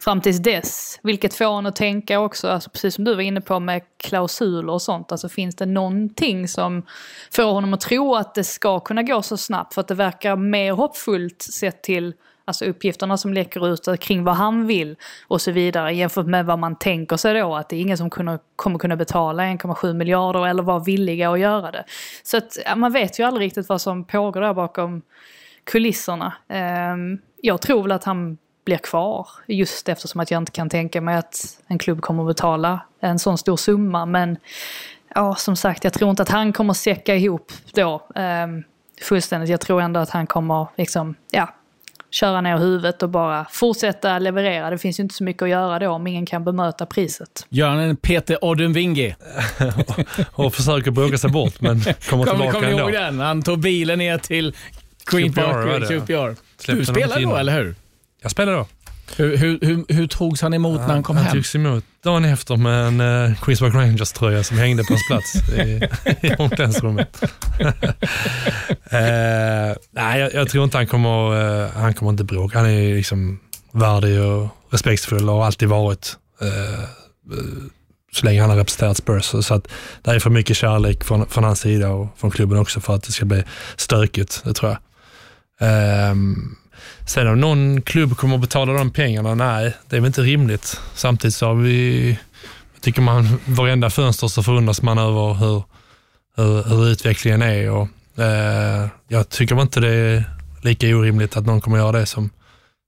fram 0.00 0.20
tills 0.20 0.38
dess. 0.38 1.00
Vilket 1.02 1.34
får 1.34 1.58
en 1.58 1.66
att 1.66 1.76
tänka 1.76 2.20
också, 2.20 2.48
alltså 2.48 2.70
precis 2.70 2.94
som 2.94 3.04
du 3.04 3.14
var 3.14 3.22
inne 3.22 3.40
på 3.40 3.60
med 3.60 3.82
klausuler 3.96 4.72
och 4.72 4.82
sånt. 4.82 5.12
Alltså 5.12 5.28
finns 5.28 5.56
det 5.56 5.66
någonting 5.66 6.48
som 6.48 6.86
får 7.30 7.52
honom 7.52 7.74
att 7.74 7.80
tro 7.80 8.14
att 8.14 8.34
det 8.34 8.44
ska 8.44 8.80
kunna 8.80 9.02
gå 9.02 9.22
så 9.22 9.36
snabbt? 9.36 9.74
För 9.74 9.80
att 9.80 9.88
det 9.88 9.94
verkar 9.94 10.36
mer 10.36 10.72
hoppfullt 10.72 11.42
sett 11.42 11.82
till 11.82 12.14
alltså 12.48 12.64
uppgifterna 12.64 13.16
som 13.16 13.34
läcker 13.34 13.68
ut 13.68 14.00
kring 14.00 14.24
vad 14.24 14.34
han 14.34 14.66
vill 14.66 14.96
och 15.28 15.40
så 15.40 15.50
vidare 15.50 15.94
jämfört 15.94 16.26
med 16.26 16.46
vad 16.46 16.58
man 16.58 16.76
tänker 16.76 17.16
sig 17.16 17.40
då 17.40 17.54
att 17.54 17.68
det 17.68 17.76
är 17.76 17.80
ingen 17.80 17.98
som 17.98 18.10
kunna, 18.10 18.38
kommer 18.56 18.78
kunna 18.78 18.96
betala 18.96 19.42
1,7 19.42 19.94
miljarder 19.94 20.46
eller 20.46 20.62
vara 20.62 20.78
villiga 20.78 21.30
att 21.30 21.40
göra 21.40 21.70
det. 21.70 21.84
Så 22.22 22.36
att 22.36 22.58
man 22.76 22.92
vet 22.92 23.18
ju 23.18 23.24
aldrig 23.24 23.46
riktigt 23.46 23.68
vad 23.68 23.80
som 23.80 24.04
pågår 24.04 24.40
där 24.40 24.54
bakom 24.54 25.02
kulisserna. 25.64 26.32
Ehm, 26.48 27.18
jag 27.40 27.60
tror 27.60 27.82
väl 27.82 27.92
att 27.92 28.04
han 28.04 28.38
blir 28.64 28.76
kvar. 28.76 29.28
Just 29.46 29.88
eftersom 29.88 30.20
att 30.20 30.30
jag 30.30 30.40
inte 30.40 30.52
kan 30.52 30.68
tänka 30.68 31.00
mig 31.00 31.16
att 31.16 31.60
en 31.66 31.78
klubb 31.78 32.00
kommer 32.00 32.22
att 32.22 32.28
betala 32.28 32.80
en 33.00 33.18
sån 33.18 33.38
stor 33.38 33.56
summa. 33.56 34.06
Men 34.06 34.36
ja, 35.14 35.34
som 35.34 35.56
sagt, 35.56 35.84
jag 35.84 35.92
tror 35.92 36.10
inte 36.10 36.22
att 36.22 36.28
han 36.28 36.52
kommer 36.52 36.72
säcka 36.72 37.14
ihop 37.14 37.52
då 37.72 38.02
eh, 38.14 38.46
fullständigt. 39.02 39.50
Jag 39.50 39.60
tror 39.60 39.80
ändå 39.80 40.00
att 40.00 40.10
han 40.10 40.26
kommer 40.26 40.66
liksom, 40.76 41.14
ja, 41.30 41.48
köra 42.10 42.40
ner 42.40 42.58
huvudet 42.58 43.02
och 43.02 43.08
bara 43.08 43.46
fortsätta 43.50 44.18
leverera. 44.18 44.70
Det 44.70 44.78
finns 44.78 44.98
ju 44.98 45.02
inte 45.02 45.14
så 45.14 45.24
mycket 45.24 45.42
att 45.42 45.48
göra 45.48 45.78
då 45.78 45.90
om 45.90 46.06
ingen 46.06 46.26
kan 46.26 46.44
bemöta 46.44 46.86
priset. 46.86 47.46
Gör 47.48 47.68
han 47.68 47.78
en 47.78 47.96
Peter 47.96 48.44
Odunvingi? 48.44 49.14
och 50.32 50.54
försöker 50.54 50.90
bråka 50.90 51.18
sig 51.18 51.30
bort 51.30 51.60
men 51.60 51.80
kommer 51.80 51.94
tillbaka 52.26 52.52
kommer 52.52 52.68
ändå. 52.68 52.78
ihåg 52.78 52.92
den? 52.92 53.20
Han 53.20 53.42
tog 53.42 53.58
bilen 53.58 53.98
ner 53.98 54.18
till 54.18 54.54
Queen 55.06 55.32
Park, 55.32 55.88
det. 55.88 56.00
QPR. 56.00 56.36
Du 56.72 56.84
spelade 56.84 57.22
då, 57.22 57.36
eller 57.36 57.52
hur? 57.52 57.74
Jag 58.22 58.30
spelade 58.30 58.56
då. 58.58 58.66
Hur, 59.16 59.36
hur, 59.36 59.58
hur, 59.62 59.84
hur 59.88 60.06
togs 60.06 60.42
han 60.42 60.54
emot 60.54 60.80
när 60.80 60.88
han 60.88 61.02
kom 61.02 61.16
han 61.16 61.24
hem? 61.24 61.36
togs 61.36 61.54
emot 61.54 61.84
dagen 62.04 62.24
efter 62.24 62.56
med 62.56 62.86
en 62.86 63.00
uh, 63.00 63.40
Queens 63.40 63.60
Park 63.60 63.74
Rangers-tröja 63.74 64.42
som 64.42 64.58
hängde 64.58 64.84
på 64.84 64.92
hans 64.92 65.06
plats 65.06 65.48
i, 65.48 65.88
i 66.26 66.34
omklädningsrummet. 66.38 67.22
Eh, 68.90 69.76
nej, 69.90 70.20
jag, 70.20 70.34
jag 70.34 70.48
tror 70.48 70.64
inte 70.64 70.76
han 70.76 70.86
kommer, 70.86 71.34
uh, 71.64 71.70
han 71.70 71.94
kommer 71.94 72.10
inte 72.10 72.24
bråka. 72.24 72.58
Han 72.58 72.66
är 72.66 72.94
liksom 72.94 73.38
värdig 73.72 74.20
och 74.22 74.48
respektfull 74.70 75.28
och 75.28 75.34
har 75.34 75.46
alltid 75.46 75.68
varit 75.68 76.16
eh, 76.40 76.80
eh, 76.80 76.84
så 78.12 78.26
länge 78.26 78.40
han 78.40 78.50
har 78.50 78.56
representerat 78.56 78.96
Spurs. 78.96 79.24
Så 79.24 79.54
att 79.54 79.68
det 80.02 80.10
är 80.10 80.18
för 80.18 80.30
mycket 80.30 80.56
kärlek 80.56 81.04
från, 81.04 81.26
från 81.26 81.44
hans 81.44 81.60
sida 81.60 81.90
och 81.90 82.08
från 82.16 82.30
klubben 82.30 82.58
också 82.58 82.80
för 82.80 82.94
att 82.94 83.02
det 83.02 83.12
ska 83.12 83.24
bli 83.24 83.44
stökigt, 83.76 84.42
det 84.44 84.54
tror 84.54 84.70
jag. 84.70 84.78
Ehm, 85.60 86.56
sen 87.08 87.28
om 87.28 87.40
någon 87.40 87.82
klubb 87.82 88.16
kommer 88.16 88.34
att 88.34 88.40
betala 88.40 88.72
de 88.72 88.90
pengarna, 88.90 89.34
nej, 89.34 89.74
det 89.88 89.96
är 89.96 90.00
väl 90.00 90.06
inte 90.06 90.22
rimligt. 90.22 90.80
Samtidigt 90.94 91.34
så 91.34 91.46
har 91.46 91.54
vi, 91.54 92.08
jag 92.74 92.82
tycker 92.82 93.02
man, 93.02 93.40
varenda 93.44 93.90
fönster 93.90 94.28
så 94.28 94.42
förundras 94.42 94.82
man 94.82 94.98
över 94.98 95.34
hur, 95.34 95.62
hur, 96.36 96.62
hur 96.62 96.88
utvecklingen 96.88 97.42
är. 97.42 97.70
Och, 97.70 97.88
eh, 98.24 98.88
jag 99.08 99.28
tycker 99.28 99.62
inte 99.62 99.80
det 99.80 99.94
är 99.94 100.24
lika 100.62 100.96
orimligt 100.96 101.36
att 101.36 101.46
någon 101.46 101.60
kommer 101.60 101.76
att 101.76 101.82
göra 101.82 101.98
det 101.98 102.06
som, 102.06 102.30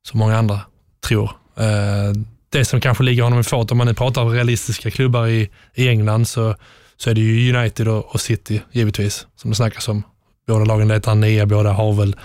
som 0.08 0.18
många 0.18 0.38
andra 0.38 0.60
tror. 1.06 1.30
Eh, 1.56 2.12
det 2.50 2.64
som 2.64 2.80
kanske 2.80 3.04
ligger 3.04 3.22
honom 3.22 3.40
i 3.40 3.42
fart, 3.42 3.70
om 3.70 3.78
man 3.78 3.86
nu 3.86 3.94
pratar 3.94 4.22
om 4.22 4.30
realistiska 4.30 4.90
klubbar 4.90 5.26
i, 5.26 5.50
i 5.74 5.88
England, 5.88 6.28
så, 6.28 6.54
så 6.96 7.10
är 7.10 7.14
det 7.14 7.20
ju 7.20 7.56
United 7.56 7.88
och, 7.88 8.14
och 8.14 8.20
City 8.20 8.62
givetvis, 8.72 9.26
som 9.36 9.50
det 9.50 9.56
snackas 9.56 9.88
om. 9.88 10.02
Båda 10.50 10.64
lagen 10.64 10.88
letar 10.88 11.14
nia, 11.14 11.46
båda 11.46 11.70
har 11.72 11.92
väl 11.92 12.16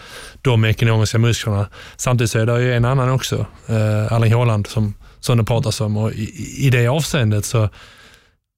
de 0.41 0.65
ekonomiska 0.65 1.17
musklerna. 1.17 1.67
Samtidigt 1.97 2.31
så 2.31 2.39
är 2.39 2.45
det 2.45 2.61
ju 2.61 2.73
en 2.73 2.85
annan 2.85 3.09
också, 3.09 3.45
eh, 3.67 4.13
Erling 4.13 4.33
Haaland, 4.33 4.67
som, 4.67 4.93
som 5.19 5.37
det 5.37 5.43
pratas 5.43 5.81
om. 5.81 5.97
Och 5.97 6.11
i, 6.11 6.65
I 6.67 6.69
det 6.69 6.87
avseendet 6.87 7.45
så 7.45 7.69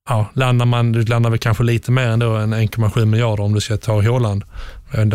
ja, 0.10 0.26
landar 0.34 0.66
man, 0.66 0.92
du 0.92 1.04
landar 1.06 1.30
väl 1.30 1.40
kanske 1.40 1.64
lite 1.64 1.92
mer 1.92 2.08
ändå 2.08 2.36
än 2.36 2.54
1,7 2.54 3.06
miljarder 3.06 3.44
om 3.44 3.54
du 3.54 3.62
ska 3.62 3.78
ta 3.78 4.02
Haaland. 4.02 4.44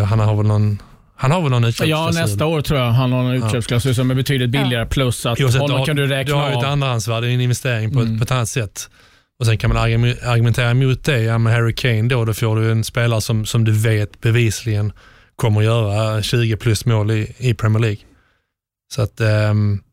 Han 0.09 0.19
har 0.19 0.35
väl 0.35 0.45
någon 0.47 0.77
han 1.15 1.31
har 1.31 1.41
väl 1.41 1.51
någon 1.51 1.63
Ja, 1.63 1.69
utköpsklausul? 1.69 2.21
nästa 2.21 2.45
år 2.45 2.61
tror 2.61 2.79
jag 2.79 2.91
han 2.91 3.11
har 3.11 3.19
en 3.23 3.43
utköpsklausul 3.43 3.95
som 3.95 4.11
är 4.11 4.15
betydligt 4.15 4.49
billigare. 4.49 4.85
Plus 4.85 5.25
att 5.25 5.39
honom 5.39 5.79
du 5.79 5.85
kan 5.85 5.95
du 5.95 6.01
har, 6.01 6.07
du 6.07 6.13
räkna 6.15 6.35
har 6.35 6.47
ju 6.49 6.51
ett 6.51 6.57
av. 6.57 6.65
andrahandsvärde, 6.71 7.27
en 7.27 7.41
investering 7.41 7.91
på, 7.93 7.99
Mm. 7.99 8.13
ett, 8.13 8.19
på 8.19 8.23
ett 8.23 8.31
annat 8.31 8.49
sätt. 8.49 8.89
Och 9.43 9.47
Sen 9.47 9.57
kan 9.57 9.73
man 9.73 9.77
argumentera 9.77 10.71
emot 10.71 11.03
det. 11.03 11.21
Ja, 11.21 11.37
med 11.37 11.53
Harry 11.53 11.73
Kane 11.73 12.01
då, 12.01 12.25
då 12.25 12.33
får 12.33 12.55
du 12.55 12.71
en 12.71 12.83
spelare 12.83 13.21
som, 13.21 13.45
som 13.45 13.63
du 13.63 13.71
vet 13.71 14.21
bevisligen 14.21 14.91
kommer 15.35 15.59
att 15.59 15.65
göra 15.65 16.21
20 16.21 16.57
plus 16.57 16.85
mål 16.85 17.11
i, 17.11 17.35
i 17.37 17.53
Premier 17.53 17.79
League. 17.79 17.99
Så 18.93 19.01
att, 19.01 19.21
um, 19.21 19.83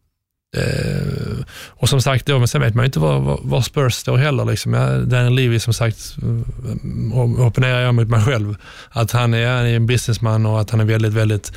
uh, 0.57 1.45
och 1.67 1.89
som 1.89 2.03
sagt, 2.03 2.27
då, 2.27 2.39
men 2.39 2.49
sen 2.49 2.61
vet 2.61 2.75
man 2.75 2.85
ju 2.85 2.87
inte 2.87 2.99
var, 2.99 3.21
var, 3.21 3.41
var 3.43 3.63
Spurs 3.63 3.95
står 3.95 4.17
heller. 4.17 4.45
Liksom. 4.45 4.75
Ja, 4.75 4.99
Daniel 4.99 5.35
Levy 5.35 5.59
som 5.59 5.73
sagt, 5.73 6.17
eh, 6.23 7.47
opponerar 7.47 7.81
jag 7.81 7.95
mot 7.95 8.09
mig 8.09 8.25
själv, 8.25 8.57
att 8.91 9.11
han 9.13 9.35
är, 9.35 9.57
han 9.57 9.67
är 9.67 9.77
en 9.77 9.87
businessman 9.87 10.47
och 10.47 10.61
att 10.61 10.71
han 10.71 10.81
är 10.81 10.85
väldigt, 10.85 11.13
väldigt 11.13 11.53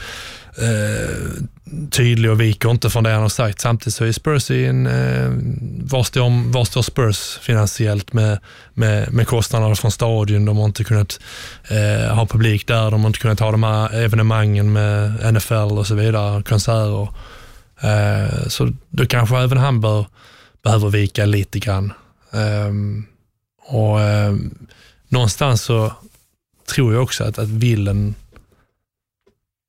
uh, 0.62 1.44
tydlig 1.92 2.32
och 2.32 2.42
viker 2.42 2.70
inte 2.70 2.90
från 2.90 3.04
det 3.04 3.12
han 3.12 3.22
har 3.22 3.30
sagt. 3.30 3.62
Samtidigt 3.62 3.94
så 3.94 4.06
är 4.06 4.12
Spurs 4.12 4.52
i 4.52 4.66
en, 4.66 4.88
eh, 4.88 5.32
var, 5.84 6.04
står, 6.04 6.52
var 6.52 6.66
står 6.66 6.82
Spurs 6.82 7.40
finansiellt 7.42 8.14
med, 8.14 8.40
med, 8.74 9.14
med 9.14 9.28
kostnaderna 9.28 9.76
från 9.76 9.92
stadion? 9.92 10.46
De 10.46 10.58
har 10.58 10.66
inte 10.66 10.84
kunnat 10.84 11.20
eh, 11.68 12.16
ha 12.16 12.26
publik 12.26 12.68
där, 12.68 12.92
de 12.92 13.02
har 13.02 13.08
inte 13.08 13.20
kunnat 13.20 13.40
ha 13.40 13.52
de 13.52 13.64
här 13.64 13.96
evenemangen 13.96 14.74
med 14.74 15.34
NFL 15.34 15.54
och 15.54 15.88
så 15.88 15.96
vidare, 15.96 16.44
konserter. 16.44 17.08
Eh, 17.82 18.48
så 18.48 18.72
då 18.90 19.06
kanske 19.06 19.38
även 19.38 19.58
han 19.58 19.82
bör, 19.82 20.06
behöver 20.64 20.90
vika 20.90 21.26
lite 21.26 21.60
grann. 21.60 21.94
Ehm, 22.34 23.06
och 23.66 24.02
eh, 24.02 24.36
någonstans 25.08 25.62
så 25.62 25.94
tror 26.76 26.94
jag 26.94 27.04
också 27.04 27.24
att, 27.24 27.40
att 27.40 27.50
villen 27.50 28.16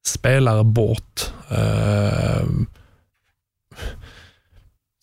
spelare 0.06 0.64
bort. 0.64 1.32
Ehm, 1.48 2.66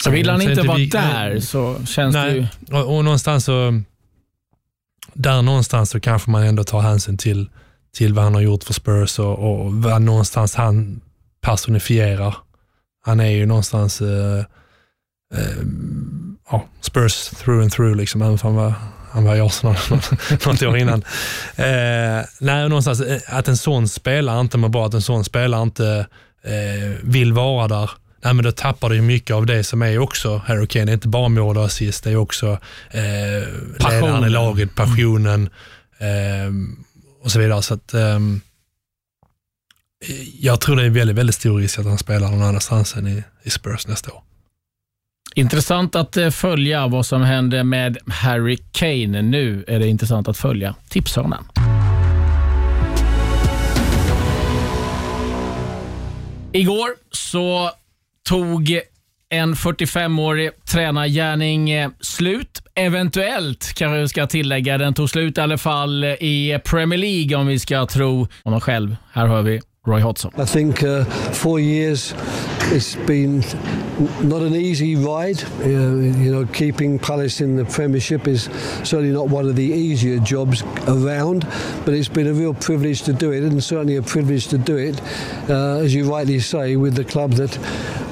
Så 0.04 0.12
vill 0.12 0.30
han 0.30 0.41
inte 0.41 0.62
vara 0.62 0.78
vi- 0.78 0.86
där 0.89 1.39
så 1.39 1.86
känns 1.86 2.16
det 2.16 2.32
ju... 2.34 2.41
Nej, 2.41 2.82
och, 2.82 2.95
och 2.97 3.04
någonstans 3.04 3.45
så, 3.45 3.82
där 5.14 5.41
någonstans 5.41 5.89
så 5.89 5.99
kanske 5.99 6.30
man 6.32 6.43
ändå 6.43 6.64
tar 6.64 6.82
hänsyn 6.82 7.18
till, 7.18 7.49
till 7.93 8.14
vad 8.14 8.24
han 8.24 8.34
har 8.34 8.41
gjort 8.41 8.64
för 8.64 8.74
Spurs 8.74 9.20
och, 9.20 9.39
och 9.39 9.74
vad 9.74 10.02
någonstans 10.02 10.56
han 10.56 11.02
personifierar. 11.41 12.36
Han 13.06 13.20
är 13.20 13.30
ju 13.30 13.45
någonstans 13.45 14.02
eh, 14.02 14.43
ja, 16.52 16.66
Spurs 16.82 17.30
through 17.30 17.62
and 17.62 17.72
through, 17.72 17.95
liksom, 17.95 18.22
även 18.22 18.32
om 18.34 18.39
han 18.41 18.56
var, 18.56 18.74
han 19.12 19.24
var 19.24 19.36
i 19.36 19.41
Arsenal 19.41 19.76
något 20.45 20.64
år 20.64 20.78
innan. 20.78 21.03
Eh, 21.55 22.26
nej, 22.39 22.70
någonstans 22.70 23.01
eh, 23.01 23.20
att 23.28 23.47
en 23.47 23.57
sån 23.57 23.88
spelare 23.88 24.41
inte 24.41 24.57
mår 24.57 24.70
bra, 24.70 24.86
att 24.86 24.93
en 24.93 25.01
sån 25.01 25.24
spelare 25.24 25.64
inte 25.64 26.05
eh, 26.43 26.97
vill 27.03 27.34
vara 27.34 27.68
där, 27.68 27.91
nej, 28.24 28.34
men 28.34 28.45
då 28.45 28.51
tappar 28.51 28.89
du 28.89 28.95
ju 28.95 29.01
mycket 29.01 29.36
av 29.36 29.45
det 29.45 29.64
som 29.64 29.82
är 29.82 29.99
också 29.99 30.41
Harry 30.45 30.68
Kane. 30.68 30.86
Det 30.86 30.91
är 30.91 30.93
inte 30.93 31.07
bara 31.07 31.30
mål 31.30 31.57
och 31.57 31.66
assist, 31.66 32.03
det 32.03 32.12
är 32.12 32.16
också 32.16 32.57
eh, 32.91 33.47
ledaren 33.80 34.24
i 34.26 34.30
laget, 34.30 34.76
passionen 34.76 35.49
eh, 35.97 36.51
och 37.24 37.32
så 37.32 37.39
vidare. 37.39 37.62
Så 37.62 37.74
att, 37.74 37.93
eh, 37.93 38.20
jag 40.39 40.62
tror 40.62 40.76
det 40.76 40.84
är 40.86 40.89
väldigt, 40.89 41.18
väldigt 41.18 41.36
stor 41.36 41.59
risk 41.59 41.80
att 41.80 41.86
han 41.86 41.97
spelar 41.97 42.32
någon 42.32 42.41
annanstans 42.41 42.95
än 42.95 43.07
i, 43.07 43.24
i 43.43 43.49
Spurs 43.49 43.88
nästa 43.88 44.12
år. 44.12 44.22
Intressant 45.36 45.96
att 45.96 46.18
eh, 46.18 46.30
följa 46.30 46.88
vad 46.88 47.06
som 47.06 47.22
händer 47.22 47.64
med 47.64 47.98
Harry 48.08 48.58
Kane. 48.72 49.22
Nu 49.22 49.64
är 49.68 49.80
det 49.80 49.88
intressant 49.88 50.28
att 50.28 50.38
följa 50.38 50.76
tipshörnan. 50.90 51.44
Igår 56.54 56.90
så 57.12 57.72
tog 58.30 58.80
en 59.30 59.54
45-årig 59.54 60.52
tränargärning 60.66 61.70
eh, 61.70 61.90
slut. 62.00 62.62
Eventuellt, 62.76 63.74
kanske 63.76 63.98
jag 63.98 64.10
ska 64.10 64.28
tillägga. 64.28 64.78
Den 64.78 64.94
tog 64.94 65.10
slut 65.10 65.38
i 65.38 65.42
alla 65.42 65.58
fall 65.58 66.04
eh, 66.04 66.10
i 66.10 66.60
Premier 66.66 67.00
League 67.00 67.38
om 67.38 67.48
vi 67.48 67.60
ska 67.60 67.86
tro 67.86 68.28
honom 68.44 68.62
själv. 68.62 68.96
Här 69.12 69.28
hör 69.28 69.42
vi 69.42 69.62
Roy 69.84 70.00
Hodgson. 70.00 70.30
I 70.36 70.46
think 70.46 70.84
uh, 70.84 71.06
four 71.32 71.60
years 71.60 72.14
it's 72.66 72.96
been 72.96 73.40
not 74.22 74.44
an 74.44 74.54
easy 74.54 74.96
ride. 74.96 75.44
Uh, 75.60 75.66
you 75.66 76.32
know, 76.32 76.46
keeping 76.46 77.00
Palace 77.00 77.42
in 77.42 77.56
the 77.56 77.66
Premiership 77.66 78.28
is 78.28 78.44
certainly 78.84 79.12
not 79.12 79.30
one 79.30 79.46
of 79.46 79.56
the 79.56 79.64
easier 79.64 80.20
jobs 80.20 80.62
around, 80.88 81.48
but 81.84 81.96
it's 81.96 82.08
been 82.08 82.28
a 82.28 82.34
real 82.34 82.54
privilege 82.54 83.02
to 83.04 83.14
do 83.14 83.32
it, 83.32 83.44
and 83.44 83.64
certainly 83.64 83.96
a 83.96 84.04
privilege 84.04 84.48
to 84.50 84.60
do 84.60 84.78
it, 84.78 85.02
uh, 85.50 85.78
as 85.78 85.96
you 85.96 86.08
rightly 86.10 86.40
say, 86.40 86.76
with 86.76 86.94
the 86.94 87.04
club 87.04 87.32
that 87.34 87.58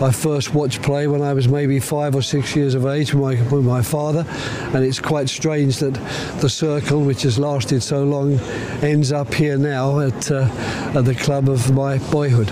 I 0.01 0.11
first 0.11 0.53
watched 0.55 0.81
play 0.81 1.07
when 1.07 1.21
I 1.21 1.33
was 1.33 1.47
maybe 1.47 1.79
five 1.79 2.15
or 2.15 2.21
six 2.21 2.55
years 2.55 2.73
of 2.73 2.85
age 2.85 3.13
with 3.13 3.21
my, 3.21 3.55
with 3.55 3.65
my 3.65 3.81
father, 3.83 4.25
and 4.73 4.83
it's 4.83 4.99
quite 4.99 5.29
strange 5.29 5.77
that 5.79 5.93
the 6.41 6.49
circle, 6.49 7.01
which 7.01 7.21
has 7.23 7.37
lasted 7.37 7.83
so 7.83 8.03
long, 8.03 8.39
ends 8.81 9.11
up 9.11 9.33
here 9.33 9.57
now 9.57 9.99
at, 9.99 10.31
uh, 10.31 10.49
at 10.95 11.05
the 11.05 11.15
club 11.15 11.47
of 11.47 11.58
my 11.67 11.99
boyhood. 12.11 12.51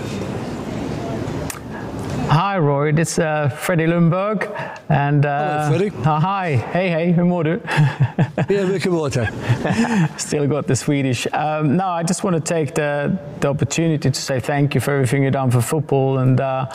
Hi 2.28 2.58
Roy, 2.58 2.92
it's 2.92 3.18
uh, 3.18 3.48
Freddie 3.48 3.86
Lundberg. 3.86 4.44
And, 4.90 5.24
uh, 5.24 5.64
Hello 5.64 5.78
Freddie. 5.78 5.96
Uh, 6.04 6.20
hi, 6.20 6.56
hej 6.72 6.90
hej, 6.90 7.12
hur 7.12 7.24
mår 7.24 7.44
du? 7.44 7.60
Ja, 8.48 8.66
mycket 8.66 9.12
tack. 9.12 9.32
Still 10.18 10.46
got 10.46 10.66
the 10.66 10.76
Swedish. 10.76 11.26
Um, 11.32 11.76
no, 11.76 11.86
I 11.88 12.02
just 12.02 12.24
want 12.24 12.36
to 12.36 12.54
take 12.54 12.74
the, 12.74 13.18
the 13.40 13.48
opportunity 13.48 14.10
to 14.10 14.20
say 14.20 14.40
thank 14.40 14.74
you 14.74 14.80
for 14.80 14.92
everything 14.92 15.22
you've 15.22 15.32
done 15.32 15.50
for 15.50 15.62
football. 15.62 16.18
And 16.18 16.40
uh, 16.40 16.66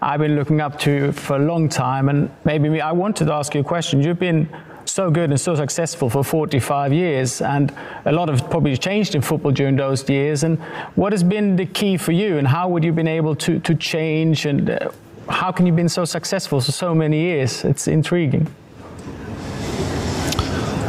I've 0.00 0.20
been 0.20 0.36
looking 0.36 0.60
up 0.60 0.78
to 0.80 0.90
you 0.90 1.12
for 1.12 1.36
a 1.36 1.44
long 1.44 1.68
time. 1.68 2.08
And 2.08 2.30
maybe 2.44 2.68
me, 2.68 2.80
I 2.80 2.92
wanted 2.92 3.26
to 3.26 3.32
ask 3.32 3.54
you 3.54 3.62
a 3.62 3.64
question. 3.64 4.02
You've 4.02 4.20
been 4.20 4.48
so 4.84 5.10
good 5.10 5.30
and 5.30 5.40
so 5.40 5.54
successful 5.54 6.10
for 6.10 6.24
45 6.24 6.92
years, 6.92 7.40
and 7.40 7.72
a 8.04 8.12
lot 8.12 8.28
of 8.28 8.48
probably 8.50 8.76
changed 8.76 9.14
in 9.14 9.22
football 9.22 9.52
during 9.52 9.76
those 9.76 10.08
years. 10.08 10.44
And 10.44 10.58
what 10.94 11.12
has 11.12 11.22
been 11.22 11.56
the 11.56 11.66
key 11.66 11.96
for 11.96 12.12
you, 12.12 12.38
and 12.38 12.46
how 12.46 12.68
would 12.68 12.84
you 12.84 12.92
been 12.92 13.08
able 13.08 13.34
to 13.36 13.58
to 13.60 13.74
change, 13.74 14.46
and 14.46 14.70
uh, 14.70 14.90
how 15.28 15.52
can 15.52 15.66
you 15.66 15.72
been 15.72 15.88
so 15.88 16.04
successful 16.04 16.60
for 16.60 16.72
so 16.72 16.94
many 16.94 17.20
years? 17.20 17.64
It's 17.64 17.88
intriguing. 17.88 18.46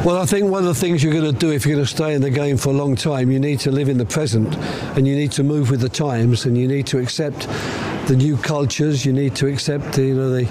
Well, 0.04 0.18
I 0.18 0.26
think 0.26 0.50
one 0.50 0.64
of 0.64 0.68
the 0.68 0.74
things 0.74 1.04
you're 1.04 1.14
going 1.14 1.32
to 1.32 1.40
do 1.40 1.52
if 1.52 1.64
you're 1.64 1.76
going 1.76 1.86
to 1.86 1.92
stay 1.92 2.16
in 2.16 2.24
the 2.24 2.32
game 2.32 2.58
for 2.58 2.70
a 2.70 2.74
long 2.74 2.96
time, 2.96 3.30
you 3.30 3.40
need 3.40 3.60
to 3.60 3.72
live 3.72 3.88
in 3.88 4.00
the 4.00 4.06
present 4.06 4.58
and 4.98 5.08
you 5.08 5.16
need 5.16 5.32
to 5.34 5.44
move 5.44 5.70
with 5.70 5.80
the 5.80 5.90
times 5.90 6.46
and 6.48 6.58
you 6.58 6.68
need 6.68 6.88
to 6.88 6.98
accept 6.98 7.48
the 8.08 8.16
new 8.16 8.38
cultures, 8.38 9.06
you 9.06 9.14
need 9.14 9.36
to 9.36 9.48
accept 9.48 9.98
you 9.98 10.16
know, 10.16 10.30
the, 10.30 10.44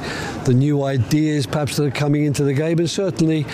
the 0.44 0.54
new 0.54 0.82
ideas 0.84 1.46
perhaps 1.46 1.76
that 1.76 1.86
are 1.86 1.90
coming 1.90 2.24
into 2.24 2.44
the 2.44 2.54
game. 2.54 2.78
And 2.78 2.88
certainly 2.88 3.46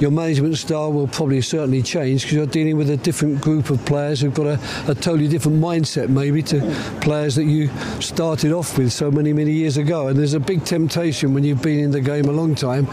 your 0.00 0.10
management 0.10 0.58
style 0.58 0.92
will 0.92 1.08
probably 1.08 1.40
certainly 1.40 1.82
change 1.82 2.22
because 2.22 2.36
you're 2.36 2.46
dealing 2.46 2.76
with 2.76 2.90
a 2.90 2.96
different 2.96 3.40
group 3.40 3.70
of 3.70 3.84
players 3.86 4.20
who've 4.20 4.34
got 4.34 4.46
a, 4.46 4.60
a 4.90 4.94
totally 4.94 5.28
different 5.28 5.58
mindset 5.58 6.08
maybe 6.08 6.42
to 6.42 6.60
players 7.00 7.34
that 7.36 7.44
you 7.44 7.68
started 8.00 8.52
off 8.52 8.76
with 8.76 8.92
so 8.92 9.10
many, 9.10 9.32
many 9.32 9.52
years 9.52 9.78
ago. 9.78 10.08
And 10.08 10.18
there's 10.18 10.34
a 10.34 10.40
big 10.40 10.64
temptation 10.64 11.32
when 11.32 11.44
you've 11.44 11.62
been 11.62 11.78
in 11.78 11.90
the 11.90 12.00
game 12.00 12.26
a 12.26 12.32
long 12.32 12.54
time 12.54 12.86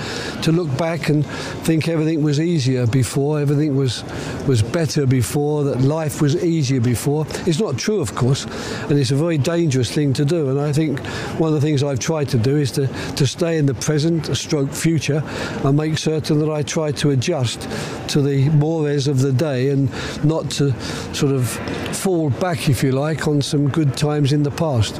to 0.44 0.52
look 0.52 0.76
back 0.78 1.10
and 1.10 1.26
think 1.66 1.88
everything 1.88 2.24
was 2.24 2.40
easier 2.40 2.88
before, 2.88 3.40
everything 3.40 3.76
was, 3.76 4.04
was 4.48 4.62
better 4.62 5.06
before, 5.06 5.66
that 5.66 5.82
life 5.82 6.22
was 6.22 6.42
easier 6.42 6.80
before. 6.80 7.26
It's 7.46 7.60
not 7.60 7.78
true, 7.78 8.00
of 8.00 8.16
course, 8.16 8.46
and 8.90 8.94
it's 8.94 9.12
a 9.12 9.16
very 9.16 9.38
dangerous 9.38 9.92
thing 9.92 10.14
to 10.14 10.24
do. 10.24 10.50
And 10.50 10.60
I 10.60 10.72
think 10.72 11.00
one 11.38 11.54
of 11.54 11.60
the 11.60 11.62
things 11.62 11.84
I've 11.84 12.00
tried 12.00 12.30
to 12.30 12.38
do 12.38 12.56
is 12.56 12.72
to, 12.74 12.88
to 12.88 13.28
stay 13.28 13.58
in 13.58 13.66
the 13.66 13.74
present, 13.74 14.36
stroke 14.38 14.72
future, 14.72 15.22
and 15.64 15.76
make 15.76 15.98
certain 15.98 16.40
that 16.40 16.50
I 16.50 16.64
try 16.64 16.93
to 16.98 17.12
adjust 17.12 17.62
to 18.10 18.22
the 18.22 18.50
mores 18.50 19.08
of 19.08 19.20
the 19.20 19.32
day 19.32 19.70
and 19.70 19.90
not 20.24 20.50
to 20.52 20.72
sort 21.14 21.34
of 21.34 21.50
fall 21.96 22.30
back, 22.30 22.70
if 22.70 22.84
you 22.84 22.92
like, 22.92 23.28
on 23.28 23.42
some 23.42 23.70
good 23.70 23.96
times 23.98 24.34
in 24.34 24.44
the 24.44 24.52
past. 24.52 25.00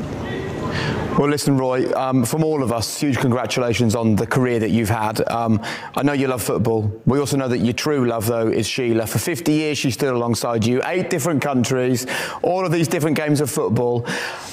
Well, 1.18 1.30
listen, 1.30 1.58
Roy, 1.58 1.94
um, 1.94 2.26
from 2.26 2.44
all 2.44 2.64
of 2.64 2.72
us, 2.72 3.00
huge 3.00 3.20
congratulations 3.20 3.94
on 3.94 4.16
the 4.16 4.26
career 4.26 4.58
that 4.58 4.72
you've 4.72 4.90
had. 4.90 5.26
Um, 5.30 5.62
I 5.96 6.02
know 6.02 6.14
you 6.14 6.28
love 6.28 6.42
football. 6.42 6.92
We 7.06 7.20
also 7.20 7.38
know 7.38 7.48
that 7.48 7.60
your 7.60 7.74
true 7.74 8.08
love, 8.08 8.26
though, 8.26 8.48
is 8.48 8.66
Sheila. 8.66 9.06
For 9.06 9.20
50 9.20 9.52
years, 9.52 9.78
she 9.78 9.92
stood 9.92 10.12
alongside 10.12 10.66
you, 10.66 10.82
eight 10.86 11.12
different 11.12 11.44
countries, 11.44 12.08
all 12.42 12.66
of 12.66 12.72
these 12.72 12.88
different 12.88 13.16
games 13.16 13.42
of 13.42 13.52
football. 13.52 14.08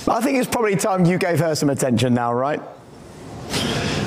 I 0.07 0.21
think 0.21 0.37
it's 0.37 0.51
probably 0.51 0.77
time 0.77 1.07
you 1.07 1.17
gave 1.17 1.39
her 1.39 1.55
some 1.55 1.71
attention 1.71 2.13
now, 2.13 2.35
right? 2.35 2.61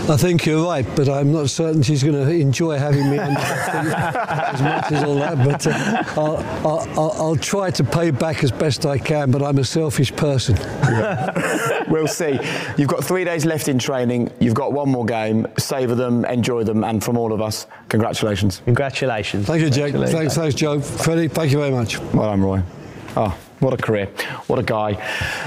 I 0.09 0.17
think 0.17 0.45
you're 0.45 0.65
right, 0.65 0.85
but 0.97 1.07
I'm 1.07 1.31
not 1.31 1.49
certain 1.49 1.81
she's 1.81 2.03
going 2.03 2.15
to 2.15 2.29
enjoy 2.29 2.77
having 2.77 3.09
me 3.09 3.19
on 3.19 3.37
as 3.37 4.61
much 4.61 4.91
as 4.91 5.03
all 5.03 5.15
that. 5.15 5.37
But 5.37 5.65
uh, 5.65 6.03
I'll, 6.19 6.37
I'll, 6.67 6.99
I'll, 6.99 7.11
I'll 7.21 7.35
try 7.37 7.71
to 7.71 7.83
pay 7.85 8.11
back 8.11 8.43
as 8.43 8.51
best 8.51 8.85
I 8.85 8.97
can, 8.97 9.31
but 9.31 9.41
I'm 9.41 9.59
a 9.59 9.63
selfish 9.63 10.13
person. 10.13 10.55
we'll 11.87 12.07
see. 12.07 12.37
You've 12.77 12.89
got 12.89 13.01
three 13.01 13.23
days 13.23 13.45
left 13.45 13.69
in 13.69 13.79
training. 13.79 14.29
You've 14.41 14.55
got 14.55 14.73
one 14.73 14.89
more 14.89 15.05
game. 15.05 15.47
Savour 15.57 15.95
them, 15.95 16.25
enjoy 16.25 16.65
them, 16.65 16.83
and 16.83 17.01
from 17.01 17.17
all 17.17 17.31
of 17.31 17.41
us, 17.41 17.65
congratulations. 17.87 18.61
Congratulations. 18.65 19.47
Thank 19.47 19.61
you, 19.61 19.69
Jake. 19.69 19.93
Thanks, 19.93 20.35
thanks, 20.35 20.53
Joe. 20.53 20.81
Freddie, 20.81 21.29
thank 21.29 21.51
you 21.51 21.59
very 21.59 21.71
much. 21.71 21.97
Well 21.99 22.29
done, 22.29 22.41
Roy. 22.41 22.61
Oh, 23.15 23.37
what 23.63 23.73
a 23.73 23.77
career. 23.83 24.07
What 24.47 24.59
a 24.71 24.89
guy. 24.91 24.97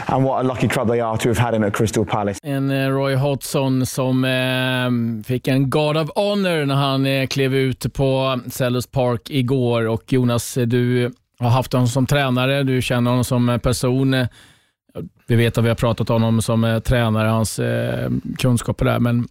And 0.07 0.25
what 0.25 0.41
a 0.41 0.43
lucky 0.43 0.69
club 0.69 0.89
they 0.89 1.01
are 1.01 1.17
to 1.19 1.29
have 1.29 1.39
had 1.39 1.55
him 1.55 1.65
at 1.65 1.75
Crystal 1.75 2.05
Palace. 2.05 2.41
En 2.43 2.71
eh, 2.71 2.89
Roy 2.89 3.15
Hodgson 3.15 3.87
som 3.87 4.25
eh, 4.25 5.25
fick 5.27 5.49
en 5.49 5.71
Guard 5.71 5.97
of 5.97 6.11
Honor 6.15 6.65
när 6.67 6.75
han 6.75 7.07
eh, 7.07 7.27
klev 7.27 7.55
ut 7.55 7.93
på 7.95 8.41
Sellers 8.51 8.87
Park 8.87 9.31
igår. 9.31 9.87
Och 9.89 10.13
Jonas, 10.13 10.57
eh, 10.57 10.67
du 10.67 11.13
har 11.39 11.51
haft 11.51 11.73
honom 11.73 11.89
som 11.89 12.07
tränare, 12.07 12.63
du 12.63 12.83
känner 12.83 13.11
honom 13.11 13.25
som 13.25 13.49
eh, 13.49 13.59
person. 13.59 14.27
Vi 15.27 15.37
vet 15.37 15.59
att 15.59 15.65
vi 15.65 15.69
har 15.69 15.75
pratat 15.77 16.11
om 16.11 16.23
honom 16.23 16.43
som 16.43 16.65
eh, 16.65 16.79
tränare, 16.79 17.29
hans 17.29 17.59
eh, 17.59 18.11
kunskaper 18.39 18.85
där, 18.85 18.99
men 18.99 19.29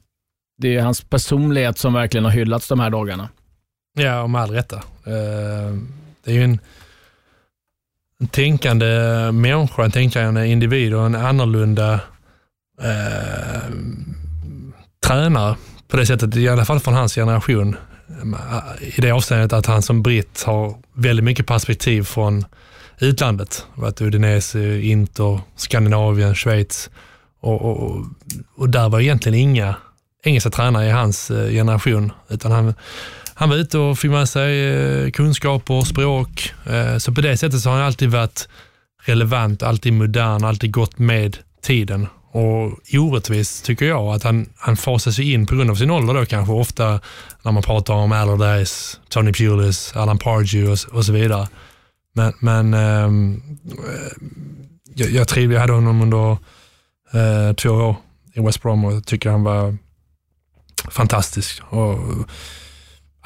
det 0.58 0.76
är 0.76 0.82
hans 0.82 1.02
personlighet 1.02 1.78
som 1.78 1.94
verkligen 1.94 2.24
har 2.26 2.32
hyllats 2.32 2.68
de 2.68 2.80
här 2.80 2.90
dagarna. 2.90 3.30
Ja, 3.98 4.22
och 4.22 4.30
med 4.30 4.42
all 4.42 4.50
rätta. 4.52 4.76
Eh, 5.06 5.74
Det 6.24 6.32
är 6.32 6.36
ju 6.36 6.44
en, 6.44 6.60
en 8.22 8.28
tänkande 8.28 8.86
människa, 9.32 9.84
en 9.84 9.92
tänkande 9.92 10.48
individ 10.48 10.94
och 10.94 11.06
en 11.06 11.16
annorlunda 11.16 11.94
eh, 12.82 13.70
tränare 15.06 15.56
på 15.88 15.98
det 15.98 16.06
sättet, 16.06 16.36
i 16.36 16.50
alla 16.50 16.66
fall 16.66 16.80
från 16.80 16.94
hans 16.94 17.16
generation. 17.16 17.76
I 18.80 19.02
det 19.02 19.12
avseendet 19.12 19.54
att 19.54 19.66
han 19.66 19.82
som 19.82 20.02
britt 20.02 20.44
har 20.44 20.76
väldigt 20.94 21.26
mycket 21.26 21.48
perspektiv 21.48 22.04
från 22.04 22.46
utlandet. 23.00 23.66
Varit 23.76 24.02
Udinese, 24.02 24.80
Inter, 24.82 25.40
Skandinavien, 25.56 26.36
Schweiz 26.36 26.90
och, 27.42 27.62
och, 27.62 28.06
och 28.56 28.70
där 28.70 28.90
var 28.90 29.00
egentligen 29.00 29.40
inga 29.40 29.76
engelska 30.24 30.50
tränare 30.50 30.88
i 30.88 30.92
hans 30.92 31.32
eh, 31.32 31.50
generation, 31.52 32.12
utan 32.30 32.52
han, 32.52 32.74
han 33.38 33.50
var 33.50 33.56
ute 33.56 33.78
och 33.78 34.00
fick 34.00 34.12
med 34.12 34.30
sig 34.30 34.66
eh, 34.66 35.12
kunskaper 35.12 35.74
och 35.74 35.88
språk. 35.88 36.54
Eh, 36.66 36.98
så 36.98 37.12
på 37.12 37.22
det 37.22 37.38
sättet 37.38 37.62
så 37.62 37.70
har 37.70 37.78
han 37.78 37.86
alltid 37.86 38.12
varit 38.12 38.48
relevant, 39.06 39.64
alltid 39.64 39.94
modern, 39.94 40.44
alltid 40.44 40.72
gått 40.72 41.00
med 41.00 41.38
tiden. 41.62 42.08
Och 42.32 42.80
orättvist 42.94 43.66
tycker 43.66 43.86
jag 43.86 44.08
att 44.08 44.24
han, 44.24 44.50
han 44.58 44.78
fasas 44.78 45.20
in 45.20 45.46
på 45.46 45.56
grund 45.56 45.72
av 45.72 45.76
sin 45.76 45.92
ålder 45.92 46.14
då 46.14 46.26
kanske 46.26 46.54
ofta 46.54 47.00
när 47.44 47.52
man 47.52 47.64
pratar 47.64 47.94
om 47.94 48.12
Allardyce, 48.12 48.98
Tony 49.10 49.34
Pulis, 49.34 49.96
Alan 49.96 50.18
Pardew 50.18 50.72
och, 50.72 50.98
och 50.98 51.06
så 51.06 51.12
vidare. 51.12 51.48
Men, 52.14 52.34
men 52.40 52.74
ehm, 52.74 53.42
eh, 53.66 54.28
jag, 54.96 55.10
jag 55.10 55.28
trivs, 55.28 55.54
jag 55.54 55.60
hade 55.60 55.74
honom 55.74 56.02
under 56.02 56.32
eh, 57.14 57.54
två 57.56 57.70
år 57.70 57.96
i 58.34 58.42
West 58.42 58.62
Brom 58.62 58.86
och 58.86 59.06
tycker 59.06 59.30
han 59.30 59.44
var 59.44 59.78
fantastisk. 60.92 61.62
Och 61.70 62.00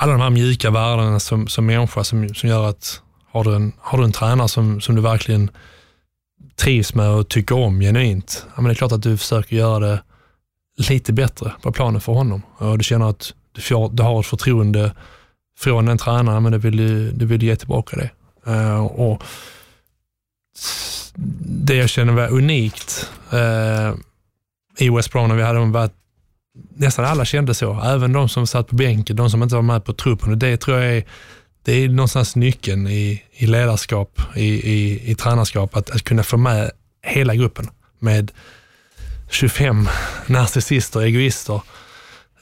alla 0.02 0.12
de 0.12 0.22
här 0.22 0.30
mjuka 0.30 0.72
värdena 0.72 1.20
som, 1.20 1.47
som 1.47 1.66
människa 1.66 2.04
som, 2.04 2.36
som 2.36 2.50
gör 2.50 2.70
att 2.70 3.02
har 3.32 3.43
du 3.43 3.56
en, 3.56 3.74
har 3.80 3.97
du 3.97 4.04
en 4.04 4.12
tränare 4.12 4.47
som, 4.47 4.82
som 4.82 4.95
du 4.95 5.02
verkligen 5.02 5.52
trivs 6.56 6.95
med 6.95 7.10
och 7.10 7.30
tycker 7.30 7.56
om 7.56 7.80
genuint, 7.80 8.45
ja, 8.56 8.62
men 8.62 8.66
det 8.66 8.72
är 8.72 8.76
klart 8.76 8.91
att 8.91 9.04
du 9.04 9.18
försöker 9.18 9.56
göra 9.56 9.80
det 9.80 10.02
lite 10.89 11.14
bättre 11.14 11.54
på 11.62 11.72
planen 11.72 12.02
för 12.02 12.14
honom. 12.14 12.41
Och 12.58 12.78
du 12.78 12.84
känner 12.84 13.10
att 13.10 13.34
du, 13.52 13.62
får, 13.62 13.89
du 13.89 14.04
har 14.04 14.20
ett 14.20 14.26
förtroende 14.26 14.95
från 15.60 15.86
den 15.86 15.97
tränaren, 15.97 16.43
men 16.43 16.52
du 16.52 16.58
vill, 16.58 16.78
du, 16.78 17.12
du 17.12 17.26
vill 17.26 17.43
ge 17.43 17.56
tillbaka 17.56 17.97
det. 17.97 18.10
Uh, 18.52 18.86
och 18.86 19.24
det 21.66 21.76
jag 21.76 21.89
känner 21.89 22.14
var 22.14 22.28
unikt 22.28 23.12
uh, 23.34 23.95
i 24.78 24.89
West 24.89 25.12
Brom 25.12 25.28
när 25.28 25.36
vi 25.36 25.43
hade 25.43 25.60
var 25.60 25.86
att 25.86 25.93
nästan 26.76 27.05
alla 27.05 27.26
kände 27.26 27.53
så. 27.53 27.82
Även 27.82 28.14
de 28.14 28.30
som 28.30 28.47
satt 28.47 28.68
på 28.68 28.76
bänken, 28.76 29.16
de 29.16 29.30
som 29.30 29.43
inte 29.43 29.55
var 29.55 29.62
med 29.62 29.86
på 29.86 29.93
truppen. 29.93 30.32
Och 30.32 30.38
det 30.38 30.57
tror 30.57 30.80
jag 30.80 30.97
är, 30.97 31.03
det 31.64 31.74
är 31.74 31.89
någonstans 31.89 32.36
nyckeln 32.36 32.88
i, 32.88 33.24
i 33.32 33.45
ledarskap, 33.45 34.22
i, 34.36 34.45
i, 34.45 35.12
i 35.12 35.16
tränarskap, 35.16 35.76
att, 35.76 35.89
att 35.89 36.03
kunna 36.03 36.24
få 36.24 36.38
med 36.38 36.72
hela 37.03 37.36
gruppen 37.36 37.70
med 37.99 38.32
25 39.30 39.89
narcissister, 40.28 41.01
egoister. 41.01 41.62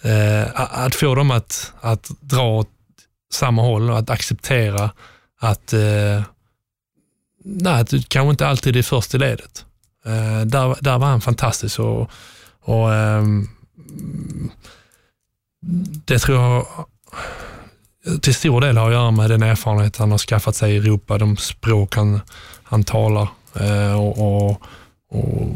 Eh, 0.02 0.48
att 0.56 0.96
få 0.96 1.16
dem 1.16 1.32
att, 1.32 1.74
att 1.82 2.12
dra 2.20 2.44
åt 2.44 2.70
samma 3.34 3.62
håll 3.62 3.90
och 3.90 3.98
att 3.98 4.10
acceptera 4.10 4.92
att, 5.40 5.74
eh, 5.74 6.22
nej, 7.44 7.82
att 7.82 7.90
du 7.90 8.04
kanske 8.04 8.30
inte 8.30 8.48
alltid 8.48 8.76
är 8.76 8.84
först 8.84 9.16
i 9.16 9.18
ledet. 9.18 9.66
Eh, 10.06 10.42
där, 10.42 10.84
där 10.84 10.98
var 10.98 11.08
han 11.08 11.22
fantastisk 11.22 11.80
och, 11.80 12.12
och 12.62 12.94
eh, 12.94 13.24
det 16.06 16.20
tror 16.20 16.38
jag 16.38 16.66
till 18.22 18.36
stor 18.36 18.62
del 18.62 18.78
har 18.78 18.88
att 18.88 18.94
göra 18.94 19.12
med 19.12 19.30
den 19.30 19.44
erfarenhet 19.44 19.98
han 19.98 20.12
har 20.12 20.18
skaffat 20.18 20.56
sig 20.56 20.74
i 20.74 20.78
Europa, 20.78 21.18
de 21.18 21.38
språk 21.38 21.96
han, 21.96 22.22
han 22.64 22.84
talar 22.84 23.28
eh, 23.54 23.94
och, 23.94 24.48
och, 24.48 24.62
och, 25.10 25.48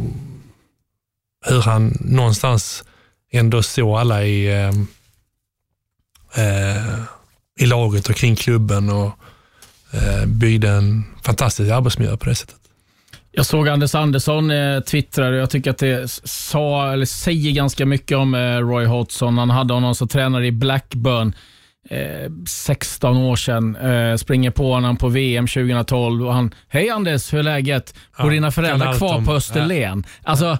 hur 1.45 1.61
han 1.61 1.97
någonstans 1.99 2.83
ändå 3.31 3.63
såg 3.63 3.97
alla 3.97 4.23
i, 4.23 4.47
eh, 4.47 4.73
eh, 6.35 6.99
i 7.59 7.65
laget 7.65 8.09
och 8.09 8.15
kring 8.15 8.35
klubben 8.35 8.89
och 8.89 9.11
eh, 9.91 10.25
byggde 10.25 10.69
en 10.69 11.05
fantastisk 11.23 11.71
arbetsmiljö 11.71 12.17
på 12.17 12.25
det 12.25 12.35
sättet. 12.35 12.60
Jag 13.31 13.45
såg 13.45 13.67
Anders 13.67 13.95
Andersson 13.95 14.51
eh, 14.51 14.79
twittra 14.79 15.27
och 15.27 15.35
jag 15.35 15.49
tycker 15.49 15.71
att 15.71 15.77
det 15.77 16.11
sa, 16.23 16.93
eller 16.93 17.05
säger 17.05 17.51
ganska 17.51 17.85
mycket 17.85 18.17
om 18.17 18.35
eh, 18.35 18.57
Roy 18.57 18.85
Hodgson. 18.85 19.37
Han 19.37 19.49
hade 19.49 19.73
honom 19.73 19.95
som 19.95 20.07
tränare 20.07 20.47
i 20.47 20.51
Blackburn 20.51 21.33
eh, 21.89 22.31
16 22.47 23.17
år 23.17 23.35
sedan. 23.35 23.75
Eh, 23.75 24.15
springer 24.15 24.51
på 24.51 24.73
honom 24.73 24.97
på 24.97 25.07
VM 25.07 25.47
2012 25.47 26.27
och 26.27 26.33
han, 26.33 26.53
hej 26.67 26.89
Anders, 26.89 27.33
hur 27.33 27.39
är 27.39 27.43
läget? 27.43 27.93
Bor 28.17 28.25
ja, 28.25 28.33
dina 28.33 28.51
föräldrar 28.51 28.93
kvar 28.93 29.15
om, 29.15 29.25
på 29.25 29.33
Österlen? 29.33 30.03
Ja. 30.05 30.29
Alltså, 30.29 30.57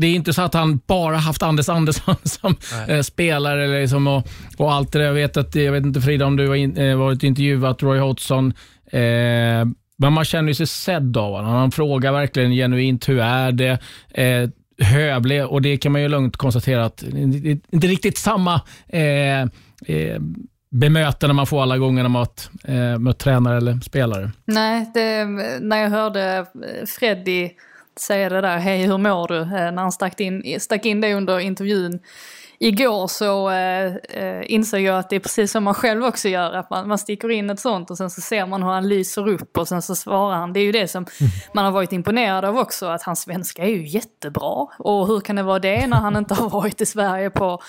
det 0.00 0.06
är 0.06 0.14
inte 0.14 0.32
så 0.32 0.42
att 0.42 0.54
han 0.54 0.80
bara 0.86 1.16
haft 1.16 1.42
Anders 1.42 1.68
Andersson 1.68 2.16
som 2.24 2.56
eh, 2.88 3.02
spelare 3.02 3.64
eller 3.64 3.80
liksom 3.80 4.06
och, 4.06 4.28
och, 4.56 4.72
allt 4.72 4.92
det 4.92 4.98
där. 4.98 5.06
Jag 5.06 5.14
vet, 5.14 5.36
att, 5.36 5.54
jag 5.54 5.72
vet 5.72 5.84
inte 5.84 6.00
Frida 6.00 6.26
om 6.26 6.36
du 6.36 6.48
har 6.48 6.54
in, 6.54 6.76
eh, 6.76 6.96
varit 6.96 7.22
intervjuat 7.22 7.82
Roy 7.82 7.98
Hodgson. 7.98 8.52
Eh, 8.92 9.64
men 9.98 10.12
man 10.12 10.24
känner 10.24 10.52
sig 10.52 10.66
sedd 10.66 11.16
av 11.16 11.32
honom. 11.32 11.50
Han 11.50 11.70
frågar 11.70 12.12
verkligen 12.12 12.50
genuint, 12.50 13.08
hur 13.08 13.20
är 13.20 13.52
det? 13.52 13.78
Eh, 14.10 14.50
hövlig 14.86 15.46
och 15.46 15.62
det 15.62 15.76
kan 15.76 15.92
man 15.92 16.02
ju 16.02 16.08
lugnt 16.08 16.36
konstatera 16.36 16.84
att 16.84 16.96
det 16.96 17.50
är 17.50 17.58
inte 17.70 17.86
riktigt 17.86 18.18
samma 18.18 18.60
eh, 18.88 19.40
eh, 19.40 20.20
bemötande 20.70 21.34
man 21.34 21.46
får 21.46 21.62
alla 21.62 21.78
gånger 21.78 22.02
när 22.02 22.08
man 22.08 22.26
eh, 22.64 22.98
mött 22.98 23.18
tränare 23.18 23.56
eller 23.56 23.80
spelare. 23.80 24.30
Nej, 24.44 24.90
det, 24.94 25.24
när 25.60 25.82
jag 25.82 25.90
hörde 25.90 26.46
Freddy 26.98 27.50
säga 28.00 28.28
det 28.28 28.40
där, 28.40 28.58
hej 28.58 28.86
hur 28.86 28.98
mår 28.98 29.28
du? 29.28 29.40
Eh, 29.40 29.48
när 29.48 29.82
han 29.82 29.92
stack 29.92 30.20
in, 30.20 30.60
stack 30.60 30.86
in 30.86 31.00
det 31.00 31.14
under 31.14 31.40
intervjun 31.40 32.00
igår 32.58 33.06
så 33.06 33.50
eh, 33.50 33.96
eh, 33.96 34.52
insåg 34.52 34.80
jag 34.80 34.98
att 34.98 35.10
det 35.10 35.16
är 35.16 35.20
precis 35.20 35.52
som 35.52 35.64
man 35.64 35.74
själv 35.74 36.04
också 36.04 36.28
gör. 36.28 36.52
Att 36.52 36.70
man, 36.70 36.88
man 36.88 36.98
sticker 36.98 37.30
in 37.30 37.50
ett 37.50 37.60
sånt 37.60 37.90
och 37.90 37.96
sen 37.96 38.10
så 38.10 38.20
ser 38.20 38.46
man 38.46 38.62
hur 38.62 38.70
han 38.70 38.88
lyser 38.88 39.28
upp 39.28 39.58
och 39.58 39.68
sen 39.68 39.82
så 39.82 39.96
svarar 39.96 40.36
han. 40.36 40.52
Det 40.52 40.60
är 40.60 40.64
ju 40.64 40.72
det 40.72 40.88
som 40.88 41.06
mm. 41.20 41.30
man 41.54 41.64
har 41.64 41.72
varit 41.72 41.92
imponerad 41.92 42.44
av 42.44 42.58
också, 42.58 42.86
att 42.86 43.02
hans 43.02 43.20
svenska 43.20 43.62
är 43.62 43.68
ju 43.68 43.86
jättebra. 43.86 44.66
Och 44.78 45.06
hur 45.06 45.20
kan 45.20 45.36
det 45.36 45.42
vara 45.42 45.58
det 45.58 45.86
när 45.86 45.96
han 45.96 46.16
inte 46.16 46.34
har 46.34 46.50
varit 46.50 46.80
i 46.80 46.86
Sverige 46.86 47.30
på 47.30 47.62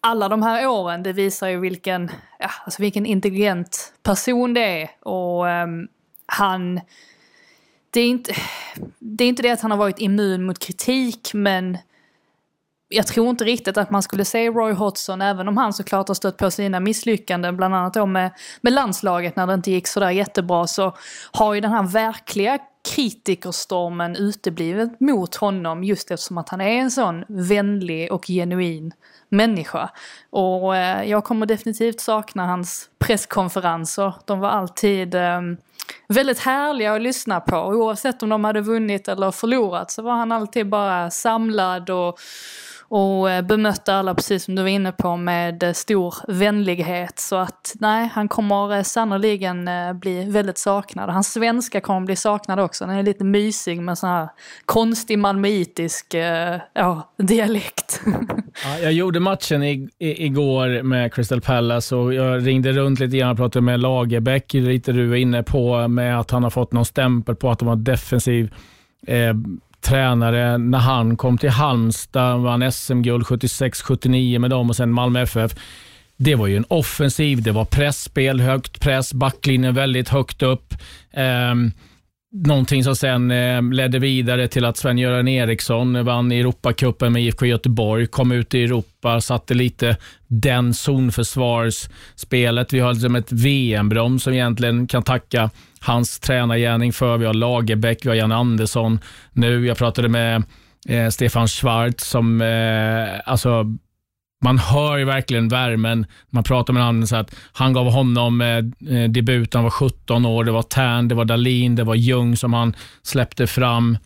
alla 0.00 0.28
de 0.28 0.42
här 0.42 0.66
åren? 0.66 1.02
Det 1.02 1.12
visar 1.12 1.48
ju 1.48 1.60
vilken, 1.60 2.10
ja, 2.38 2.50
alltså 2.64 2.82
vilken 2.82 3.06
intelligent 3.06 3.92
person 4.02 4.54
det 4.54 4.82
är. 4.82 5.08
Och 5.08 5.46
um, 5.46 5.88
han... 6.26 6.80
Det 7.90 8.00
är, 8.00 8.08
inte, 8.08 8.34
det 8.98 9.24
är 9.24 9.28
inte 9.28 9.42
det 9.42 9.50
att 9.50 9.60
han 9.60 9.70
har 9.70 9.78
varit 9.78 9.98
immun 9.98 10.42
mot 10.42 10.58
kritik, 10.58 11.30
men 11.34 11.78
jag 12.92 13.06
tror 13.06 13.30
inte 13.30 13.44
riktigt 13.44 13.76
att 13.76 13.90
man 13.90 14.02
skulle 14.02 14.24
se 14.24 14.48
Roy 14.48 14.72
Hodgson, 14.72 15.22
även 15.22 15.48
om 15.48 15.56
han 15.56 15.72
såklart 15.72 16.08
har 16.08 16.14
stött 16.14 16.36
på 16.36 16.50
sina 16.50 16.80
misslyckanden, 16.80 17.56
bland 17.56 17.74
annat 17.74 17.94
då 17.94 18.06
med, 18.06 18.30
med 18.60 18.72
landslaget 18.72 19.36
när 19.36 19.46
det 19.46 19.54
inte 19.54 19.70
gick 19.70 19.86
sådär 19.86 20.10
jättebra, 20.10 20.66
så 20.66 20.96
har 21.32 21.54
ju 21.54 21.60
den 21.60 21.72
här 21.72 21.82
verkliga 21.82 22.58
kritikerstormen 22.94 24.16
uteblivit 24.16 25.00
mot 25.00 25.34
honom 25.34 25.84
just 25.84 26.10
eftersom 26.10 26.38
att 26.38 26.48
han 26.48 26.60
är 26.60 26.80
en 26.80 26.90
sån 26.90 27.24
vänlig 27.28 28.12
och 28.12 28.26
genuin 28.26 28.92
människa. 29.28 29.90
Och 30.30 30.76
eh, 30.76 31.10
jag 31.10 31.24
kommer 31.24 31.46
definitivt 31.46 32.00
sakna 32.00 32.46
hans 32.46 32.90
presskonferenser. 32.98 34.14
De 34.24 34.40
var 34.40 34.48
alltid 34.48 35.14
eh, 35.14 35.40
väldigt 36.08 36.38
härliga 36.38 36.94
att 36.94 37.02
lyssna 37.02 37.40
på. 37.40 37.56
Oavsett 37.56 38.22
om 38.22 38.28
de 38.28 38.44
hade 38.44 38.60
vunnit 38.60 39.08
eller 39.08 39.30
förlorat 39.30 39.90
så 39.90 40.02
var 40.02 40.12
han 40.12 40.32
alltid 40.32 40.68
bara 40.68 41.10
samlad 41.10 41.90
och 41.90 42.18
och 42.94 43.30
eh, 43.30 43.42
bemötte 43.42 43.94
alla, 43.94 44.14
precis 44.14 44.44
som 44.44 44.54
du 44.54 44.62
var 44.62 44.68
inne 44.68 44.92
på, 44.92 45.16
med 45.16 45.62
eh, 45.62 45.72
stor 45.72 46.14
vänlighet. 46.28 47.18
Så 47.18 47.36
att 47.36 47.74
nej, 47.80 48.10
han 48.14 48.28
kommer 48.28 48.76
eh, 48.76 48.82
sannoliken 48.82 49.68
bli 49.94 50.24
väldigt 50.24 50.58
saknad. 50.58 51.10
Hans 51.10 51.32
svenska 51.32 51.80
kommer 51.80 52.00
bli 52.00 52.16
saknad 52.16 52.60
också. 52.60 52.86
Den 52.86 52.96
är 52.96 53.02
lite 53.02 53.24
mysig 53.24 53.80
med 53.80 53.98
sån 53.98 54.10
här 54.10 54.28
konstig 54.64 55.18
malmöitisk 55.18 56.14
ja, 56.74 57.12
dialekt. 57.16 58.00
Ja, 58.64 58.78
jag 58.82 58.92
gjorde 58.92 59.20
matchen 59.20 59.62
i, 59.62 59.88
i, 59.98 60.26
igår 60.26 60.82
med 60.82 61.14
Crystal 61.14 61.40
Palace 61.40 61.96
och 61.96 62.14
jag 62.14 62.46
ringde 62.46 62.72
runt 62.72 63.00
lite 63.00 63.16
grann 63.16 63.30
och 63.30 63.36
pratade 63.36 63.64
med 63.64 63.80
Lagerbäck, 63.80 64.52
lite 64.52 64.92
du 64.92 65.06
var 65.06 65.16
inne 65.16 65.42
på, 65.42 65.88
med 65.88 66.20
att 66.20 66.30
han 66.30 66.42
har 66.42 66.50
fått 66.50 66.72
någon 66.72 66.84
stämpel 66.84 67.36
på 67.36 67.50
att 67.50 67.58
de 67.58 67.68
har 67.68 67.76
defensiv 67.76 68.54
eh, 69.06 69.34
tränare 69.82 70.58
när 70.58 70.78
han 70.78 71.16
kom 71.16 71.38
till 71.38 71.50
Halmstad, 71.50 72.40
vann 72.40 72.72
SM-guld 72.72 73.26
76-79 73.26 74.38
med 74.38 74.50
dem 74.50 74.70
och 74.70 74.76
sen 74.76 74.92
Malmö 74.92 75.22
FF. 75.22 75.52
Det 76.16 76.34
var 76.34 76.46
ju 76.46 76.56
en 76.56 76.64
offensiv, 76.68 77.42
det 77.42 77.52
var 77.52 77.64
pressspel, 77.64 78.40
högt 78.40 78.80
press, 78.80 79.14
backlinjen 79.14 79.74
väldigt 79.74 80.08
högt 80.08 80.42
upp. 80.42 80.74
Eh, 81.10 81.54
någonting 82.32 82.84
som 82.84 82.96
sen 82.96 83.30
eh, 83.30 83.62
ledde 83.62 83.98
vidare 83.98 84.48
till 84.48 84.64
att 84.64 84.76
Sven-Göran 84.76 85.28
Eriksson 85.28 86.04
vann 86.04 86.32
Europacupen 86.32 87.12
med 87.12 87.22
IFK 87.22 87.46
Göteborg, 87.46 88.06
kom 88.06 88.32
ut 88.32 88.54
i 88.54 88.64
Europa, 88.64 89.20
satte 89.20 89.54
lite 89.54 89.96
den 90.26 90.74
zonförsvarsspelet. 90.74 92.72
Vi 92.72 92.80
har 92.80 92.92
liksom 92.92 93.16
ett 93.16 93.32
VM-broms 93.32 94.22
som 94.22 94.32
egentligen 94.32 94.86
kan 94.86 95.02
tacka 95.02 95.50
hans 95.82 96.20
tränargärning 96.20 96.92
för. 96.92 97.18
Vi 97.18 97.26
har 97.26 97.34
Lagerbäck, 97.34 98.04
vi 98.04 98.08
har 98.08 98.16
Jan 98.16 98.32
Andersson 98.32 99.00
nu. 99.32 99.66
Jag 99.66 99.76
pratade 99.76 100.08
med 100.08 100.42
eh, 100.88 101.08
Stefan 101.08 101.48
Schwarz 101.48 102.04
som, 102.04 102.40
eh, 102.40 103.20
alltså 103.32 103.64
man 104.44 104.58
hör 104.58 104.96
ju 104.96 105.04
verkligen 105.04 105.48
värmen. 105.48 106.06
Man 106.30 106.44
pratar 106.44 106.72
med 106.72 106.84
honom 106.84 107.06
så 107.06 107.16
att 107.16 107.34
han 107.52 107.72
gav 107.72 107.90
honom 107.90 108.40
eh, 108.40 108.56
eh 108.96 109.10
debut, 109.10 109.54
han 109.54 109.64
var 109.64 109.70
17 109.70 110.26
år. 110.26 110.44
Det 110.44 110.52
var 110.52 110.62
Tern, 110.62 111.08
det 111.08 111.14
var 111.14 111.24
Dalin, 111.24 111.76
det 111.76 111.84
var 111.84 111.94
Ljung 111.94 112.36
som 112.36 112.52
han 112.52 112.76
släppte 113.02 113.46
fram. 113.46 113.98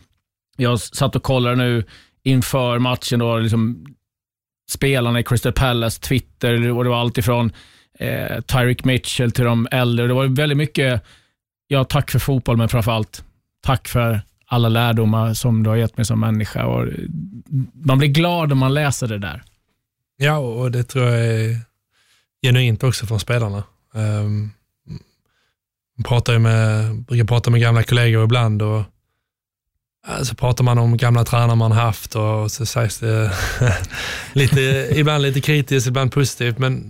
Jag 0.57 0.79
satt 0.79 1.15
och 1.15 1.23
kollade 1.23 1.55
nu 1.55 1.83
inför 2.23 2.79
matchen, 2.79 3.19
då, 3.19 3.37
liksom, 3.37 3.85
spelarna 4.69 5.19
i 5.19 5.23
Crystal 5.23 5.53
Palace, 5.53 6.01
Twitter 6.01 6.71
och 6.71 6.83
det 6.83 6.89
var 6.89 6.99
allt 6.99 7.17
ifrån 7.17 7.51
eh, 7.99 8.41
Tyreek 8.41 8.83
Mitchell 8.83 9.31
till 9.31 9.45
de 9.45 9.67
äldre. 9.71 10.07
Det 10.07 10.13
var 10.13 10.25
väldigt 10.25 10.57
mycket 10.57 11.03
ja, 11.67 11.83
tack 11.83 12.11
för 12.11 12.19
fotboll, 12.19 12.57
men 12.57 12.69
framför 12.69 12.91
allt 12.91 13.23
tack 13.61 13.87
för 13.87 14.21
alla 14.45 14.69
lärdomar 14.69 15.33
som 15.33 15.63
du 15.63 15.69
har 15.69 15.77
gett 15.77 15.97
mig 15.97 16.05
som 16.05 16.19
människa. 16.19 16.65
Och 16.65 16.87
man 17.73 17.97
blir 17.97 18.09
glad 18.09 18.49
när 18.49 18.55
man 18.55 18.73
läser 18.73 19.07
det 19.07 19.17
där. 19.17 19.43
Ja, 20.17 20.37
och 20.37 20.71
det 20.71 20.83
tror 20.83 21.05
jag 21.05 21.25
är 21.25 21.59
genuint 22.41 22.83
också 22.83 23.05
från 23.05 23.19
spelarna. 23.19 23.63
Um, 23.93 24.51
pratar 26.03 26.39
med, 26.39 26.95
brukar 26.95 27.25
prata 27.25 27.49
med 27.49 27.61
gamla 27.61 27.83
kollegor 27.83 28.23
ibland 28.23 28.61
och 28.61 28.83
så 30.23 30.35
pratar 30.35 30.63
man 30.63 30.77
om 30.77 30.97
gamla 30.97 31.23
tränare 31.23 31.55
man 31.55 31.71
haft 31.71 32.15
och 32.15 32.51
så 32.51 32.65
sägs 32.65 32.99
det 32.99 33.31
lite, 34.33 34.89
ibland 34.95 35.21
lite 35.21 35.41
kritiskt, 35.41 35.87
ibland 35.87 36.11
positivt. 36.11 36.57
Men 36.57 36.89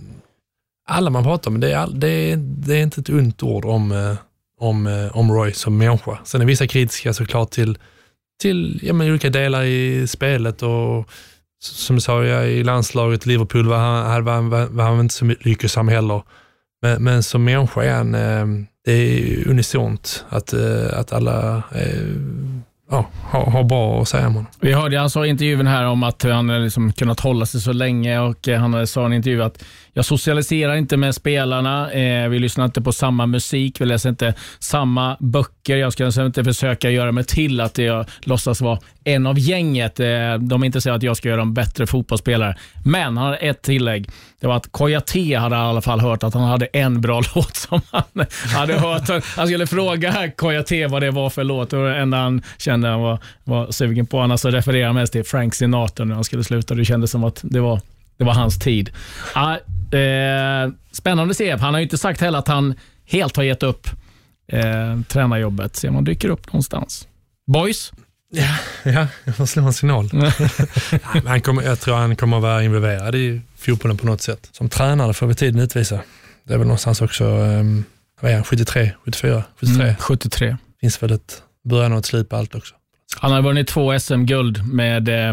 alla 0.86 1.10
man 1.10 1.24
pratar 1.24 1.50
med, 1.50 1.60
det 1.60 1.72
är, 1.72 1.86
det 1.86 2.08
är, 2.08 2.36
det 2.36 2.74
är 2.74 2.82
inte 2.82 3.00
ett 3.00 3.08
ont 3.08 3.42
ord 3.42 3.64
om, 3.64 3.92
eh, 3.92 4.16
om, 4.58 4.86
eh, 4.86 5.16
om 5.16 5.32
Roy 5.32 5.52
som 5.52 5.78
människa. 5.78 6.18
Sen 6.24 6.40
är 6.40 6.44
vissa 6.44 6.66
kritiska 6.66 7.12
såklart 7.12 7.50
till, 7.50 7.78
till 8.40 8.80
ja, 8.82 8.92
men 8.92 9.10
olika 9.10 9.30
delar 9.30 9.62
i 9.64 10.06
spelet 10.06 10.62
och 10.62 11.08
som 11.60 11.96
du 11.96 12.00
sa, 12.00 12.24
i 12.24 12.64
landslaget, 12.64 13.26
Liverpool 13.26 13.68
var 13.68 13.78
han, 13.78 14.24
var, 14.24 14.40
var, 14.40 14.66
var 14.66 14.84
han 14.84 15.00
inte 15.00 15.14
så 15.14 15.24
lyckosam 15.40 15.88
heller. 15.88 16.22
Men, 16.82 17.04
men 17.04 17.22
som 17.22 17.44
människa 17.44 17.82
är 17.82 17.92
han, 17.92 18.14
eh, 18.14 18.46
det 18.84 18.92
är 18.92 19.48
unisont 19.48 20.24
att, 20.28 20.52
eh, 20.52 20.98
att 20.98 21.12
alla 21.12 21.62
ja, 22.90 23.06
har, 23.22 23.44
har 23.50 23.64
bra 23.64 24.02
att 24.02 24.08
säga 24.08 24.26
om 24.26 24.34
honom. 24.34 24.50
Vi 24.60 24.72
hörde 24.72 24.98
han 24.98 25.10
sa 25.10 25.26
i 25.26 25.28
intervjun 25.28 25.66
här 25.66 25.86
om 25.86 26.02
att 26.02 26.22
han 26.22 26.48
har 26.48 26.58
liksom 26.58 26.92
kunnat 26.92 27.20
hålla 27.20 27.46
sig 27.46 27.60
så 27.60 27.72
länge 27.72 28.20
och 28.20 28.48
han 28.48 28.86
sa 28.86 29.02
i 29.02 29.04
en 29.04 29.12
intervju 29.12 29.42
att 29.42 29.64
jag 29.98 30.04
socialiserar 30.04 30.76
inte 30.76 30.96
med 30.96 31.14
spelarna, 31.14 31.92
eh, 31.92 32.28
vi 32.28 32.38
lyssnar 32.38 32.64
inte 32.64 32.82
på 32.82 32.92
samma 32.92 33.26
musik, 33.26 33.80
vi 33.80 33.86
läser 33.86 34.08
inte 34.08 34.34
samma 34.58 35.16
böcker. 35.20 35.76
Jag 35.76 35.92
ska 35.92 36.04
alltså 36.04 36.26
inte 36.26 36.44
försöka 36.44 36.90
göra 36.90 37.12
mig 37.12 37.24
till 37.24 37.60
att 37.60 37.78
jag 37.78 38.06
låtsas 38.20 38.60
vara 38.60 38.78
en 39.04 39.26
av 39.26 39.38
gänget. 39.38 40.00
Eh, 40.00 40.06
de 40.40 40.62
är 40.62 40.64
intresserade 40.64 40.94
av 40.94 40.96
att 40.96 41.02
jag 41.02 41.16
ska 41.16 41.28
göra 41.28 41.38
dem 41.38 41.54
bättre 41.54 41.86
fotbollsspelare. 41.86 42.56
Men 42.84 43.16
han 43.16 43.26
har 43.26 43.38
ett 43.40 43.62
tillägg. 43.62 44.10
Det 44.40 44.46
var 44.46 44.56
att 44.56 44.72
Koyate 44.72 45.38
hade 45.38 45.56
i 45.56 45.58
alla 45.58 45.80
fall 45.80 46.00
hört 46.00 46.22
att 46.22 46.34
han 46.34 46.42
hade 46.42 46.66
en 46.66 47.00
bra 47.00 47.22
låt 47.34 47.56
som 47.56 47.80
han 47.90 48.26
hade 48.54 48.74
hört. 48.74 49.24
Han 49.36 49.46
skulle 49.46 49.66
fråga 49.66 50.30
Koyate 50.36 50.86
vad 50.86 51.02
det 51.02 51.10
var 51.10 51.30
för 51.30 51.44
låt 51.44 51.72
och 51.72 51.84
det 51.84 51.96
enda 51.96 52.16
han 52.16 52.42
kände 52.58 52.88
han 52.88 53.00
var, 53.00 53.18
var 53.44 53.70
sugen 53.70 54.06
på. 54.06 54.20
Annars 54.20 54.40
så 54.40 54.50
refererar 54.50 54.86
han 54.86 54.94
mest 54.94 55.12
till 55.12 55.24
Frank 55.24 55.54
Sinatra 55.54 56.04
när 56.04 56.14
han 56.14 56.24
skulle 56.24 56.44
sluta. 56.44 56.74
Det 56.74 56.84
kändes 56.84 57.10
som 57.10 57.24
att 57.24 57.40
det 57.42 57.60
var, 57.60 57.80
det 58.16 58.24
var 58.24 58.34
hans 58.34 58.58
tid. 58.58 58.90
Ah, 59.34 59.56
eh, 59.94 60.72
spännande 60.92 61.30
att 61.30 61.36
se. 61.36 61.56
Han 61.56 61.74
har 61.74 61.80
ju 61.80 61.84
inte 61.84 61.98
sagt 61.98 62.20
heller 62.20 62.38
att 62.38 62.48
han 62.48 62.74
helt 63.06 63.36
har 63.36 63.44
gett 63.44 63.62
upp 63.62 63.88
eh, 64.52 65.00
tränarjobbet. 65.08 65.76
Se 65.76 65.88
om 65.88 65.94
han 65.94 66.04
dyker 66.04 66.28
upp 66.28 66.46
någonstans. 66.46 67.08
Boys? 67.46 67.92
Ja, 68.30 68.58
ja 68.82 69.06
jag 69.24 69.36
får 69.36 69.46
slå 69.46 69.62
en 69.62 69.72
signal. 69.72 70.10
han 71.26 71.40
kommer, 71.40 71.62
jag 71.62 71.80
tror 71.80 71.96
han 71.96 72.16
kommer 72.16 72.36
att 72.36 72.42
vara 72.42 72.62
involverad 72.62 73.14
i 73.14 73.40
fotbollen 73.56 73.96
på 73.96 74.06
något 74.06 74.20
sätt. 74.20 74.48
Som 74.52 74.68
tränare 74.68 75.14
får 75.14 75.26
vi 75.26 75.34
tiden 75.34 75.60
utvisa. 75.60 76.00
Det 76.44 76.54
är 76.54 76.58
väl 76.58 76.66
någonstans 76.66 77.02
också, 77.02 77.24
um, 77.24 77.84
vad 78.20 78.30
är 78.30 78.34
han, 78.34 78.44
73, 78.44 78.92
74, 79.04 79.42
73? 79.60 79.82
Mm, 79.82 79.96
73. 79.96 80.56
Finns 80.80 81.02
väl 81.02 81.12
ett 81.12 81.42
början 81.68 81.92
och 81.92 81.98
ett 81.98 82.06
slut 82.06 82.28
på 82.28 82.36
allt 82.36 82.54
också. 82.54 82.74
Han 83.16 83.32
har 83.32 83.42
vunnit 83.42 83.68
två 83.68 83.98
SM-guld 83.98 84.72
med 84.72 85.08
eh, 85.08 85.32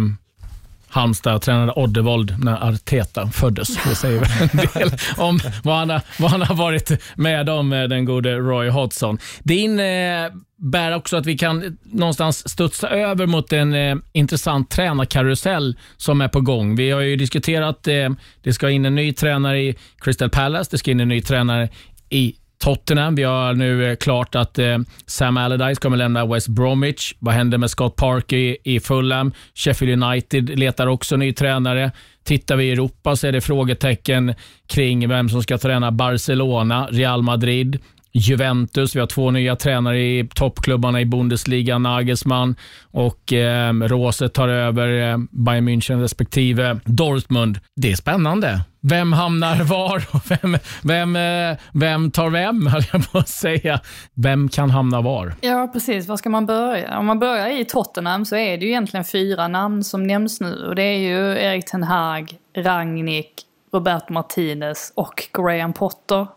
Halmstad 0.96 1.41
tränade 1.41 1.72
Oddevold 1.76 2.36
när 2.43 2.70
Arteta 2.70 3.28
föddes. 3.28 3.84
Det 3.84 3.96
säger 3.96 4.20
väl 4.20 4.50
en 4.52 4.58
del 4.74 5.00
om 5.18 5.39
vad 5.64 5.76
han, 5.76 5.89
har, 5.89 6.02
vad 6.20 6.32
han 6.32 6.41
har 6.41 6.56
varit 6.56 6.91
med 7.16 7.50
om, 7.50 7.74
eh, 7.74 7.84
den 7.84 8.06
gode 8.06 8.38
Roy 8.38 8.70
Hodgson. 8.70 9.18
Det 9.43 9.56
innebär 9.56 10.91
eh, 10.91 10.98
också 10.98 11.18
att 11.18 11.26
vi 11.26 11.38
kan 11.38 11.78
någonstans 11.84 12.50
studsa 12.50 12.89
över 12.89 13.26
mot 13.26 13.54
en 13.54 13.74
eh, 13.74 13.96
intressant 14.14 14.70
tränarkarusell 14.70 15.76
som 15.98 16.22
är 16.22 16.28
på 16.28 16.41
gång. 16.41 16.76
Vi 16.76 16.91
har 16.91 17.02
ju 17.02 17.16
diskuterat, 17.16 17.88
eh, 17.88 18.10
det 18.43 18.54
ska 18.54 18.70
in 18.70 18.86
en 18.86 18.96
ny 18.96 19.14
tränare 19.14 19.62
i 19.62 19.76
Crystal 20.00 20.30
Palace, 20.30 20.72
det 20.72 20.78
ska 20.78 20.91
in 20.91 21.00
en 21.00 21.08
ny 21.08 21.22
tränare 21.22 21.70
i 22.10 22.36
Tottenham. 22.58 23.16
Vi 23.16 23.24
har 23.24 23.53
nu 23.53 23.89
eh, 23.89 23.95
klart 23.95 24.36
att 24.36 24.60
eh, 24.60 24.78
Sam 25.06 25.38
Allardyce 25.38 25.82
kommer 25.82 25.97
lämna 25.97 26.26
West 26.26 26.47
Bromwich. 26.47 27.14
Vad 27.20 27.34
händer 27.34 27.58
med 27.58 27.70
Scott 27.70 27.95
Parker 27.95 28.38
i, 28.38 28.58
i 28.64 28.80
Fulham? 28.80 29.34
Sheffield 29.53 30.03
United 30.03 30.60
letar 30.60 30.88
också 30.88 31.18
ny 31.18 31.34
tränare. 31.34 31.91
Tittar 32.24 32.56
vi 32.56 32.66
i 32.66 32.72
Europa 32.72 33.16
så 33.16 33.28
är 33.28 33.32
det 33.32 33.41
frågetecken 33.41 34.34
kring 34.68 35.10
vem 35.10 35.30
som 35.30 35.43
ska 35.43 35.58
träna 35.58 35.91
Barcelona, 35.91 36.88
Real 36.91 37.22
Madrid, 37.22 37.80
Juventus. 38.18 38.95
Vi 38.95 38.99
har 38.99 39.08
två 39.08 39.32
nya 39.32 39.56
tränare 39.56 39.99
i 39.99 40.30
toppklubbarna 40.36 41.01
i 41.01 41.06
Bundesliga, 41.06 41.78
Nagelsmann 41.78 42.56
och 42.91 43.34
eh, 43.34 43.74
Rose 43.74 44.30
tar 44.30 44.47
över 44.47 45.12
eh, 45.12 45.18
Bayern 45.32 45.70
München 45.70 46.01
respektive 46.01 46.80
Dortmund. 46.86 47.60
Det 47.76 47.91
är 47.91 47.95
spännande. 47.95 48.62
Vem 48.90 49.14
hamnar 49.14 49.64
var 49.64 50.06
och 50.12 50.22
vem, 50.32 50.58
vem, 50.84 51.16
eh, 51.16 51.58
vem 51.74 52.12
tar 52.12 52.30
vem, 52.30 52.68
höll 52.72 52.84
jag 52.94 53.12
på 53.12 53.18
att 53.18 53.30
säga. 53.30 53.80
Vem 54.14 54.50
kan 54.50 54.70
hamna 54.70 55.02
var? 55.02 55.34
Ja, 55.42 55.70
precis. 55.74 56.08
Var 56.08 56.18
ska 56.18 56.30
man 56.30 56.46
börja? 56.46 57.00
Om 57.00 57.06
man 57.06 57.20
börjar 57.20 57.48
i 57.48 57.66
Tottenham 57.66 58.26
så 58.26 58.36
är 58.36 58.58
det 58.58 58.66
ju 58.66 58.72
egentligen 58.72 59.06
fyra 59.06 59.48
namn 59.48 59.84
som 59.84 60.04
nämns 60.04 60.42
nu. 60.42 60.66
Och 60.68 60.76
det 60.76 60.84
är 60.84 60.98
ju 60.98 61.40
Erik 61.40 61.66
Ten 61.66 61.84
Hag, 61.84 62.38
Rangnick, 62.58 63.32
Roberto 63.74 64.14
Martinez 64.14 64.92
och 64.96 65.24
Graham 65.34 65.74
Potter 65.74 66.28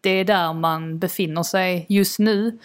det 0.00 0.10
är 0.10 0.24
där 0.24 0.52
man 0.52 0.98
befinner 0.98 1.42
sig 1.42 1.86
just 1.88 2.18
nu. 2.18 2.58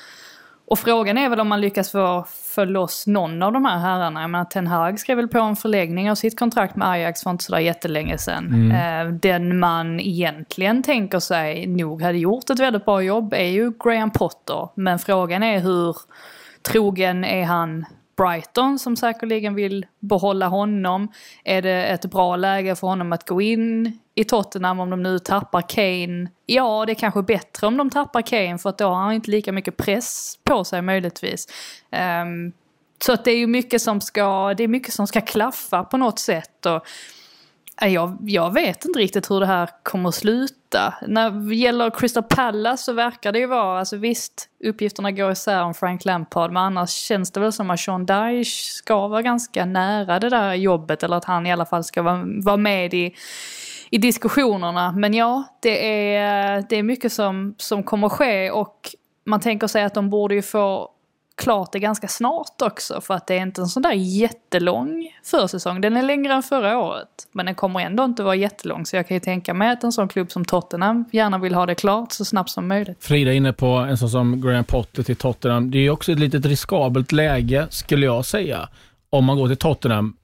Och 0.66 0.80
frågan 0.80 1.18
är 1.18 1.30
väl 1.30 1.39
om 1.39 1.47
man 1.47 1.61
lyckas 1.61 1.91
få, 1.91 2.26
få 2.55 2.66
loss 2.66 3.07
någon 3.07 3.43
av 3.43 3.53
de 3.53 3.66
här 3.66 3.80
herrarna. 3.80 4.22
Jag 4.22 4.30
menar, 4.30 4.45
Ten 4.45 4.68
Hag 4.68 4.99
skrev 4.99 5.18
väl 5.18 5.28
på 5.28 5.39
en 5.39 5.55
förlängning 5.55 6.11
av 6.11 6.16
sitt 6.16 6.39
kontrakt 6.39 6.76
med 6.76 6.89
Ajax 6.89 7.24
för 7.24 7.30
inte 7.30 7.43
sådär 7.43 7.59
jättelänge 7.59 8.18
sedan. 8.18 8.47
Mm. 8.47 8.72
Eh, 8.72 9.14
den 9.14 9.59
man 9.59 9.99
egentligen 9.99 10.84
tänker 10.84 11.20
sig 11.20 11.68
nog 11.68 12.01
hade 12.01 12.18
gjort 12.18 12.49
ett 12.49 12.59
väldigt 12.59 12.86
bra 12.86 13.01
jobb 13.01 13.34
är 13.34 13.47
ju 13.47 13.72
Graham 13.84 14.11
Potter. 14.11 14.70
Men 14.76 14.99
frågan 14.99 15.43
är 15.43 15.59
hur 15.59 15.95
trogen 16.61 17.24
är 17.24 17.43
han 17.43 17.86
Brighton 18.18 18.80
som 18.80 18.95
säkerligen 18.95 19.55
vill 19.55 19.86
behålla 19.99 20.47
honom. 20.47 21.11
Är 21.43 21.61
det 21.61 21.86
ett 21.86 22.05
bra 22.05 22.36
läge 22.36 22.76
för 22.76 22.88
honom 22.88 23.14
att 23.14 23.28
gå 23.28 23.41
in 23.41 23.99
i 24.16 24.24
Tottenham 24.24 24.80
om 24.80 24.89
de 24.89 25.03
nu 25.03 25.20
tappar 25.20 25.61
Kane? 25.61 26.30
Ja, 26.45 26.86
det 26.86 26.91
är 26.91 26.95
kanske 26.95 27.22
bättre 27.22 27.68
om 27.68 27.78
de 27.78 27.89
tappar 27.89 28.22
Kane 28.22 28.57
för 28.57 28.70
att 28.70 28.78
då 28.78 28.88
har 28.88 28.95
han 28.95 29.14
inte 29.14 29.32
lika 29.32 29.51
mycket 29.51 29.78
press 29.78 30.39
på 30.43 30.64
sig 30.64 30.82
möjligtvis. 30.82 31.47
Um, 32.24 32.53
så 33.03 33.14
att 33.14 33.26
det 33.26 33.32
är 33.32 33.38
ju 33.38 33.47
mycket 33.47 33.82
som 33.82 34.01
ska, 34.01 34.53
det 34.53 34.64
är 34.64 34.68
mycket 34.68 34.93
som 34.93 35.07
ska 35.07 35.22
klaffa 35.22 35.84
på 35.84 35.97
något 35.97 36.20
sätt. 36.20 36.66
Och, 36.66 36.86
eh, 37.82 37.93
jag, 37.93 38.18
jag 38.22 38.53
vet 38.53 38.86
inte 38.86 38.99
riktigt 38.99 39.32
hur 39.32 39.39
det 39.39 39.45
här 39.45 39.70
kommer 39.84 40.09
att 40.09 40.16
sluta. 40.16 40.93
När 41.07 41.30
det 41.30 41.55
gäller 41.55 41.89
Crystal 41.89 42.24
Palace 42.24 42.84
så 42.84 42.93
verkar 42.93 43.32
det 43.32 43.39
ju 43.39 43.45
vara, 43.45 43.80
alltså 43.80 43.97
visst, 43.97 44.49
uppgifterna 44.64 45.11
går 45.11 45.32
isär 45.32 45.64
om 45.64 45.74
Frank 45.74 46.05
Lampard, 46.05 46.51
men 46.51 46.64
annars 46.64 46.89
känns 46.89 47.32
det 47.32 47.39
väl 47.39 47.53
som 47.53 47.70
att 47.70 47.80
Sean 47.80 48.05
Dyche 48.05 48.74
ska 48.74 49.07
vara 49.07 49.22
ganska 49.22 49.66
nära 49.66 50.20
det 50.20 50.30
där 50.30 50.53
jobbet, 50.53 51.03
eller 51.03 51.18
att 51.18 51.26
han 51.26 51.45
i 51.45 51.51
alla 51.51 51.66
fall 51.66 51.84
ska 51.84 52.01
vara, 52.01 52.24
vara 52.26 52.57
med 52.57 52.93
i, 52.93 53.16
i 53.93 53.97
diskussionerna. 53.97 54.91
Men 54.91 55.13
ja, 55.13 55.43
det 55.59 56.05
är, 56.15 56.65
det 56.69 56.75
är 56.75 56.83
mycket 56.83 57.13
som, 57.13 57.55
som 57.57 57.83
kommer 57.83 58.09
ske 58.09 58.51
och 58.51 58.89
man 59.25 59.39
tänker 59.39 59.67
sig 59.67 59.83
att 59.83 59.93
de 59.93 60.09
borde 60.09 60.35
ju 60.35 60.41
få 60.41 60.89
klart 61.37 61.71
det 61.71 61.79
ganska 61.79 62.07
snart 62.07 62.61
också 62.61 63.01
för 63.01 63.13
att 63.13 63.27
det 63.27 63.33
är 63.33 63.41
inte 63.41 63.61
en 63.61 63.67
sån 63.67 63.83
där 63.83 63.93
jättelång 63.93 65.09
försäsong. 65.23 65.81
Den 65.81 65.97
är 65.97 66.03
längre 66.03 66.33
än 66.33 66.43
förra 66.43 66.77
året 66.77 67.07
men 67.31 67.45
den 67.45 67.55
kommer 67.55 67.79
ändå 67.79 68.03
inte 68.03 68.23
vara 68.23 68.35
jättelång 68.35 68.85
så 68.85 68.95
jag 68.95 69.07
kan 69.07 69.15
ju 69.15 69.21
tänka 69.21 69.53
mig 69.53 69.69
att 69.69 69.83
en 69.83 69.91
sån 69.91 70.07
klubb 70.07 70.31
som 70.31 70.45
Tottenham 70.45 71.05
gärna 71.11 71.37
vill 71.37 71.55
ha 71.55 71.65
det 71.65 71.75
klart 71.75 72.11
så 72.11 72.25
snabbt 72.25 72.49
som 72.49 72.67
möjligt. 72.67 73.03
Frida 73.03 73.31
är 73.31 73.35
inne 73.35 73.53
på 73.53 73.67
en 73.67 73.97
sån 73.97 74.09
som 74.09 74.41
Graham 74.41 74.63
Potter 74.63 75.03
till 75.03 75.15
Tottenham. 75.15 75.71
Det 75.71 75.77
är 75.77 75.81
ju 75.81 75.89
också 75.89 76.11
ett 76.11 76.19
litet 76.19 76.45
riskabelt 76.45 77.11
läge 77.11 77.67
skulle 77.69 78.05
jag 78.05 78.25
säga. 78.25 78.69
Om 79.09 79.25
man 79.25 79.37
går 79.37 79.47
till 79.47 79.57
Tottenham, 79.57 80.17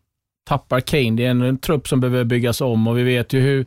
tappar 0.49 0.79
Kane, 0.79 1.11
det 1.11 1.25
är 1.25 1.29
en, 1.29 1.41
en 1.41 1.57
trupp 1.57 1.87
som 1.87 1.99
behöver 1.99 2.23
byggas 2.23 2.61
om 2.61 2.87
och 2.87 2.97
vi 2.97 3.03
vet 3.03 3.33
ju 3.33 3.39
hur 3.39 3.65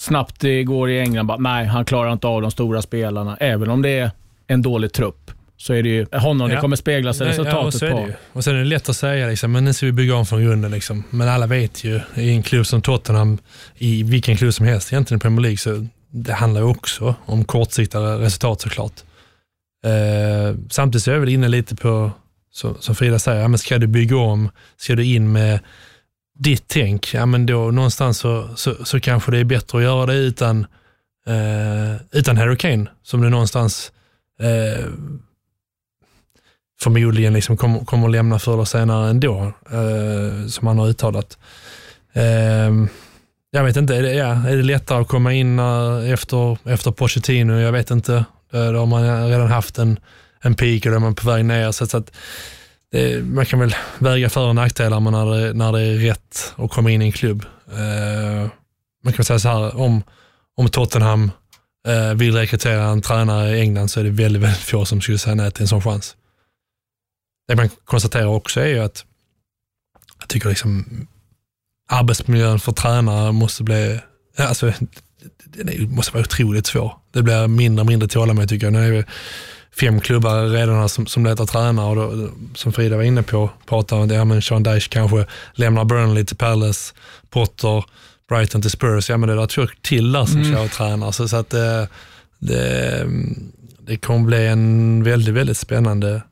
snabbt 0.00 0.40
det 0.40 0.64
går 0.64 0.90
i 0.90 1.00
England. 1.00 1.26
Bara, 1.26 1.38
nej, 1.38 1.66
han 1.66 1.84
klarar 1.84 2.12
inte 2.12 2.26
av 2.26 2.42
de 2.42 2.50
stora 2.50 2.82
spelarna, 2.82 3.36
även 3.40 3.70
om 3.70 3.82
det 3.82 3.98
är 3.98 4.10
en 4.46 4.62
dålig 4.62 4.92
trupp 4.92 5.30
så 5.56 5.72
är 5.72 5.82
det 5.82 5.88
ju 5.88 6.06
honom 6.12 6.48
ja. 6.48 6.54
det 6.54 6.60
kommer 6.60 6.76
speglas 6.76 7.20
i 7.20 7.24
resultatet 7.24 7.82
ja, 7.82 7.90
på. 7.90 8.08
Och 8.32 8.44
sen 8.44 8.54
är 8.54 8.58
det 8.58 8.64
lätt 8.64 8.88
att 8.88 8.96
säga, 8.96 9.26
liksom, 9.26 9.52
men 9.52 9.64
nu 9.64 9.72
ska 9.72 9.86
vi 9.86 9.92
bygga 9.92 10.14
om 10.14 10.26
från 10.26 10.44
grunden. 10.44 10.70
Liksom. 10.70 11.04
Men 11.10 11.28
alla 11.28 11.46
vet 11.46 11.84
ju, 11.84 12.00
i 12.14 12.30
en 12.30 12.42
klubb 12.42 12.66
som 12.66 12.82
Tottenham, 12.82 13.38
i 13.78 14.02
vilken 14.02 14.36
klubb 14.36 14.54
som 14.54 14.66
helst 14.66 14.92
egentligen 14.92 15.18
i 15.18 15.20
Premier 15.20 15.40
League, 15.40 15.58
så 15.58 15.86
det 16.10 16.32
handlar 16.32 16.60
ju 16.60 16.66
också 16.66 17.14
om 17.26 17.44
kortsiktiga 17.44 18.00
resultat 18.00 18.60
såklart. 18.60 18.92
Eh, 19.84 20.56
samtidigt 20.70 21.04
så 21.04 21.10
är 21.10 21.14
jag 21.14 21.20
väl 21.20 21.28
inne 21.28 21.48
lite 21.48 21.76
på, 21.76 22.10
så, 22.52 22.74
som 22.80 22.94
Frida 22.94 23.18
säger, 23.18 23.40
ja, 23.40 23.48
men 23.48 23.58
ska 23.58 23.78
du 23.78 23.86
bygga 23.86 24.16
om, 24.16 24.50
ska 24.76 24.94
du 24.94 25.04
in 25.04 25.32
med 25.32 25.60
ditt 26.40 26.68
tänk, 26.68 27.14
ja 27.14 27.26
men 27.26 27.46
då 27.46 27.70
någonstans 27.70 28.18
så, 28.18 28.48
så, 28.56 28.84
så 28.84 29.00
kanske 29.00 29.30
det 29.30 29.38
är 29.38 29.44
bättre 29.44 29.78
att 29.78 29.84
göra 29.84 30.06
det 30.06 30.14
utan, 30.14 30.66
eh, 31.26 32.02
utan 32.12 32.36
hurricane 32.36 32.86
som 33.02 33.20
du 33.20 33.28
någonstans 33.28 33.92
eh, 34.40 34.86
förmodligen 36.82 37.32
liksom 37.32 37.56
kommer, 37.56 37.84
kommer 37.84 38.06
att 38.06 38.12
lämna 38.12 38.38
förr 38.38 38.54
eller 38.54 38.64
senare 38.64 39.10
ändå, 39.10 39.52
eh, 39.70 40.46
som 40.46 40.66
han 40.66 40.78
har 40.78 40.88
uttalat. 40.88 41.38
Eh, 42.12 42.70
jag 43.50 43.64
vet 43.64 43.76
inte, 43.76 43.96
är 43.96 44.02
det, 44.02 44.14
ja, 44.14 44.48
är 44.48 44.56
det 44.56 44.62
lättare 44.62 45.00
att 45.00 45.08
komma 45.08 45.32
in 45.32 45.58
eh, 45.58 46.12
efter, 46.12 46.58
efter 46.68 46.90
Pochettino? 46.90 47.52
Jag 47.52 47.72
vet 47.72 47.90
inte. 47.90 48.14
Eh, 48.52 48.72
då 48.72 48.78
har 48.78 48.86
man 48.86 49.28
redan 49.28 49.48
haft 49.48 49.78
en, 49.78 49.98
en 50.40 50.54
peak 50.54 50.86
och 50.86 50.90
då 50.90 50.96
är 50.96 51.00
man 51.00 51.14
på 51.14 51.30
väg 51.30 51.44
ner. 51.44 51.72
Så 51.72 51.96
att, 51.96 52.12
det, 52.92 53.24
man 53.24 53.46
kan 53.46 53.58
väl 53.58 53.74
väga 53.98 54.30
för 54.30 54.48
och 54.48 54.54
nackdelar 54.54 55.00
när 55.00 55.26
det, 55.26 55.52
när 55.52 55.72
det 55.72 55.80
är 55.80 55.94
rätt 55.94 56.54
att 56.56 56.70
komma 56.70 56.90
in 56.90 57.02
i 57.02 57.04
en 57.04 57.12
klubb. 57.12 57.44
Eh, 57.72 58.50
man 59.04 59.12
kan 59.12 59.24
säga 59.24 59.38
så 59.38 59.48
här, 59.48 59.76
om, 59.76 60.02
om 60.56 60.68
Tottenham 60.68 61.30
eh, 61.88 62.14
vill 62.14 62.34
rekrytera 62.34 62.84
en 62.84 63.02
tränare 63.02 63.56
i 63.56 63.60
England 63.60 63.88
så 63.88 64.00
är 64.00 64.04
det 64.04 64.10
väldigt, 64.10 64.42
väldigt 64.42 64.62
få 64.62 64.84
som 64.84 65.00
skulle 65.00 65.18
säga 65.18 65.34
nej 65.34 65.50
till 65.50 65.62
en 65.62 65.68
sån 65.68 65.82
chans. 65.82 66.16
Det 67.48 67.56
man 67.56 67.68
konstaterar 67.84 68.26
också 68.26 68.60
är 68.60 68.66
ju 68.66 68.78
att 68.78 69.04
jag 70.18 70.28
tycker 70.28 70.48
liksom 70.48 71.06
arbetsmiljön 71.88 72.60
för 72.60 72.72
tränare 72.72 73.32
måste 73.32 73.62
bli, 73.62 74.00
alltså, 74.36 74.72
det 75.44 75.88
måste 75.88 76.12
vara 76.12 76.22
otroligt 76.22 76.66
svår. 76.66 76.96
Det 77.12 77.22
blir 77.22 77.46
mindre 77.46 77.80
och 77.80 77.86
mindre 77.86 78.08
tålamod 78.08 78.48
tycker 78.48 78.66
jag. 78.66 78.72
Nu 78.72 78.86
är 78.86 78.90
vi 78.90 79.04
fem 79.80 80.00
klubbar 80.00 80.46
redan 80.48 80.88
som, 80.88 81.06
som 81.06 81.24
letar 81.26 81.46
tränare 81.46 81.86
och 81.88 82.16
då, 82.16 82.28
som 82.54 82.72
Frida 82.72 82.96
var 82.96 83.02
inne 83.02 83.22
på, 83.22 83.50
pratar 83.66 83.96
om 83.96 84.02
att 84.02 84.12
ja, 84.14 84.24
men 84.24 84.42
Sean 84.42 84.62
Dyche 84.62 84.88
kanske 84.90 85.26
lämnar 85.54 85.84
Burnley 85.84 86.24
till 86.24 86.36
Palace, 86.36 86.94
Potter, 87.30 87.84
Brighton 88.28 88.62
till 88.62 88.70
Spurs. 88.70 89.10
Ja 89.10 89.16
men 89.16 89.28
det 89.36 89.42
är 89.42 89.46
två 89.46 89.66
till 89.82 90.12
där 90.12 90.24
som 90.24 90.40
Mm. 90.40 90.52
kör 90.52 90.68
tränare. 90.68 91.12
Så, 91.12 91.28
så 91.28 91.36
att 91.36 91.50
det, 91.50 91.88
det, 92.38 93.06
det 93.80 93.96
kommer 93.96 94.26
bli 94.26 94.46
en 94.46 95.02
väldigt, 95.04 95.34
väldigt 95.34 95.58
spännande 95.58 96.22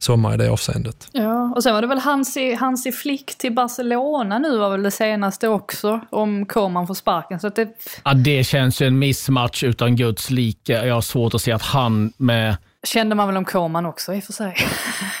sommar 0.00 0.34
i 0.34 0.36
det 0.36 0.48
avseendet. 0.50 1.08
Ja, 1.12 1.52
och 1.56 1.62
sen 1.62 1.74
var 1.74 1.80
det 1.82 1.88
väl 1.88 1.98
Hansi, 1.98 2.54
Hansi 2.54 2.92
Flick 2.92 3.38
till 3.38 3.52
Barcelona 3.54 4.38
nu 4.38 4.58
var 4.58 4.70
väl 4.70 4.82
det 4.82 4.90
senaste 4.90 5.48
också, 5.48 6.00
om 6.10 6.46
Koman 6.46 6.86
får 6.86 6.94
sparken. 6.94 7.40
Så 7.40 7.46
att 7.46 7.56
det, 7.56 7.68
Ja, 8.04 8.14
det 8.14 8.44
känns 8.44 8.82
ju 8.82 8.86
en 8.86 8.98
missmatch 8.98 9.64
utan 9.64 9.96
Guds 9.96 10.30
like. 10.30 10.72
Jag 10.86 10.94
har 10.94 11.00
svårt 11.00 11.34
att 11.34 11.42
se 11.42 11.52
att 11.52 11.62
han 11.62 12.12
med 12.16 12.56
kände 12.86 13.14
man 13.14 13.26
väl 13.28 13.36
om 13.36 13.44
Koman 13.44 13.86
också 13.86 14.14
i 14.14 14.18
och 14.20 14.24
för 14.24 14.32
sig. 14.32 14.54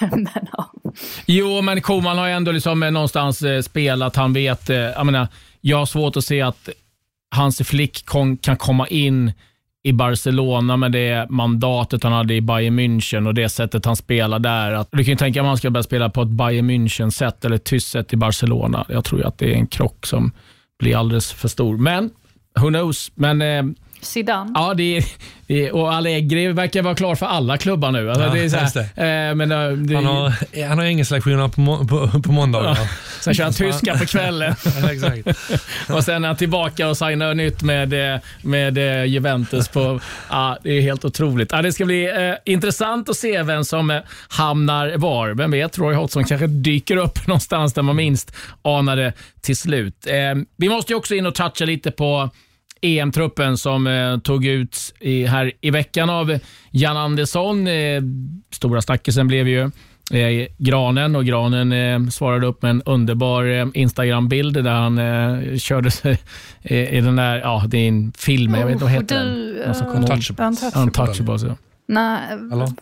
Men, 0.00 0.28
ja. 0.52 0.72
Jo, 1.26 1.62
men 1.62 1.80
Koman 1.80 2.18
har 2.18 2.26
ju 2.26 2.32
ändå 2.32 2.52
liksom 2.52 2.82
eh, 2.82 2.90
någonstans 2.90 3.42
eh, 3.42 3.60
spelat. 3.62 4.16
Han 4.16 4.32
vet... 4.32 4.70
eh, 4.70 4.76
Jag, 4.76 5.06
menar, 5.06 5.28
jag 5.60 5.78
har 5.78 5.86
svårt 5.86 6.16
att 6.16 6.24
se 6.24 6.42
att 6.42 6.68
hans 7.34 7.58
Flick 7.68 8.06
kon- 8.06 8.36
kan 8.36 8.56
komma 8.56 8.88
in 8.88 9.32
i 9.82 9.92
Barcelona 9.92 10.76
med 10.76 10.92
det 10.92 11.26
mandatet 11.30 12.02
han 12.02 12.12
hade 12.12 12.34
i 12.34 12.40
Bayern 12.40 12.78
München 12.80 13.26
och 13.26 13.34
det 13.34 13.48
sättet 13.48 13.84
han 13.84 13.96
spelar 13.96 14.38
där. 14.38 14.72
Att, 14.72 14.88
du 14.92 15.04
kan 15.04 15.12
ju 15.12 15.16
tänka 15.16 15.32
dig 15.36 15.40
om 15.40 15.46
han 15.48 15.56
ska 15.56 15.70
börja 15.70 15.82
spela 15.82 16.10
på 16.10 16.22
ett 16.22 16.28
Bayern 16.28 16.70
München-sätt 16.70 17.44
eller 17.44 17.56
ett 17.56 17.64
tyskt 17.64 17.88
sätt 17.90 18.12
i 18.12 18.16
Barcelona. 18.16 18.86
Jag 18.88 19.04
tror 19.04 19.20
ju 19.20 19.26
att 19.26 19.38
det 19.38 19.52
är 19.52 19.54
en 19.56 19.66
krock 19.66 20.06
som 20.06 20.32
blir 20.78 20.96
alldeles 20.96 21.32
för 21.32 21.48
stor. 21.48 21.76
Men, 21.76 22.10
who 22.60 22.68
knows? 22.68 23.12
Men, 23.14 23.42
eh, 23.42 23.62
Zidane. 24.00 24.50
Ja, 24.54 24.74
det 24.74 24.96
är, 24.96 25.04
det 25.46 25.66
är, 25.66 25.74
och 25.74 25.94
Allegri 25.94 26.52
verkar 26.52 26.82
vara 26.82 26.94
klar 26.94 27.14
för 27.14 27.26
alla 27.26 27.56
klubbar 27.58 27.90
nu. 27.92 28.10
Alltså, 28.10 28.24
Ja, 28.24 28.32
det 28.34 28.40
är 28.40 28.48
så 28.48 28.56
här, 28.56 28.64
just 28.64 28.76
eh, 28.76 28.84
men, 29.34 29.52
eh, 29.52 29.70
det, 29.70 29.94
Han 29.94 30.06
har, 30.06 30.64
han 30.68 30.78
har 30.78 30.84
engelsklektioner 30.84 31.48
på, 31.48 31.60
må, 31.60 31.84
på, 31.84 32.22
på 32.22 32.32
måndagar. 32.32 32.78
Ja, 32.80 32.88
sen 33.20 33.34
kör 33.34 33.44
han 33.44 33.52
tyska 33.52 33.98
på 33.98 34.06
kvällen. 34.06 34.54
Ja, 35.88 35.96
och 35.96 36.04
sen 36.04 36.24
är 36.24 36.28
han 36.28 36.36
tillbaka 36.36 36.88
och 36.88 36.96
signar 36.96 37.34
nytt 37.34 37.62
med, 37.62 38.14
eh, 38.14 38.20
med 38.42 38.78
Juventus. 39.08 39.68
På, 39.68 40.00
ja, 40.30 40.58
det 40.62 40.70
är 40.70 40.80
helt 40.80 41.04
otroligt. 41.04 41.52
Ja, 41.52 41.62
det 41.62 41.72
ska 41.72 41.84
bli 41.84 42.04
eh, 42.04 42.52
intressant 42.52 43.08
att 43.08 43.16
se 43.16 43.42
vem 43.42 43.64
som 43.64 44.00
hamnar 44.28 44.96
var. 44.96 45.30
Vem 45.30 45.50
vet, 45.50 45.78
Roy 45.78 45.94
Hodgson 45.94 46.24
kanske 46.24 46.46
dyker 46.46 46.96
upp 46.96 47.26
någonstans 47.26 47.72
där 47.72 47.82
man 47.82 47.96
minst 47.96 48.36
anar 48.62 48.96
det 48.96 49.12
till 49.40 49.56
slut. 49.56 50.06
Eh, 50.06 50.14
vi 50.56 50.68
måste 50.68 50.92
ju 50.92 50.96
också 50.96 51.14
in 51.14 51.26
och 51.26 51.34
toucha 51.34 51.64
lite 51.64 51.90
på 51.90 52.30
EM-truppen 52.82 53.58
som 53.58 53.86
eh, 53.86 54.18
tog 54.18 54.46
ut 54.46 54.94
i, 55.00 55.24
här 55.26 55.52
i 55.60 55.70
veckan 55.70 56.10
av 56.10 56.38
Jan 56.70 56.96
Andersson. 56.96 57.66
Eh, 57.66 58.02
stora 58.52 58.82
snackisen 58.82 59.28
blev 59.28 59.48
ju 59.48 59.60
eh, 60.12 60.48
Granen 60.58 61.16
och 61.16 61.24
Granen 61.24 61.72
eh, 61.72 62.10
svarade 62.10 62.46
upp 62.46 62.62
med 62.62 62.70
en 62.70 62.82
underbar 62.82 63.44
eh, 63.44 63.66
Instagram-bild 63.74 64.64
där 64.64 64.70
han 64.70 64.98
eh, 64.98 65.56
körde 65.58 65.90
sig 65.90 66.18
i 66.62 67.00
den 67.00 67.16
där, 67.16 67.38
ja 67.38 67.64
det 67.68 67.78
är 67.78 67.88
en 67.88 68.12
film, 68.18 68.54
jag 68.54 68.66
vet 68.66 68.72
inte 68.72 68.84
vad 68.84 68.92
heter 68.92 69.16
Oh, 69.16 69.24
du, 69.24 69.54
den? 69.58 69.68
Alltså, 69.68 69.84
Untouchables. 69.84 70.76
Untouchables. 70.76 71.42
ja. 71.42 71.56
Nej, 71.88 72.20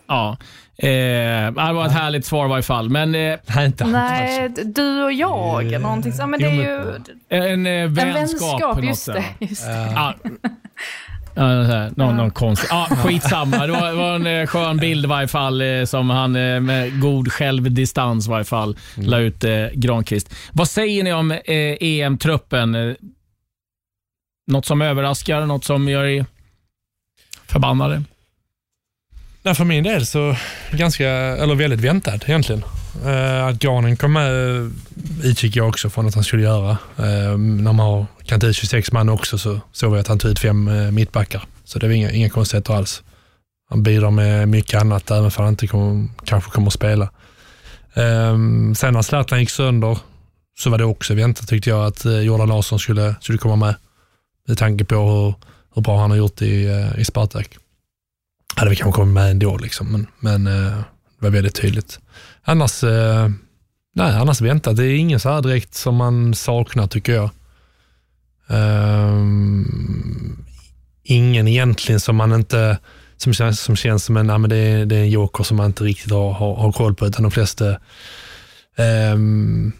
Ja. 0.07 0.37
Eh, 0.77 0.87
det 0.87 1.73
var 1.73 1.85
ett 1.85 1.91
härligt 1.91 2.25
svar 2.25 2.45
i 2.45 2.49
varje 2.49 2.63
fall. 2.63 2.89
Men, 2.89 3.15
eh, 3.15 3.39
nej, 3.85 4.49
du 4.49 5.03
och 5.03 5.13
jag 5.13 5.65
eller 5.65 5.79
någonting 5.79 6.13
så. 6.13 6.27
Men 6.27 6.39
det 6.39 6.45
är 6.45 6.53
ju 6.53 6.95
En 7.29 7.65
eh, 7.65 7.71
en 7.73 7.93
vänskap. 7.93 8.15
vänskap, 8.15 8.59
på 8.75 8.75
något 8.75 8.83
just 8.85 9.05
det. 9.05 9.23
Just 9.39 9.65
det. 9.65 9.91
Ja. 9.95 10.13
Ja, 11.35 11.89
någon, 11.95 12.15
någon 12.17 12.31
konstig. 12.31 12.67
Ja, 12.71 12.87
skitsamma. 13.03 13.67
Det 13.67 13.71
var, 13.71 13.87
det 13.87 13.93
var 13.95 14.15
en 14.15 14.27
eh, 14.27 14.45
skön 14.47 14.77
bild 14.77 15.05
i 15.05 15.07
varje 15.07 15.27
fall 15.27 15.61
eh, 15.61 15.83
som 15.85 16.09
han 16.09 16.35
eh, 16.35 16.59
med 16.59 17.01
god 17.01 17.31
självdistans 17.31 18.27
i 18.27 18.29
varje 18.31 18.45
fall 18.45 18.77
la 18.95 19.17
ut 19.19 19.43
eh, 19.43 19.67
Granqvist. 19.73 20.35
Vad 20.51 20.67
säger 20.67 21.03
ni 21.03 21.13
om 21.13 21.31
eh, 21.31 21.39
EM-truppen? 21.79 22.75
Eh, 22.75 22.95
Något 24.51 24.65
som 24.65 24.81
överraskar? 24.81 25.45
Något 25.45 25.65
som 25.65 25.89
gör 25.89 26.03
er 26.05 26.25
förbannade? 27.47 28.03
Nej, 29.47 29.55
för 29.55 29.65
min 29.65 29.83
del 29.83 30.05
så 30.05 30.35
ganska, 30.71 31.07
eller 31.07 31.55
väldigt 31.55 31.79
väntad 31.79 32.19
egentligen. 32.25 32.63
Uh, 33.05 33.45
att 33.45 33.59
Granen 33.59 33.97
kom 33.97 34.13
med 34.13 34.55
eh, 34.55 34.67
utgick 35.23 35.55
jag 35.55 35.67
också 35.67 35.89
från 35.89 36.07
att 36.07 36.15
han 36.15 36.23
skulle 36.23 36.43
göra. 36.43 36.71
Uh, 36.71 37.37
när 37.37 37.73
man 37.73 37.79
har 37.79 38.05
kan 38.25 38.39
ta 38.39 38.47
ut 38.47 38.55
26 38.55 38.91
man 38.91 39.09
också 39.09 39.37
så 39.37 39.59
såg 39.71 39.93
vi 39.93 39.99
att 39.99 40.07
han 40.07 40.19
tog 40.19 40.31
ut 40.31 40.39
fem 40.39 40.67
uh, 40.67 40.91
mittbackar. 40.91 41.43
Så 41.63 41.79
det 41.79 41.87
var 41.87 41.93
inga, 41.93 42.11
inga 42.11 42.29
konstigheter 42.29 42.73
alls. 42.73 43.03
Han 43.69 43.83
bidrar 43.83 44.11
med 44.11 44.47
mycket 44.47 44.81
annat 44.81 45.11
även 45.11 45.31
för 45.31 45.43
han 45.43 45.53
inte 45.53 45.67
kommer, 45.67 46.07
kanske 46.25 46.51
kommer 46.51 46.67
att 46.67 46.73
spela. 46.73 47.09
Eh, 47.93 48.37
sen 48.75 48.93
när 48.93 49.01
Zlatan 49.01 49.39
gick 49.39 49.49
sönder 49.49 49.97
så 50.59 50.69
var 50.69 50.77
det 50.77 50.85
också 50.85 51.13
väntat 51.13 51.47
tyckte 51.47 51.69
jag 51.69 51.85
att 51.85 52.05
Jordan 52.05 52.49
Larsson 52.49 52.79
skulle, 52.79 53.15
skulle 53.21 53.37
komma 53.37 53.55
med. 53.55 53.75
Med 54.47 54.57
tanke 54.57 54.85
på 54.85 54.95
hur, 54.95 55.33
hur 55.75 55.81
bra 55.81 55.99
han 55.99 56.09
har 56.09 56.17
gjort 56.17 56.41
i, 56.41 56.69
i 56.97 57.05
Spartak 57.05 57.57
hade 58.57 58.69
vi 58.69 58.75
kanske 58.75 58.95
kommit 58.95 59.13
med 59.13 59.31
ändå, 59.31 59.57
liksom, 59.57 59.91
men, 59.91 60.07
men 60.19 60.47
eh, 60.47 60.77
det 61.19 61.25
var 61.25 61.29
väldigt 61.29 61.55
tydligt. 61.55 61.99
Annars, 62.43 62.83
eh, 62.83 63.29
nej, 63.95 64.15
annars 64.15 64.41
väntat. 64.41 64.75
Det 64.75 64.85
är 64.85 64.95
ingen 64.95 65.19
så 65.19 65.29
här 65.29 65.41
direkt 65.41 65.73
som 65.73 65.95
man 65.95 66.33
saknar 66.33 66.87
tycker 66.87 67.13
jag. 67.13 67.29
Um, 68.49 70.45
ingen 71.03 71.47
egentligen 71.47 71.99
som 71.99 72.15
man 72.15 72.33
inte, 72.33 72.77
som 73.17 73.33
känns 73.33 73.61
som, 73.61 73.75
känns 73.75 74.03
som 74.03 74.17
en, 74.17 74.25
men 74.41 74.49
det, 74.49 74.57
är, 74.57 74.85
det 74.85 74.95
är 74.95 74.99
en 74.99 75.09
joker 75.09 75.43
som 75.43 75.57
man 75.57 75.65
inte 75.65 75.83
riktigt 75.83 76.11
har, 76.11 76.31
har, 76.31 76.55
har 76.55 76.71
koll 76.71 76.95
på, 76.95 77.07
utan 77.07 77.23
de 77.23 77.31
flesta 77.31 77.77
um, 79.13 79.71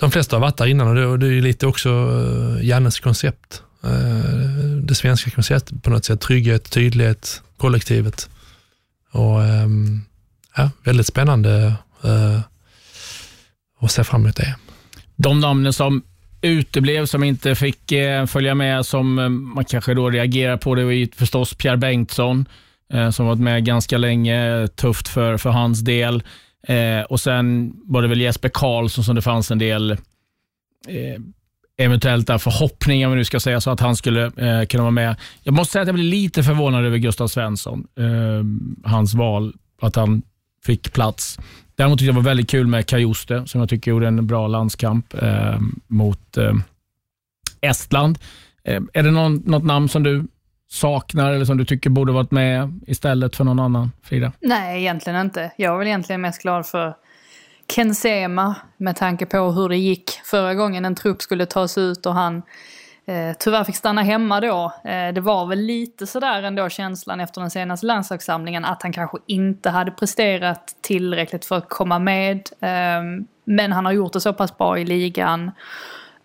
de 0.00 0.10
flesta 0.10 0.36
har 0.36 0.40
varit 0.40 0.56
där 0.56 0.66
innan 0.66 0.88
och 0.88 0.94
det, 0.94 1.06
och 1.06 1.18
det 1.18 1.26
är 1.26 1.40
lite 1.40 1.66
också 1.66 1.88
eh, 1.88 2.66
Jannes 2.66 3.00
koncept. 3.00 3.62
Uh, 3.84 4.76
det 4.82 4.94
svenska 4.94 5.30
konceptet 5.30 5.82
på 5.82 5.90
något 5.90 6.04
sätt. 6.04 6.20
Trygghet, 6.20 6.70
tydlighet, 6.70 7.42
kollektivet. 7.64 8.30
Och 9.12 9.44
ehm, 9.44 10.00
ja, 10.56 10.70
väldigt 10.84 11.06
spännande 11.06 11.74
eh, 12.04 12.40
att 13.80 13.90
se 13.90 14.04
fram 14.04 14.20
emot 14.20 14.36
det. 14.36 14.56
De 15.16 15.40
namnen 15.40 15.72
som 15.72 16.02
uteblev, 16.40 17.06
som 17.06 17.24
inte 17.24 17.54
fick 17.54 17.92
eh, 17.92 18.26
följa 18.26 18.54
med, 18.54 18.86
som 18.86 19.18
eh, 19.18 19.28
man 19.28 19.64
kanske 19.64 19.94
då 19.94 20.10
reagerar 20.10 20.56
på, 20.56 20.74
det 20.74 20.84
var 20.84 20.92
ju 20.92 21.08
förstås 21.16 21.54
Pierre 21.54 21.76
Bengtsson, 21.76 22.46
som 23.12 23.26
varit 23.26 23.40
med 23.40 23.64
ganska 23.64 23.98
länge. 23.98 24.68
Tufft 24.68 25.08
för, 25.08 25.36
för 25.36 25.50
hans 25.50 25.80
del. 25.80 26.22
Och 27.08 27.20
Sen 27.20 27.72
var 27.84 28.02
det 28.02 28.08
väl 28.08 28.20
Jesper 28.20 28.50
Karlsson 28.54 29.04
som 29.04 29.14
det 29.14 29.22
fanns 29.22 29.50
en 29.50 29.58
del 29.58 29.96
eventuella 31.76 32.14
eventuellt 32.14 32.42
förhoppningar, 32.42 33.06
om 33.06 33.12
vi 33.12 33.18
nu 33.18 33.24
ska 33.24 33.40
säga 33.40 33.60
så, 33.60 33.70
att 33.70 33.80
han 33.80 33.96
skulle 33.96 34.24
eh, 34.24 34.66
kunna 34.66 34.82
vara 34.82 34.90
med. 34.90 35.16
Jag 35.42 35.54
måste 35.54 35.72
säga 35.72 35.82
att 35.82 35.88
jag 35.88 35.94
blev 35.94 36.06
lite 36.06 36.42
förvånad 36.42 36.84
över 36.84 36.98
Gustav 36.98 37.28
Svensson. 37.28 37.86
Eh, 37.98 38.90
hans 38.90 39.14
val, 39.14 39.54
att 39.80 39.96
han 39.96 40.22
fick 40.64 40.92
plats. 40.92 41.38
Däremot 41.76 41.98
tyckte 41.98 42.08
jag 42.08 42.14
det 42.14 42.20
var 42.20 42.30
väldigt 42.30 42.50
kul 42.50 42.66
med 42.66 42.86
Kajuste, 42.86 43.46
som 43.46 43.60
jag 43.60 43.68
tycker 43.68 43.90
gjorde 43.90 44.06
en 44.06 44.26
bra 44.26 44.46
landskamp 44.46 45.14
eh, 45.22 45.58
mot 45.86 46.36
eh, 46.36 46.54
Estland. 47.60 48.18
Eh, 48.64 48.82
är 48.92 49.02
det 49.02 49.10
någon, 49.10 49.36
något 49.36 49.64
namn 49.64 49.88
som 49.88 50.02
du 50.02 50.24
saknar 50.68 51.32
eller 51.32 51.44
som 51.44 51.56
du 51.56 51.64
tycker 51.64 51.90
borde 51.90 52.12
varit 52.12 52.30
med 52.30 52.80
istället 52.86 53.36
för 53.36 53.44
någon 53.44 53.60
annan, 53.60 53.92
Frida? 54.02 54.32
Nej, 54.40 54.80
egentligen 54.80 55.20
inte. 55.20 55.52
Jag 55.56 55.74
är 55.74 55.78
väl 55.78 55.86
egentligen 55.86 56.20
mest 56.20 56.42
glad 56.42 56.66
för 56.66 56.94
Ken 57.66 57.94
Sema 57.94 58.54
med 58.76 58.96
tanke 58.96 59.26
på 59.26 59.38
hur 59.38 59.68
det 59.68 59.76
gick 59.76 60.10
förra 60.24 60.54
gången 60.54 60.84
en 60.84 60.94
trupp 60.94 61.22
skulle 61.22 61.46
tas 61.46 61.78
ut 61.78 62.06
och 62.06 62.14
han 62.14 62.42
eh, 63.06 63.36
tyvärr 63.38 63.64
fick 63.64 63.76
stanna 63.76 64.02
hemma 64.02 64.40
då. 64.40 64.72
Eh, 64.84 65.14
det 65.14 65.20
var 65.20 65.46
väl 65.46 65.58
lite 65.58 66.06
sådär 66.06 66.42
ändå 66.42 66.68
känslan 66.68 67.20
efter 67.20 67.40
den 67.40 67.50
senaste 67.50 67.86
landslagssamlingen 67.86 68.64
att 68.64 68.82
han 68.82 68.92
kanske 68.92 69.18
inte 69.26 69.70
hade 69.70 69.90
presterat 69.90 70.76
tillräckligt 70.80 71.44
för 71.44 71.56
att 71.56 71.68
komma 71.68 71.98
med. 71.98 72.36
Eh, 72.60 73.02
men 73.44 73.72
han 73.72 73.84
har 73.84 73.92
gjort 73.92 74.12
det 74.12 74.20
så 74.20 74.32
pass 74.32 74.58
bra 74.58 74.78
i 74.78 74.84
ligan 74.84 75.50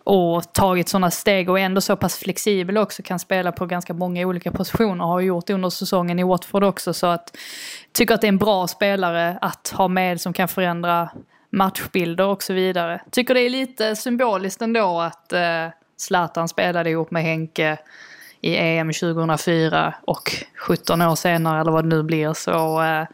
och 0.04 0.52
tagit 0.52 0.88
sådana 0.88 1.10
steg 1.10 1.50
och 1.50 1.60
är 1.60 1.64
ändå 1.64 1.80
så 1.80 1.96
pass 1.96 2.18
flexibel 2.18 2.78
också, 2.78 3.02
kan 3.02 3.18
spela 3.18 3.52
på 3.52 3.66
ganska 3.66 3.94
många 3.94 4.26
olika 4.26 4.52
positioner 4.52 5.04
och 5.04 5.10
har 5.10 5.20
gjort 5.20 5.46
det 5.46 5.54
under 5.54 5.70
säsongen 5.70 6.18
i 6.18 6.22
Watford 6.22 6.64
också. 6.64 6.94
Så 6.94 7.06
att 7.06 7.36
tycker 7.92 8.14
att 8.14 8.20
det 8.20 8.26
är 8.26 8.28
en 8.28 8.38
bra 8.38 8.66
spelare 8.66 9.38
att 9.40 9.74
ha 9.76 9.88
med 9.88 10.20
som 10.20 10.32
kan 10.32 10.48
förändra 10.48 11.10
matchbilder 11.50 12.26
och 12.26 12.42
så 12.42 12.52
vidare. 12.52 13.00
Tycker 13.10 13.34
det 13.34 13.40
är 13.40 13.50
lite 13.50 13.96
symboliskt 13.96 14.62
ändå 14.62 15.00
att 15.00 15.32
eh, 15.32 15.66
Zlatan 15.96 16.48
spelade 16.48 16.90
ihop 16.90 17.10
med 17.10 17.22
Henke 17.22 17.78
i 18.40 18.56
EM 18.56 18.92
2004 18.92 19.94
och 20.02 20.32
17 20.56 21.02
år 21.02 21.14
senare 21.14 21.60
eller 21.60 21.72
vad 21.72 21.84
det 21.84 21.88
nu 21.88 22.02
blir 22.02 22.32
så, 22.32 22.82
eh, 22.82 23.04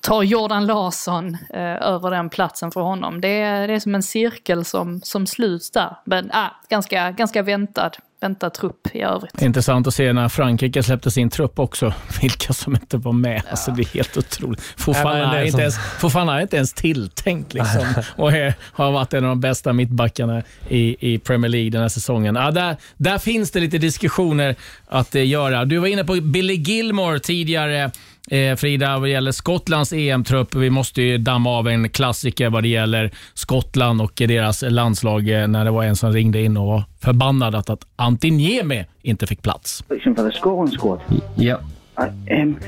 tar 0.00 0.22
Jordan 0.22 0.66
Larsson 0.66 1.36
eh, 1.50 1.82
över 1.82 2.10
den 2.10 2.30
platsen 2.30 2.70
för 2.70 2.80
honom. 2.80 3.20
Det 3.20 3.40
är, 3.40 3.68
det 3.68 3.74
är 3.74 3.80
som 3.80 3.94
en 3.94 4.02
cirkel 4.02 4.64
som, 4.64 5.00
som 5.00 5.26
sluts 5.26 5.70
där. 5.70 5.96
Men 6.04 6.30
ah, 6.32 6.50
ganska, 6.68 7.10
ganska 7.10 7.42
väntad, 7.42 7.90
väntad 8.24 8.50
trupp 8.50 8.86
i 8.92 9.00
övrigt. 9.00 9.42
Intressant 9.42 9.86
att 9.86 9.94
se 9.94 10.12
när 10.12 10.28
Frankrike 10.28 10.82
släppte 10.82 11.10
sin 11.10 11.30
trupp 11.30 11.58
också, 11.58 11.94
vilka 12.20 12.52
som 12.52 12.74
inte 12.74 12.96
var 12.96 13.12
med. 13.12 13.42
Ja. 13.44 13.50
Alltså, 13.50 13.70
det 13.70 13.82
är 13.82 13.94
helt 13.94 14.16
otroligt. 14.16 14.62
Fofana 14.76 15.40
är, 15.40 15.44
inte 15.44 15.62
ens, 15.62 15.78
Fofana 15.78 16.36
är 16.36 16.42
inte 16.42 16.56
ens 16.56 16.72
tilltänkt 16.72 17.54
liksom. 17.54 17.86
och 18.16 18.32
är, 18.32 18.54
har 18.60 18.92
varit 18.92 19.14
en 19.14 19.24
av 19.24 19.28
de 19.28 19.40
bästa 19.40 19.72
mittbackarna 19.72 20.42
i, 20.68 21.14
i 21.14 21.18
Premier 21.18 21.48
League 21.48 21.70
den 21.70 21.82
här 21.82 21.88
säsongen. 21.88 22.34
Ja, 22.34 22.50
där, 22.50 22.76
där 22.96 23.18
finns 23.18 23.50
det 23.50 23.60
lite 23.60 23.78
diskussioner 23.78 24.56
att 24.86 25.14
eh, 25.14 25.26
göra. 25.26 25.64
Du 25.64 25.78
var 25.78 25.86
inne 25.86 26.04
på 26.04 26.14
Billy 26.14 26.54
Gilmore 26.54 27.18
tidigare 27.20 27.90
eh, 28.30 28.56
Frida, 28.56 28.98
vad 28.98 29.08
det 29.08 29.12
gäller 29.12 29.32
Skottlands 29.32 29.92
EM-trupp. 29.92 30.54
Vi 30.54 30.70
måste 30.70 31.02
ju 31.02 31.18
damma 31.18 31.50
av 31.50 31.68
en 31.68 31.88
klassiker 31.88 32.50
vad 32.50 32.62
det 32.62 32.68
gäller 32.68 33.10
Skottland 33.34 34.00
och 34.00 34.12
deras 34.16 34.64
landslag 34.68 35.28
eh, 35.28 35.48
när 35.48 35.64
det 35.64 35.70
var 35.70 35.84
en 35.84 35.96
som 35.96 36.12
ringde 36.12 36.42
in 36.42 36.56
och 36.56 36.66
var 36.66 36.84
förbannad 37.00 37.54
att, 37.54 37.70
att 37.70 37.86
Antin 37.96 38.36
Niemi 38.36 38.86
inte 39.02 39.26
fick 39.26 39.42
plats. 39.42 39.84
For 39.88 40.30
the 40.30 40.38
Scotland 40.38 40.72
squad. 40.72 41.00
Yeah. 41.36 41.60
I, 41.98 42.32
um, 42.42 42.58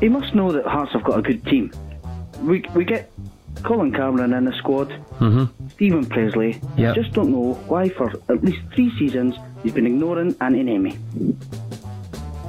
you 0.00 0.10
must 0.10 0.32
know 0.32 0.52
that 0.52 0.66
Hearts 0.66 0.92
have 0.92 1.04
got 1.04 1.16
a 1.16 1.22
good 1.22 1.44
team. 1.44 1.72
We, 2.42 2.62
we 2.74 2.84
get 2.84 3.10
Colin 3.62 3.92
Cameron 3.92 4.34
in 4.34 4.44
the 4.44 4.52
squad, 4.52 4.88
mm-hmm. 5.18 5.44
Stephen 5.68 6.06
Presley. 6.06 6.60
Yep. 6.76 6.96
I 6.96 7.00
just 7.02 7.12
don't 7.14 7.30
know 7.30 7.54
why 7.68 7.88
for 7.88 8.12
at 8.28 8.44
least 8.44 8.60
three 8.74 8.90
seasons 8.98 9.36
he's 9.62 9.72
been 9.72 9.86
ignoring 9.86 10.34
Antti 10.34 10.62
Niemi. 10.64 10.96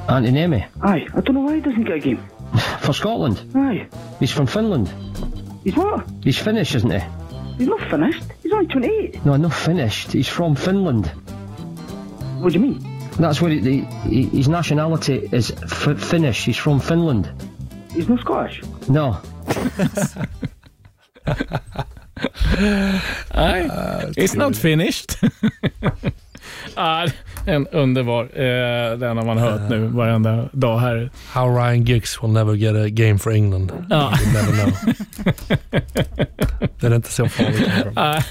Antti 0.08 0.32
Niemi? 0.32 0.66
Aye, 0.82 1.08
I 1.14 1.22
don't 1.22 1.36
know 1.36 1.42
why 1.42 1.56
he 1.56 1.62
doesn't 1.62 1.84
get 1.84 1.96
a 1.96 2.00
game. 2.00 2.20
For 2.92 2.98
Scotland? 2.98 3.39
Aye. 3.56 3.88
He's 4.20 4.32
from 4.32 4.48
Finland. 4.48 4.92
He's 5.64 5.78
what? 5.78 6.06
He's 6.26 6.38
Finnish, 6.38 6.76
isn't 6.76 6.92
he? 6.92 7.00
He's 7.58 7.68
not 7.70 7.80
finished. 7.89 8.22
He's 8.44 8.52
only 8.52 8.68
28. 8.68 9.26
No, 9.26 9.38
not 9.38 9.54
finished. 9.54 10.12
He's 10.12 10.28
from 10.28 10.56
Finland. 10.56 11.06
What 12.42 12.52
do 12.52 12.60
you 12.60 12.66
mean? 12.66 13.10
That's 13.18 13.42
where 13.42 13.50
he, 13.52 13.86
he, 14.10 14.24
his 14.26 14.50
nationality 14.50 15.30
is 15.32 15.52
f- 15.52 15.98
Finnish. 16.00 16.44
He's 16.44 16.58
from 16.58 16.82
Finland. 16.82 17.32
He's 17.94 18.10
not 18.10 18.20
Scottish? 18.20 18.62
No. 18.89 19.18
Nej, 23.34 23.70
it's 24.18 24.36
not 24.36 24.56
finished. 24.58 25.16
ah, 26.76 27.08
en 27.46 27.68
underbar. 27.68 28.24
Eh, 28.24 28.98
den 28.98 29.18
har 29.18 29.26
man 29.26 29.38
hört 29.38 29.70
nu 29.70 29.88
varenda 29.88 30.50
dag 30.52 30.80
här. 30.80 31.10
How 31.34 31.58
Ryan 31.58 31.84
Giggs 31.84 32.24
will 32.24 32.32
never 32.32 32.54
get 32.54 32.76
a 32.76 32.89
game 32.89 33.20
for 33.20 33.32
England. 33.32 33.72
Ja. 33.89 34.14
You 34.22 34.34
never 34.34 34.54
know. 34.54 34.96
det 36.80 36.88
är 36.88 36.96
inte 36.96 37.12
så 37.12 37.28
farligt. 37.28 37.68
Ah, 37.96 38.22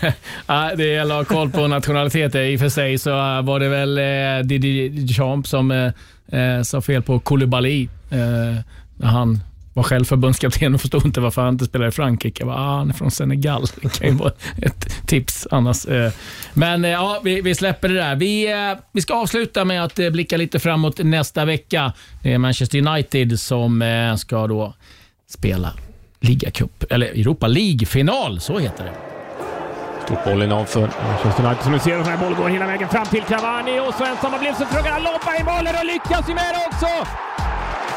ah, 0.47 0.75
det 0.75 0.85
gäller 0.85 1.21
att 1.21 1.29
ha 1.29 1.37
koll 1.37 1.51
på 1.51 1.67
nationaliteter. 1.67 2.43
I 2.43 2.57
och 2.57 2.61
för 2.61 2.69
sig 2.69 2.99
så 2.99 3.11
ah, 3.13 3.43
var 3.43 3.61
det 3.61 3.69
väl 3.69 3.99
eh, 3.99 4.47
Didi 4.47 4.89
Deschamps 4.89 5.51
som 5.51 5.71
eh, 5.71 6.41
eh, 6.41 6.63
sa 6.63 6.81
fel 6.81 7.03
på 7.03 7.21
Koulibaly. 7.21 7.89
Eh, 8.11 9.09
han 9.09 9.41
var 9.73 9.83
själv 9.83 10.05
förbundskapten 10.05 10.75
och 10.75 10.81
förstod 10.81 11.07
inte 11.07 11.21
varför 11.21 11.43
han 11.43 11.55
inte 11.55 11.65
spelar 11.65 11.89
i 11.89 11.91
Frankrike. 11.91 12.41
Jag 12.41 12.49
bara, 12.49 12.59
ah, 12.59 12.77
han 12.77 12.91
är 12.91 12.95
från 12.95 13.11
Senegal. 13.11 13.67
Det 13.83 13.99
kan 13.99 14.09
ju 14.09 14.15
vara 14.15 14.33
ett 14.63 15.07
tips 15.07 15.47
annars. 15.51 15.87
Eh. 15.87 16.13
Men 16.55 16.85
eh, 16.85 16.91
ja, 16.91 17.21
vi, 17.25 17.41
vi 17.41 17.55
släpper 17.55 17.89
det 17.89 17.95
där. 17.95 18.17
Vi, 18.17 18.53
eh, 18.53 18.79
vi 18.93 19.01
ska 19.01 19.15
avsluta 19.15 19.65
med 19.65 19.85
att 19.85 19.95
blicka 19.95 20.37
lite 20.37 20.59
framåt 20.59 20.99
nästa 20.99 21.45
vecka. 21.45 21.93
Det 22.23 22.33
är 22.33 22.39
Manchester 22.39 22.87
United 22.87 23.41
som 23.41 23.85
ska 24.19 24.47
då 24.47 24.75
spela 25.29 25.73
ligacup, 26.21 26.85
eller 26.91 27.07
Europa 27.07 27.47
League-final, 27.47 28.41
så 28.41 28.59
heter 28.59 28.85
det. 28.85 28.93
Stort 30.05 30.25
boll 30.25 30.43
innanför 30.43 30.81
Manchester 30.81 31.45
United 31.45 31.63
som 31.63 31.73
ni 31.73 31.79
ser. 31.79 31.97
Den 31.97 32.07
här 32.07 32.17
bollen 32.17 32.39
går 32.39 32.49
hela 32.49 32.67
vägen 32.67 32.89
fram 32.89 33.07
till 33.07 33.23
Cavani 33.23 33.81
och 33.81 33.95
så 33.95 34.05
ensam 34.05 34.31
blev 34.31 34.41
blivit 34.41 34.59
så 34.59 34.67
försöker 34.67 34.91
han 34.91 35.03
loppar 35.03 35.41
i 35.41 35.45
målet 35.45 35.81
och 35.81 35.87
lyckas 35.87 36.29
ju 36.29 36.35
med 36.35 36.55
det 36.55 36.67
också! 36.67 37.40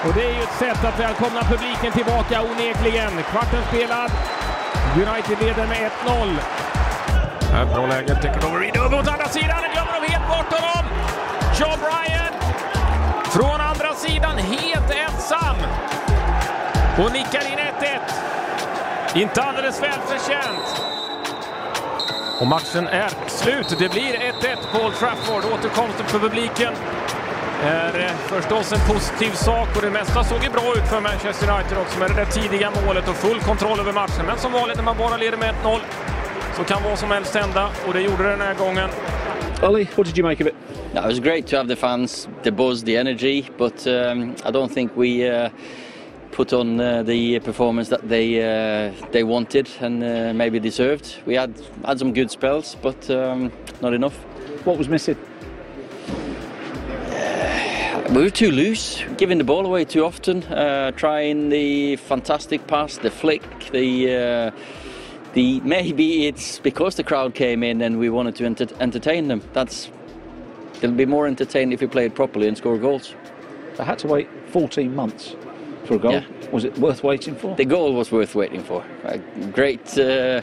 Och 0.05 0.13
det 0.13 0.25
är 0.25 0.33
ju 0.33 0.41
ett 0.41 0.57
sätt 0.59 0.85
att 0.85 0.99
välkomna 0.99 1.43
publiken 1.43 1.91
tillbaka 1.91 2.41
onekligen. 2.41 3.11
Kvarten 3.31 3.63
spelad. 3.67 4.11
United 4.95 5.37
leder 5.41 5.67
med 5.67 5.91
1-0. 6.05 6.37
Här 7.51 7.65
bra 7.65 7.87
läge. 7.87 8.13
Over 8.47 8.59
Reed 8.59 8.77
över 8.77 8.99
åt 8.99 9.07
andra 9.07 9.27
sidan. 9.27 9.63
Glömmer 9.73 10.01
de 10.01 10.07
helt 10.13 10.27
bort 10.27 10.59
honom. 10.59 10.85
Joe 11.59 11.77
Bryan 11.83 12.33
från 13.25 13.61
andra 13.61 13.93
sidan 13.93 14.37
helt 14.37 14.91
ensam. 14.91 15.55
Och 16.97 17.11
nickar 17.13 17.51
in 17.51 17.59
1-1. 17.59 19.19
Inte 19.21 19.43
alldeles 19.43 19.83
välförtjänt. 19.83 20.83
Och 22.39 22.47
matchen 22.47 22.87
är 22.87 23.09
slut. 23.27 23.75
Det 23.79 23.89
blir 23.91 24.13
1-1 24.13 24.57
på 24.71 24.85
Old 24.85 24.95
Trafford. 24.95 25.43
Återkomsten 25.53 26.05
för 26.05 26.19
publiken 26.19 26.73
är 27.63 27.99
eh, 27.99 28.15
förstås 28.15 28.73
en 28.73 28.93
positiv 28.93 29.31
sak 29.31 29.75
och 29.75 29.81
det 29.81 29.89
mesta 29.91 30.23
såg 30.23 30.43
ju 30.43 30.49
bra 30.49 30.73
ut 30.77 30.87
för 30.91 31.01
Manchester 31.01 31.51
United 31.53 31.77
också 31.77 31.99
med 31.99 32.09
det 32.09 32.15
där 32.15 32.25
tidiga 32.25 32.71
målet 32.85 33.09
och 33.09 33.15
full 33.15 33.39
kontroll 33.39 33.79
över 33.79 33.93
matchen. 33.93 34.25
Men 34.25 34.37
som 34.37 34.51
vanligt 34.51 34.77
när 34.77 34.83
man 34.83 34.97
bara 34.97 35.17
leder 35.17 35.37
med 35.37 35.53
1-0 35.63 35.79
så 36.57 36.63
kan 36.63 36.83
vad 36.83 36.99
som 36.99 37.11
helst 37.11 37.35
hända 37.35 37.69
och 37.87 37.93
det 37.93 38.01
gjorde 38.01 38.23
det 38.23 38.29
den 38.29 38.41
här 38.41 38.53
gången. 38.53 38.89
Ollie, 39.63 39.87
what 39.95 40.05
did 40.07 40.17
you 40.17 40.29
make 40.29 40.43
of 40.43 40.47
it? 40.49 40.55
No, 40.93 40.99
it 40.99 41.05
was 41.05 41.19
great 41.19 41.47
to 41.47 41.57
have 41.57 41.67
the 41.67 41.75
fans, 41.75 42.27
the 42.43 42.51
buzz, 42.51 42.83
the 42.83 42.97
energy, 42.97 43.45
but 43.57 43.87
um, 43.87 44.35
I 44.45 44.51
don't 44.51 44.73
think 44.73 44.91
we 44.97 45.29
uh, 45.29 45.49
put 46.31 46.53
on 46.53 46.79
uh, 46.79 47.03
the 47.03 47.39
performance 47.39 47.89
that 47.89 48.09
they 48.09 48.27
uh, 48.41 48.91
they 49.11 49.23
wanted 49.23 49.69
and 49.81 50.03
uh, 50.03 50.33
maybe 50.33 50.59
deserved. 50.59 51.05
We 51.25 51.35
had 51.35 51.53
had 51.85 51.99
some 51.99 52.13
good 52.13 52.29
spells, 52.29 52.75
but 52.81 53.09
um, 53.09 53.51
not 53.81 53.93
enough. 53.93 54.15
What 54.65 54.77
was 54.77 54.89
missing? 54.89 55.17
We 58.09 58.21
were 58.21 58.29
too 58.29 58.51
loose, 58.51 59.03
giving 59.17 59.37
the 59.37 59.43
ball 59.43 59.65
away 59.65 59.85
too 59.85 60.05
often, 60.05 60.43
uh, 60.43 60.91
trying 60.91 61.49
the 61.49 61.95
fantastic 61.95 62.67
pass, 62.67 62.97
the 62.97 63.09
flick, 63.09 63.41
the 63.71 64.15
uh, 64.15 64.51
the 65.33 65.61
maybe 65.61 66.27
it's 66.27 66.59
because 66.59 66.95
the 66.95 67.03
crowd 67.03 67.33
came 67.33 67.63
in 67.63 67.81
and 67.81 67.97
we 67.97 68.09
wanted 68.09 68.35
to 68.35 68.45
enter- 68.45 68.67
entertain 68.79 69.29
them. 69.29 69.41
That's 69.53 69.89
they'll 70.79 70.91
be 70.91 71.05
more 71.05 71.25
entertained 71.27 71.73
if 71.73 71.81
we 71.81 71.87
play 71.87 72.05
it 72.05 72.13
properly 72.13 72.47
and 72.47 72.57
score 72.57 72.77
goals. 72.77 73.15
I 73.79 73.83
had 73.83 73.97
to 73.99 74.07
wait 74.07 74.27
14 74.47 74.93
months 74.95 75.35
for 75.85 75.95
a 75.95 75.99
goal. 75.99 76.11
Yeah. 76.13 76.25
Was 76.51 76.65
it 76.65 76.77
worth 76.77 77.03
waiting 77.03 77.35
for? 77.35 77.55
The 77.55 77.65
goal 77.65 77.93
was 77.93 78.11
worth 78.11 78.35
waiting 78.35 78.63
for. 78.63 78.85
A 79.05 79.17
great 79.51 79.97
uh, 79.97 80.41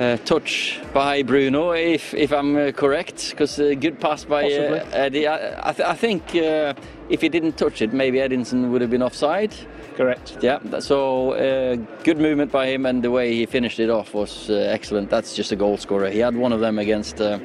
uh, 0.00 0.16
touch 0.18 0.80
by 0.92 1.22
Bruno, 1.22 1.72
if 1.72 2.14
if 2.14 2.32
I'm 2.32 2.56
uh, 2.56 2.72
correct, 2.72 3.30
because 3.30 3.58
a 3.58 3.74
good 3.74 3.98
pass 4.00 4.24
by 4.24 4.44
uh, 4.44 4.84
Eddie. 4.92 5.26
I, 5.26 5.70
I, 5.70 5.72
th- 5.72 5.88
I 5.88 5.94
think 5.94 6.34
uh, 6.36 6.74
if 7.08 7.20
he 7.20 7.28
didn't 7.28 7.56
touch 7.56 7.82
it, 7.82 7.92
maybe 7.92 8.18
Edinson 8.18 8.70
would 8.70 8.80
have 8.80 8.90
been 8.90 9.02
offside. 9.02 9.54
Correct. 9.96 10.38
Yeah. 10.40 10.60
So 10.78 11.32
uh, 11.32 11.76
good 12.04 12.18
movement 12.18 12.52
by 12.52 12.66
him, 12.68 12.86
and 12.86 13.02
the 13.02 13.10
way 13.10 13.34
he 13.34 13.46
finished 13.46 13.80
it 13.80 13.90
off 13.90 14.14
was 14.14 14.48
uh, 14.48 14.54
excellent. 14.54 15.10
That's 15.10 15.34
just 15.34 15.50
a 15.50 15.56
goal 15.56 15.76
scorer. 15.76 16.10
He 16.10 16.20
had 16.20 16.36
one 16.36 16.52
of 16.52 16.60
them 16.60 16.78
against. 16.78 17.20
Uh, 17.20 17.38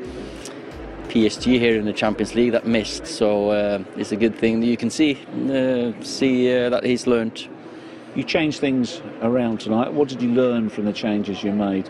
PSG 1.10 1.60
here 1.60 1.78
in 1.78 1.86
the 1.86 1.94
Champions 1.94 2.34
League 2.34 2.54
that 2.54 2.66
missed, 2.66 3.06
so 3.06 3.52
uh, 3.52 3.84
it's 3.98 4.12
a 4.12 4.16
good 4.16 4.36
thing. 4.36 4.62
That 4.62 4.66
you 4.66 4.78
can 4.78 4.90
see 4.90 5.20
uh, 5.48 5.92
see 6.04 6.52
uh, 6.52 6.70
that 6.70 6.84
he's 6.84 7.06
learned. 7.06 7.48
You 8.16 8.24
changed 8.24 8.60
things 8.60 9.00
around 9.22 9.60
tonight. 9.60 9.94
What 9.94 10.08
did 10.08 10.24
you 10.24 10.30
learn 10.30 10.70
from 10.70 10.86
the 10.86 10.94
changes 10.94 11.44
you 11.44 11.52
made? 11.52 11.88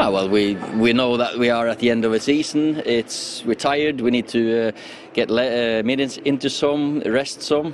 Ah, 0.00 0.10
well, 0.10 0.28
we 0.28 0.54
we 0.76 0.92
know 0.92 1.16
that 1.16 1.36
we 1.38 1.50
are 1.50 1.66
at 1.66 1.80
the 1.80 1.90
end 1.90 2.04
of 2.04 2.12
a 2.12 2.20
season. 2.20 2.80
It's 2.86 3.44
we're 3.44 3.54
tired. 3.56 4.00
We 4.00 4.12
need 4.12 4.28
to 4.28 4.68
uh, 4.68 4.72
get 5.12 5.28
le- 5.28 5.80
uh, 5.80 5.82
minutes 5.82 6.18
into 6.18 6.48
some, 6.48 7.00
rest 7.00 7.42
some, 7.42 7.72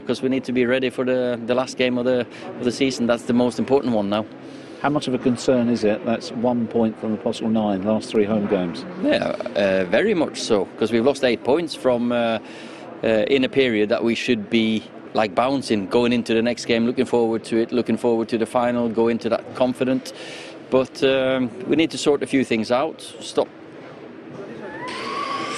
because 0.00 0.22
we 0.22 0.30
need 0.30 0.42
to 0.44 0.52
be 0.52 0.64
ready 0.64 0.88
for 0.88 1.04
the, 1.04 1.38
the 1.44 1.54
last 1.54 1.76
game 1.76 1.98
of 1.98 2.06
the 2.06 2.20
of 2.58 2.64
the 2.64 2.72
season. 2.72 3.06
That's 3.06 3.24
the 3.24 3.34
most 3.34 3.58
important 3.58 3.92
one 3.92 4.08
now. 4.08 4.24
How 4.80 4.88
much 4.88 5.06
of 5.06 5.12
a 5.12 5.18
concern 5.18 5.68
is 5.68 5.84
it? 5.84 6.02
That's 6.06 6.32
one 6.32 6.66
point 6.66 6.98
from 6.98 7.12
the 7.12 7.18
possible 7.18 7.50
nine, 7.50 7.82
last 7.82 8.10
three 8.10 8.24
home 8.24 8.46
games. 8.46 8.86
Yeah, 9.02 9.36
uh, 9.54 9.84
very 9.90 10.14
much 10.14 10.40
so, 10.40 10.64
because 10.64 10.92
we've 10.92 11.04
lost 11.04 11.24
eight 11.24 11.44
points 11.44 11.74
from 11.74 12.10
uh, 12.10 12.38
uh, 13.04 13.08
in 13.28 13.44
a 13.44 13.50
period 13.50 13.90
that 13.90 14.02
we 14.02 14.14
should 14.14 14.48
be 14.48 14.82
like 15.12 15.34
bouncing, 15.34 15.86
going 15.86 16.12
into 16.12 16.34
the 16.34 16.42
next 16.42 16.66
game, 16.66 16.86
looking 16.86 17.06
forward 17.06 17.42
to 17.44 17.56
it, 17.56 17.72
looking 17.72 17.96
forward 17.96 18.28
to 18.28 18.38
the 18.38 18.44
final, 18.46 18.88
go 18.88 19.08
into 19.08 19.28
that 19.30 19.54
confident. 19.54 20.12
But 20.70 21.02
um, 21.02 21.50
we 21.68 21.76
need 21.76 21.90
to 21.90 21.98
sort 21.98 22.22
a 22.22 22.26
few 22.26 22.44
things 22.44 22.70
out. 22.70 23.14
Stop. 23.20 23.48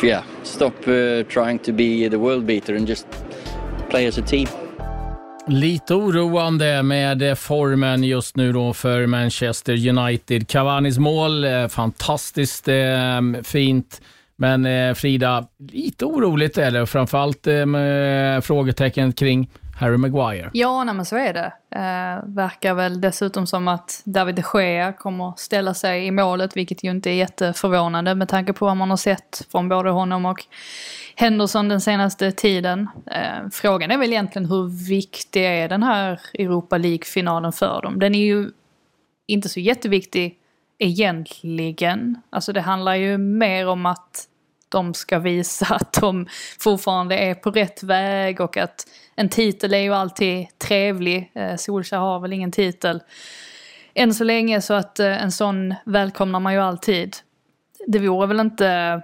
Yeah, 0.02 0.22
stop 0.42 0.74
uh, 0.86 1.24
trying 1.28 1.58
to 1.58 1.72
be 1.72 2.08
the 2.08 2.18
world 2.18 2.44
beater 2.46 2.76
and 2.76 2.88
just 2.88 3.06
play 3.90 4.06
as 4.06 4.18
a 4.18 4.22
team. 4.22 4.48
Lite 5.46 5.94
oroande 5.94 6.82
med 6.82 7.38
formen 7.38 8.04
just 8.04 8.36
nu 8.36 8.52
då 8.52 8.72
för 8.72 9.06
Manchester 9.06 9.88
United. 9.88 10.48
Cavanis 10.48 10.98
mål, 10.98 11.44
eh, 11.44 11.68
fantastiskt 11.68 12.68
eh, 12.68 13.20
fint. 13.42 14.00
Men 14.36 14.66
eh, 14.66 14.94
Frida, 14.94 15.46
lite 15.72 16.04
oroligt 16.04 16.58
är 16.58 16.70
det. 16.70 16.86
Framförallt 16.86 17.46
eh, 17.46 17.66
med 17.66 18.44
frågetecken 18.44 19.12
kring 19.12 19.50
Harry 19.78 19.96
Maguire. 19.96 20.50
Ja, 20.52 20.84
nej, 20.84 20.94
men 20.94 21.04
så 21.04 21.16
är 21.16 21.32
det. 21.32 21.52
Eh, 21.70 22.34
verkar 22.34 22.74
väl 22.74 23.00
dessutom 23.00 23.46
som 23.46 23.68
att 23.68 24.02
David 24.04 24.34
de 24.34 24.42
Gea 24.54 24.92
kommer 24.92 25.32
ställa 25.36 25.74
sig 25.74 26.06
i 26.06 26.10
målet, 26.10 26.56
vilket 26.56 26.84
ju 26.84 26.90
inte 26.90 27.10
är 27.10 27.14
jätteförvånande 27.14 28.14
med 28.14 28.28
tanke 28.28 28.52
på 28.52 28.64
vad 28.64 28.76
man 28.76 28.90
har 28.90 28.96
sett 28.96 29.46
från 29.50 29.68
både 29.68 29.90
honom 29.90 30.26
och 30.26 30.44
Henderson 31.14 31.68
den 31.68 31.80
senaste 31.80 32.32
tiden. 32.32 32.88
Eh, 33.06 33.48
frågan 33.52 33.90
är 33.90 33.98
väl 33.98 34.12
egentligen 34.12 34.48
hur 34.48 34.88
viktig 34.88 35.44
är 35.44 35.68
den 35.68 35.82
här 35.82 36.20
Europa 36.34 36.78
League-finalen 36.78 37.52
för 37.52 37.82
dem? 37.82 37.98
Den 37.98 38.14
är 38.14 38.26
ju 38.26 38.50
inte 39.26 39.48
så 39.48 39.60
jätteviktig 39.60 40.38
egentligen. 40.78 42.22
Alltså 42.30 42.52
det 42.52 42.60
handlar 42.60 42.94
ju 42.94 43.18
mer 43.18 43.68
om 43.68 43.86
att 43.86 44.28
de 44.68 44.94
ska 44.94 45.18
visa 45.18 45.66
att 45.74 45.92
de 45.92 46.26
fortfarande 46.60 47.16
är 47.16 47.34
på 47.34 47.50
rätt 47.50 47.82
väg 47.82 48.40
och 48.40 48.56
att 48.56 48.86
en 49.16 49.28
titel 49.28 49.74
är 49.74 49.78
ju 49.78 49.94
alltid 49.94 50.46
trevlig. 50.58 51.30
Eh, 51.34 51.56
Solskjaer 51.56 52.00
har 52.00 52.20
väl 52.20 52.32
ingen 52.32 52.52
titel 52.52 53.00
än 53.98 54.14
så 54.14 54.24
länge 54.24 54.60
så 54.60 54.74
att 54.74 55.00
eh, 55.00 55.22
en 55.22 55.32
sån 55.32 55.74
välkomnar 55.84 56.40
man 56.40 56.52
ju 56.52 56.60
alltid. 56.60 57.16
Det 57.86 57.98
vore 57.98 58.26
väl 58.26 58.40
inte... 58.40 59.02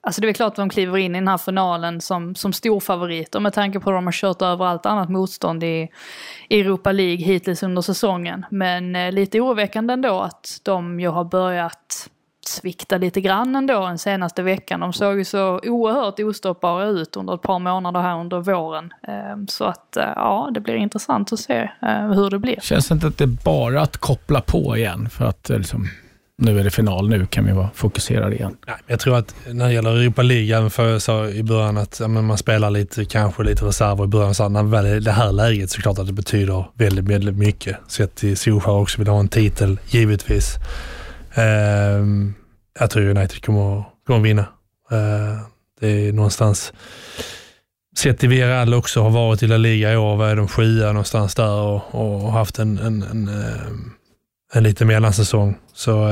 Alltså 0.00 0.20
det 0.20 0.28
är 0.28 0.32
klart 0.32 0.50
att 0.50 0.56
de 0.56 0.70
kliver 0.70 0.98
in 0.98 1.14
i 1.14 1.18
den 1.18 1.28
här 1.28 1.38
finalen 1.38 2.00
som, 2.00 2.34
som 2.34 2.52
storfavoriter 2.52 3.40
med 3.40 3.52
tanke 3.52 3.80
på 3.80 3.90
att 3.90 3.96
de 3.96 4.04
har 4.04 4.12
kört 4.12 4.42
över 4.42 4.64
allt 4.64 4.86
annat 4.86 5.08
motstånd 5.08 5.64
i 5.64 5.88
Europa 6.50 6.92
League 6.92 7.24
hittills 7.24 7.62
under 7.62 7.82
säsongen. 7.82 8.46
Men 8.50 8.96
eh, 8.96 9.12
lite 9.12 9.40
oroväckande 9.40 9.92
ändå 9.92 10.20
att 10.20 10.60
de 10.62 11.00
ju 11.00 11.08
har 11.08 11.24
börjat 11.24 12.10
svikta 12.48 12.98
lite 12.98 13.20
grann 13.20 13.56
ändå 13.56 13.86
den 13.86 13.98
senaste 13.98 14.42
veckan. 14.42 14.80
De 14.80 14.92
såg 14.92 15.18
ju 15.18 15.24
så 15.24 15.60
oerhört 15.64 16.20
ostoppbara 16.20 16.84
ut 16.86 17.16
under 17.16 17.34
ett 17.34 17.42
par 17.42 17.58
månader 17.58 18.00
här 18.00 18.20
under 18.20 18.40
våren. 18.40 18.92
Ehm, 19.08 19.48
Så 19.48 19.64
att 19.64 19.96
eh, 19.96 20.04
ja, 20.16 20.50
det 20.54 20.60
blir 20.60 20.74
intressant 20.74 21.32
att 21.32 21.38
se 21.40 21.70
eh, 21.82 22.12
hur 22.12 22.30
det 22.30 22.38
blir. 22.38 22.60
Känns 22.62 22.88
det 22.88 22.94
inte 22.94 23.06
att 23.06 23.18
det 23.18 23.24
är 23.24 23.44
bara 23.44 23.82
att 23.82 23.96
koppla 23.96 24.40
på 24.40 24.76
igen? 24.76 25.08
För 25.10 25.24
att 25.24 25.50
eh, 25.50 25.58
liksom, 25.58 25.88
nu 26.36 26.60
är 26.60 26.64
det 26.64 26.70
final, 26.70 27.08
nu 27.08 27.26
kan 27.26 27.46
vi 27.46 27.52
vara 27.52 27.70
fokuserade 27.74 28.34
igen. 28.36 28.56
Nej, 28.66 28.76
jag 28.86 29.00
tror 29.00 29.16
att 29.16 29.34
när 29.52 29.66
det 29.66 29.72
gäller 29.72 29.90
Europa 29.90 30.22
League, 30.22 30.56
även 30.56 30.70
för 30.70 30.88
jag 30.88 31.02
sa 31.02 31.28
i 31.28 31.42
början 31.42 31.78
att 31.78 32.00
ja, 32.00 32.08
men 32.08 32.24
man 32.24 32.38
spelar 32.38 32.70
lite, 32.70 33.04
kanske 33.04 33.42
lite 33.42 33.64
reserver 33.64 34.04
i 34.04 34.06
början, 34.06 34.34
så 34.34 34.48
när 34.48 34.62
väl 34.62 34.86
är 34.86 35.00
det 35.00 35.12
här 35.12 35.32
läget 35.32 35.70
så 35.70 35.80
klart 35.80 35.98
att 35.98 36.06
det 36.06 36.12
betyder 36.12 36.64
väldigt, 36.74 37.04
väldigt 37.04 37.36
mycket. 37.36 37.76
Sett 37.88 38.14
till 38.14 38.36
Solskjaer 38.36 38.80
också 38.80 38.98
vill 38.98 39.08
ha 39.08 39.20
en 39.20 39.28
titel, 39.28 39.78
givetvis. 39.86 40.54
Ehm, 41.34 42.34
jag 42.78 42.90
tror 42.90 43.02
United 43.08 43.44
kommer, 43.44 43.84
kommer 44.06 44.20
vinna. 44.20 44.46
Ehm, 44.90 45.38
det 45.80 46.08
är 46.08 46.12
någonstans, 46.12 46.72
sett 47.96 48.18
till 48.18 48.28
Villarreal 48.28 48.74
också 48.74 49.02
har 49.02 49.10
varit 49.10 49.42
i 49.42 49.46
La 49.46 49.56
Liga 49.56 49.92
i 49.92 49.96
år, 49.96 50.16
vad 50.16 50.30
är 50.30 50.36
de 50.36 50.48
sjua 50.48 50.86
någonstans 50.86 51.34
där 51.34 51.50
och, 51.50 51.94
och 51.94 52.32
haft 52.32 52.58
en, 52.58 52.78
en, 52.78 53.02
en, 53.02 53.28
ehm, 53.28 53.90
en 54.52 54.62
lite 54.62 54.84
mellansäsong. 54.84 55.58
Så 55.72 56.08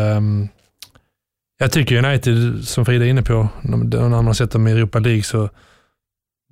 jag 1.58 1.72
tycker 1.72 2.04
United, 2.04 2.64
som 2.64 2.84
Frida 2.84 3.04
är 3.04 3.08
inne 3.08 3.22
på, 3.22 3.48
när 3.62 4.08
man 4.08 4.26
har 4.26 4.34
sett 4.34 4.50
dem 4.50 4.68
i 4.68 4.72
Europa 4.72 4.98
League 4.98 5.22
så 5.22 5.50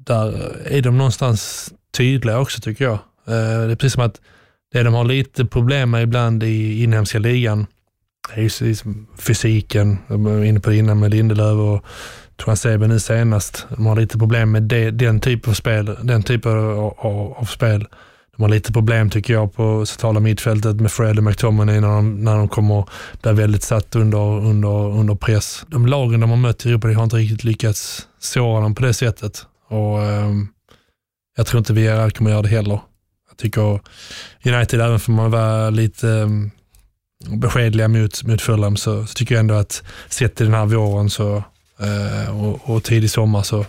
där 0.07 0.57
är 0.67 0.83
de 0.83 0.99
någonstans 0.99 1.73
tydliga 1.97 2.39
också 2.39 2.61
tycker 2.61 2.85
jag. 2.85 2.99
Det 3.25 3.35
är 3.35 3.77
precis 3.77 3.93
som 3.93 4.03
att 4.03 4.21
det 4.73 4.83
de 4.83 4.95
har 4.95 5.05
lite 5.05 5.45
problem 5.45 5.91
med 5.91 6.03
ibland 6.03 6.43
i 6.43 6.83
inhemska 6.83 7.19
ligan, 7.19 7.67
det 8.35 8.41
är 8.41 8.65
ju 8.65 8.77
fysiken, 9.19 9.99
jag 10.07 10.19
var 10.19 10.45
inne 10.45 10.61
på 10.61 10.71
det 10.71 10.77
innan 10.77 11.01
med 11.01 11.11
Lindelöf 11.11 11.59
och 11.59 11.85
Transebe 12.45 12.87
nu 12.87 13.01
senast. 13.01 13.67
De 13.69 13.87
har 13.87 13.97
lite 13.97 14.19
problem 14.19 14.51
med 14.51 14.63
det, 14.63 14.91
den 14.91 15.21
typen 15.21 15.51
av 15.51 15.55
spel, 15.55 15.97
den 16.03 16.23
typen 16.23 16.53
av, 16.53 16.95
av, 16.99 17.33
av 17.33 17.45
spel. 17.45 17.87
De 18.37 18.43
har 18.43 18.49
lite 18.49 18.73
problem 18.73 19.11
tycker 19.11 19.35
jag 19.35 19.55
på 19.55 19.87
centrala 19.87 20.21
mittfältet 20.21 20.81
med 20.81 20.93
Fred 20.93 21.19
och 21.19 21.25
McTominay 21.25 21.81
när 21.81 21.89
de, 21.89 22.25
när 22.25 22.37
de 22.37 22.49
kommer 22.49 22.85
bli 23.23 23.33
väldigt 23.33 23.63
satt 23.63 23.97
under, 23.97 24.19
under, 24.19 24.69
under 24.69 25.15
press. 25.15 25.65
De 25.69 25.87
lagen 25.87 26.21
de 26.21 26.31
har 26.31 26.37
mött 26.37 26.67
i 26.67 26.69
Europa 26.69 26.89
de 26.89 26.95
har 26.95 27.05
inte 27.05 27.17
riktigt 27.17 27.45
lyckats 27.45 28.09
såra 28.19 28.61
dem 28.61 28.75
på 28.75 28.83
det 28.83 28.95
sättet. 28.95 29.47
Och 29.69 30.03
eh, 30.03 30.31
Jag 31.37 31.47
tror 31.47 31.59
inte 31.59 31.73
vi 31.73 32.11
kommer 32.15 32.31
göra 32.31 32.43
det 32.43 32.49
heller. 32.49 32.81
Jag 33.29 33.37
tycker 33.37 33.81
United, 34.45 34.81
även 34.81 35.01
får 35.01 35.13
man 35.13 35.31
vara 35.31 35.71
lite 35.71 36.09
ehm, 36.11 36.51
beskedliga 37.29 37.89
mot, 37.89 38.25
mot 38.25 38.43
Fulham, 38.43 38.77
så, 38.77 39.07
så 39.07 39.15
tycker 39.15 39.35
jag 39.35 39.41
ändå 39.41 39.55
att 39.55 39.83
sett 40.09 40.35
till 40.35 40.47
den 40.47 40.55
här 40.55 40.67
våren 40.67 41.11
så, 41.11 41.45
eh, 41.81 42.41
och, 42.45 42.71
och 42.71 42.85
tidig 42.85 43.11
sommar 43.11 43.43
så, 43.43 43.67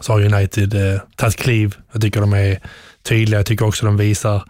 så 0.00 0.12
har 0.12 0.34
United 0.34 0.74
eh, 0.74 1.00
tagit 1.16 1.36
kliv. 1.36 1.76
Jag 1.92 2.02
tycker 2.02 2.20
de 2.20 2.32
är 2.32 2.60
tydliga. 3.02 3.38
Jag 3.38 3.46
tycker 3.46 3.66
också 3.66 3.86
de 3.86 3.96
visar, 3.96 4.42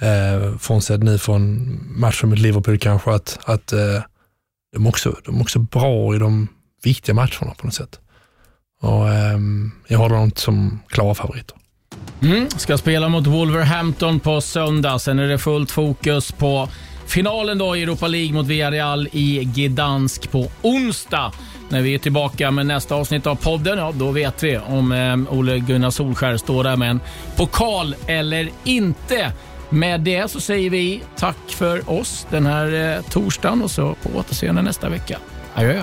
eh, 0.00 0.58
frånsett 0.58 1.02
nu 1.02 1.18
från 1.18 1.78
matchen 2.00 2.28
mot 2.28 2.38
Liverpool 2.38 2.78
kanske, 2.78 3.10
att, 3.10 3.38
att 3.44 3.72
eh, 3.72 4.02
de, 4.72 4.86
också, 4.86 5.16
de 5.24 5.36
är 5.36 5.42
också 5.42 5.58
bra 5.58 6.14
i 6.14 6.18
de 6.18 6.48
viktiga 6.84 7.14
matcherna 7.14 7.54
på 7.58 7.66
något 7.66 7.74
sätt. 7.74 8.00
Och, 8.80 9.08
eh, 9.08 9.38
jag 9.88 9.98
har 9.98 10.08
dem 10.08 10.30
som 10.36 10.80
klara 10.88 11.14
favoriter. 11.14 11.56
Mm, 12.22 12.50
ska 12.50 12.78
spela 12.78 13.08
mot 13.08 13.26
Wolverhampton 13.26 14.20
på 14.20 14.40
söndag. 14.40 14.98
Sen 14.98 15.18
är 15.18 15.28
det 15.28 15.38
fullt 15.38 15.70
fokus 15.70 16.32
på 16.32 16.68
finalen 17.06 17.58
då 17.58 17.76
i 17.76 17.82
Europa 17.82 18.08
League 18.08 18.32
mot 18.32 18.46
Villarreal 18.46 19.08
i 19.12 19.44
Gdansk 19.54 20.30
på 20.30 20.46
onsdag. 20.62 21.32
När 21.68 21.82
vi 21.82 21.94
är 21.94 21.98
tillbaka 21.98 22.50
med 22.50 22.66
nästa 22.66 22.94
avsnitt 22.94 23.26
av 23.26 23.34
podden, 23.34 23.78
ja 23.78 23.92
då 23.94 24.10
vet 24.10 24.42
vi 24.42 24.58
om 24.58 24.92
eh, 24.92 25.34
Ole 25.38 25.58
Gunnar 25.58 25.90
Solskär 25.90 26.36
står 26.36 26.64
där 26.64 26.76
med 26.76 26.90
en 26.90 27.00
pokal 27.36 27.94
eller 28.06 28.50
inte. 28.64 29.32
Med 29.68 30.00
det 30.00 30.30
så 30.30 30.40
säger 30.40 30.70
vi 30.70 31.02
tack 31.16 31.36
för 31.48 31.90
oss 31.90 32.26
den 32.30 32.46
här 32.46 32.96
eh, 32.96 33.02
torsdagen 33.10 33.62
och 33.62 33.70
så 33.70 33.94
på 34.02 34.18
återseende 34.18 34.62
nästa 34.62 34.88
vecka. 34.88 35.18
Adjö. 35.54 35.82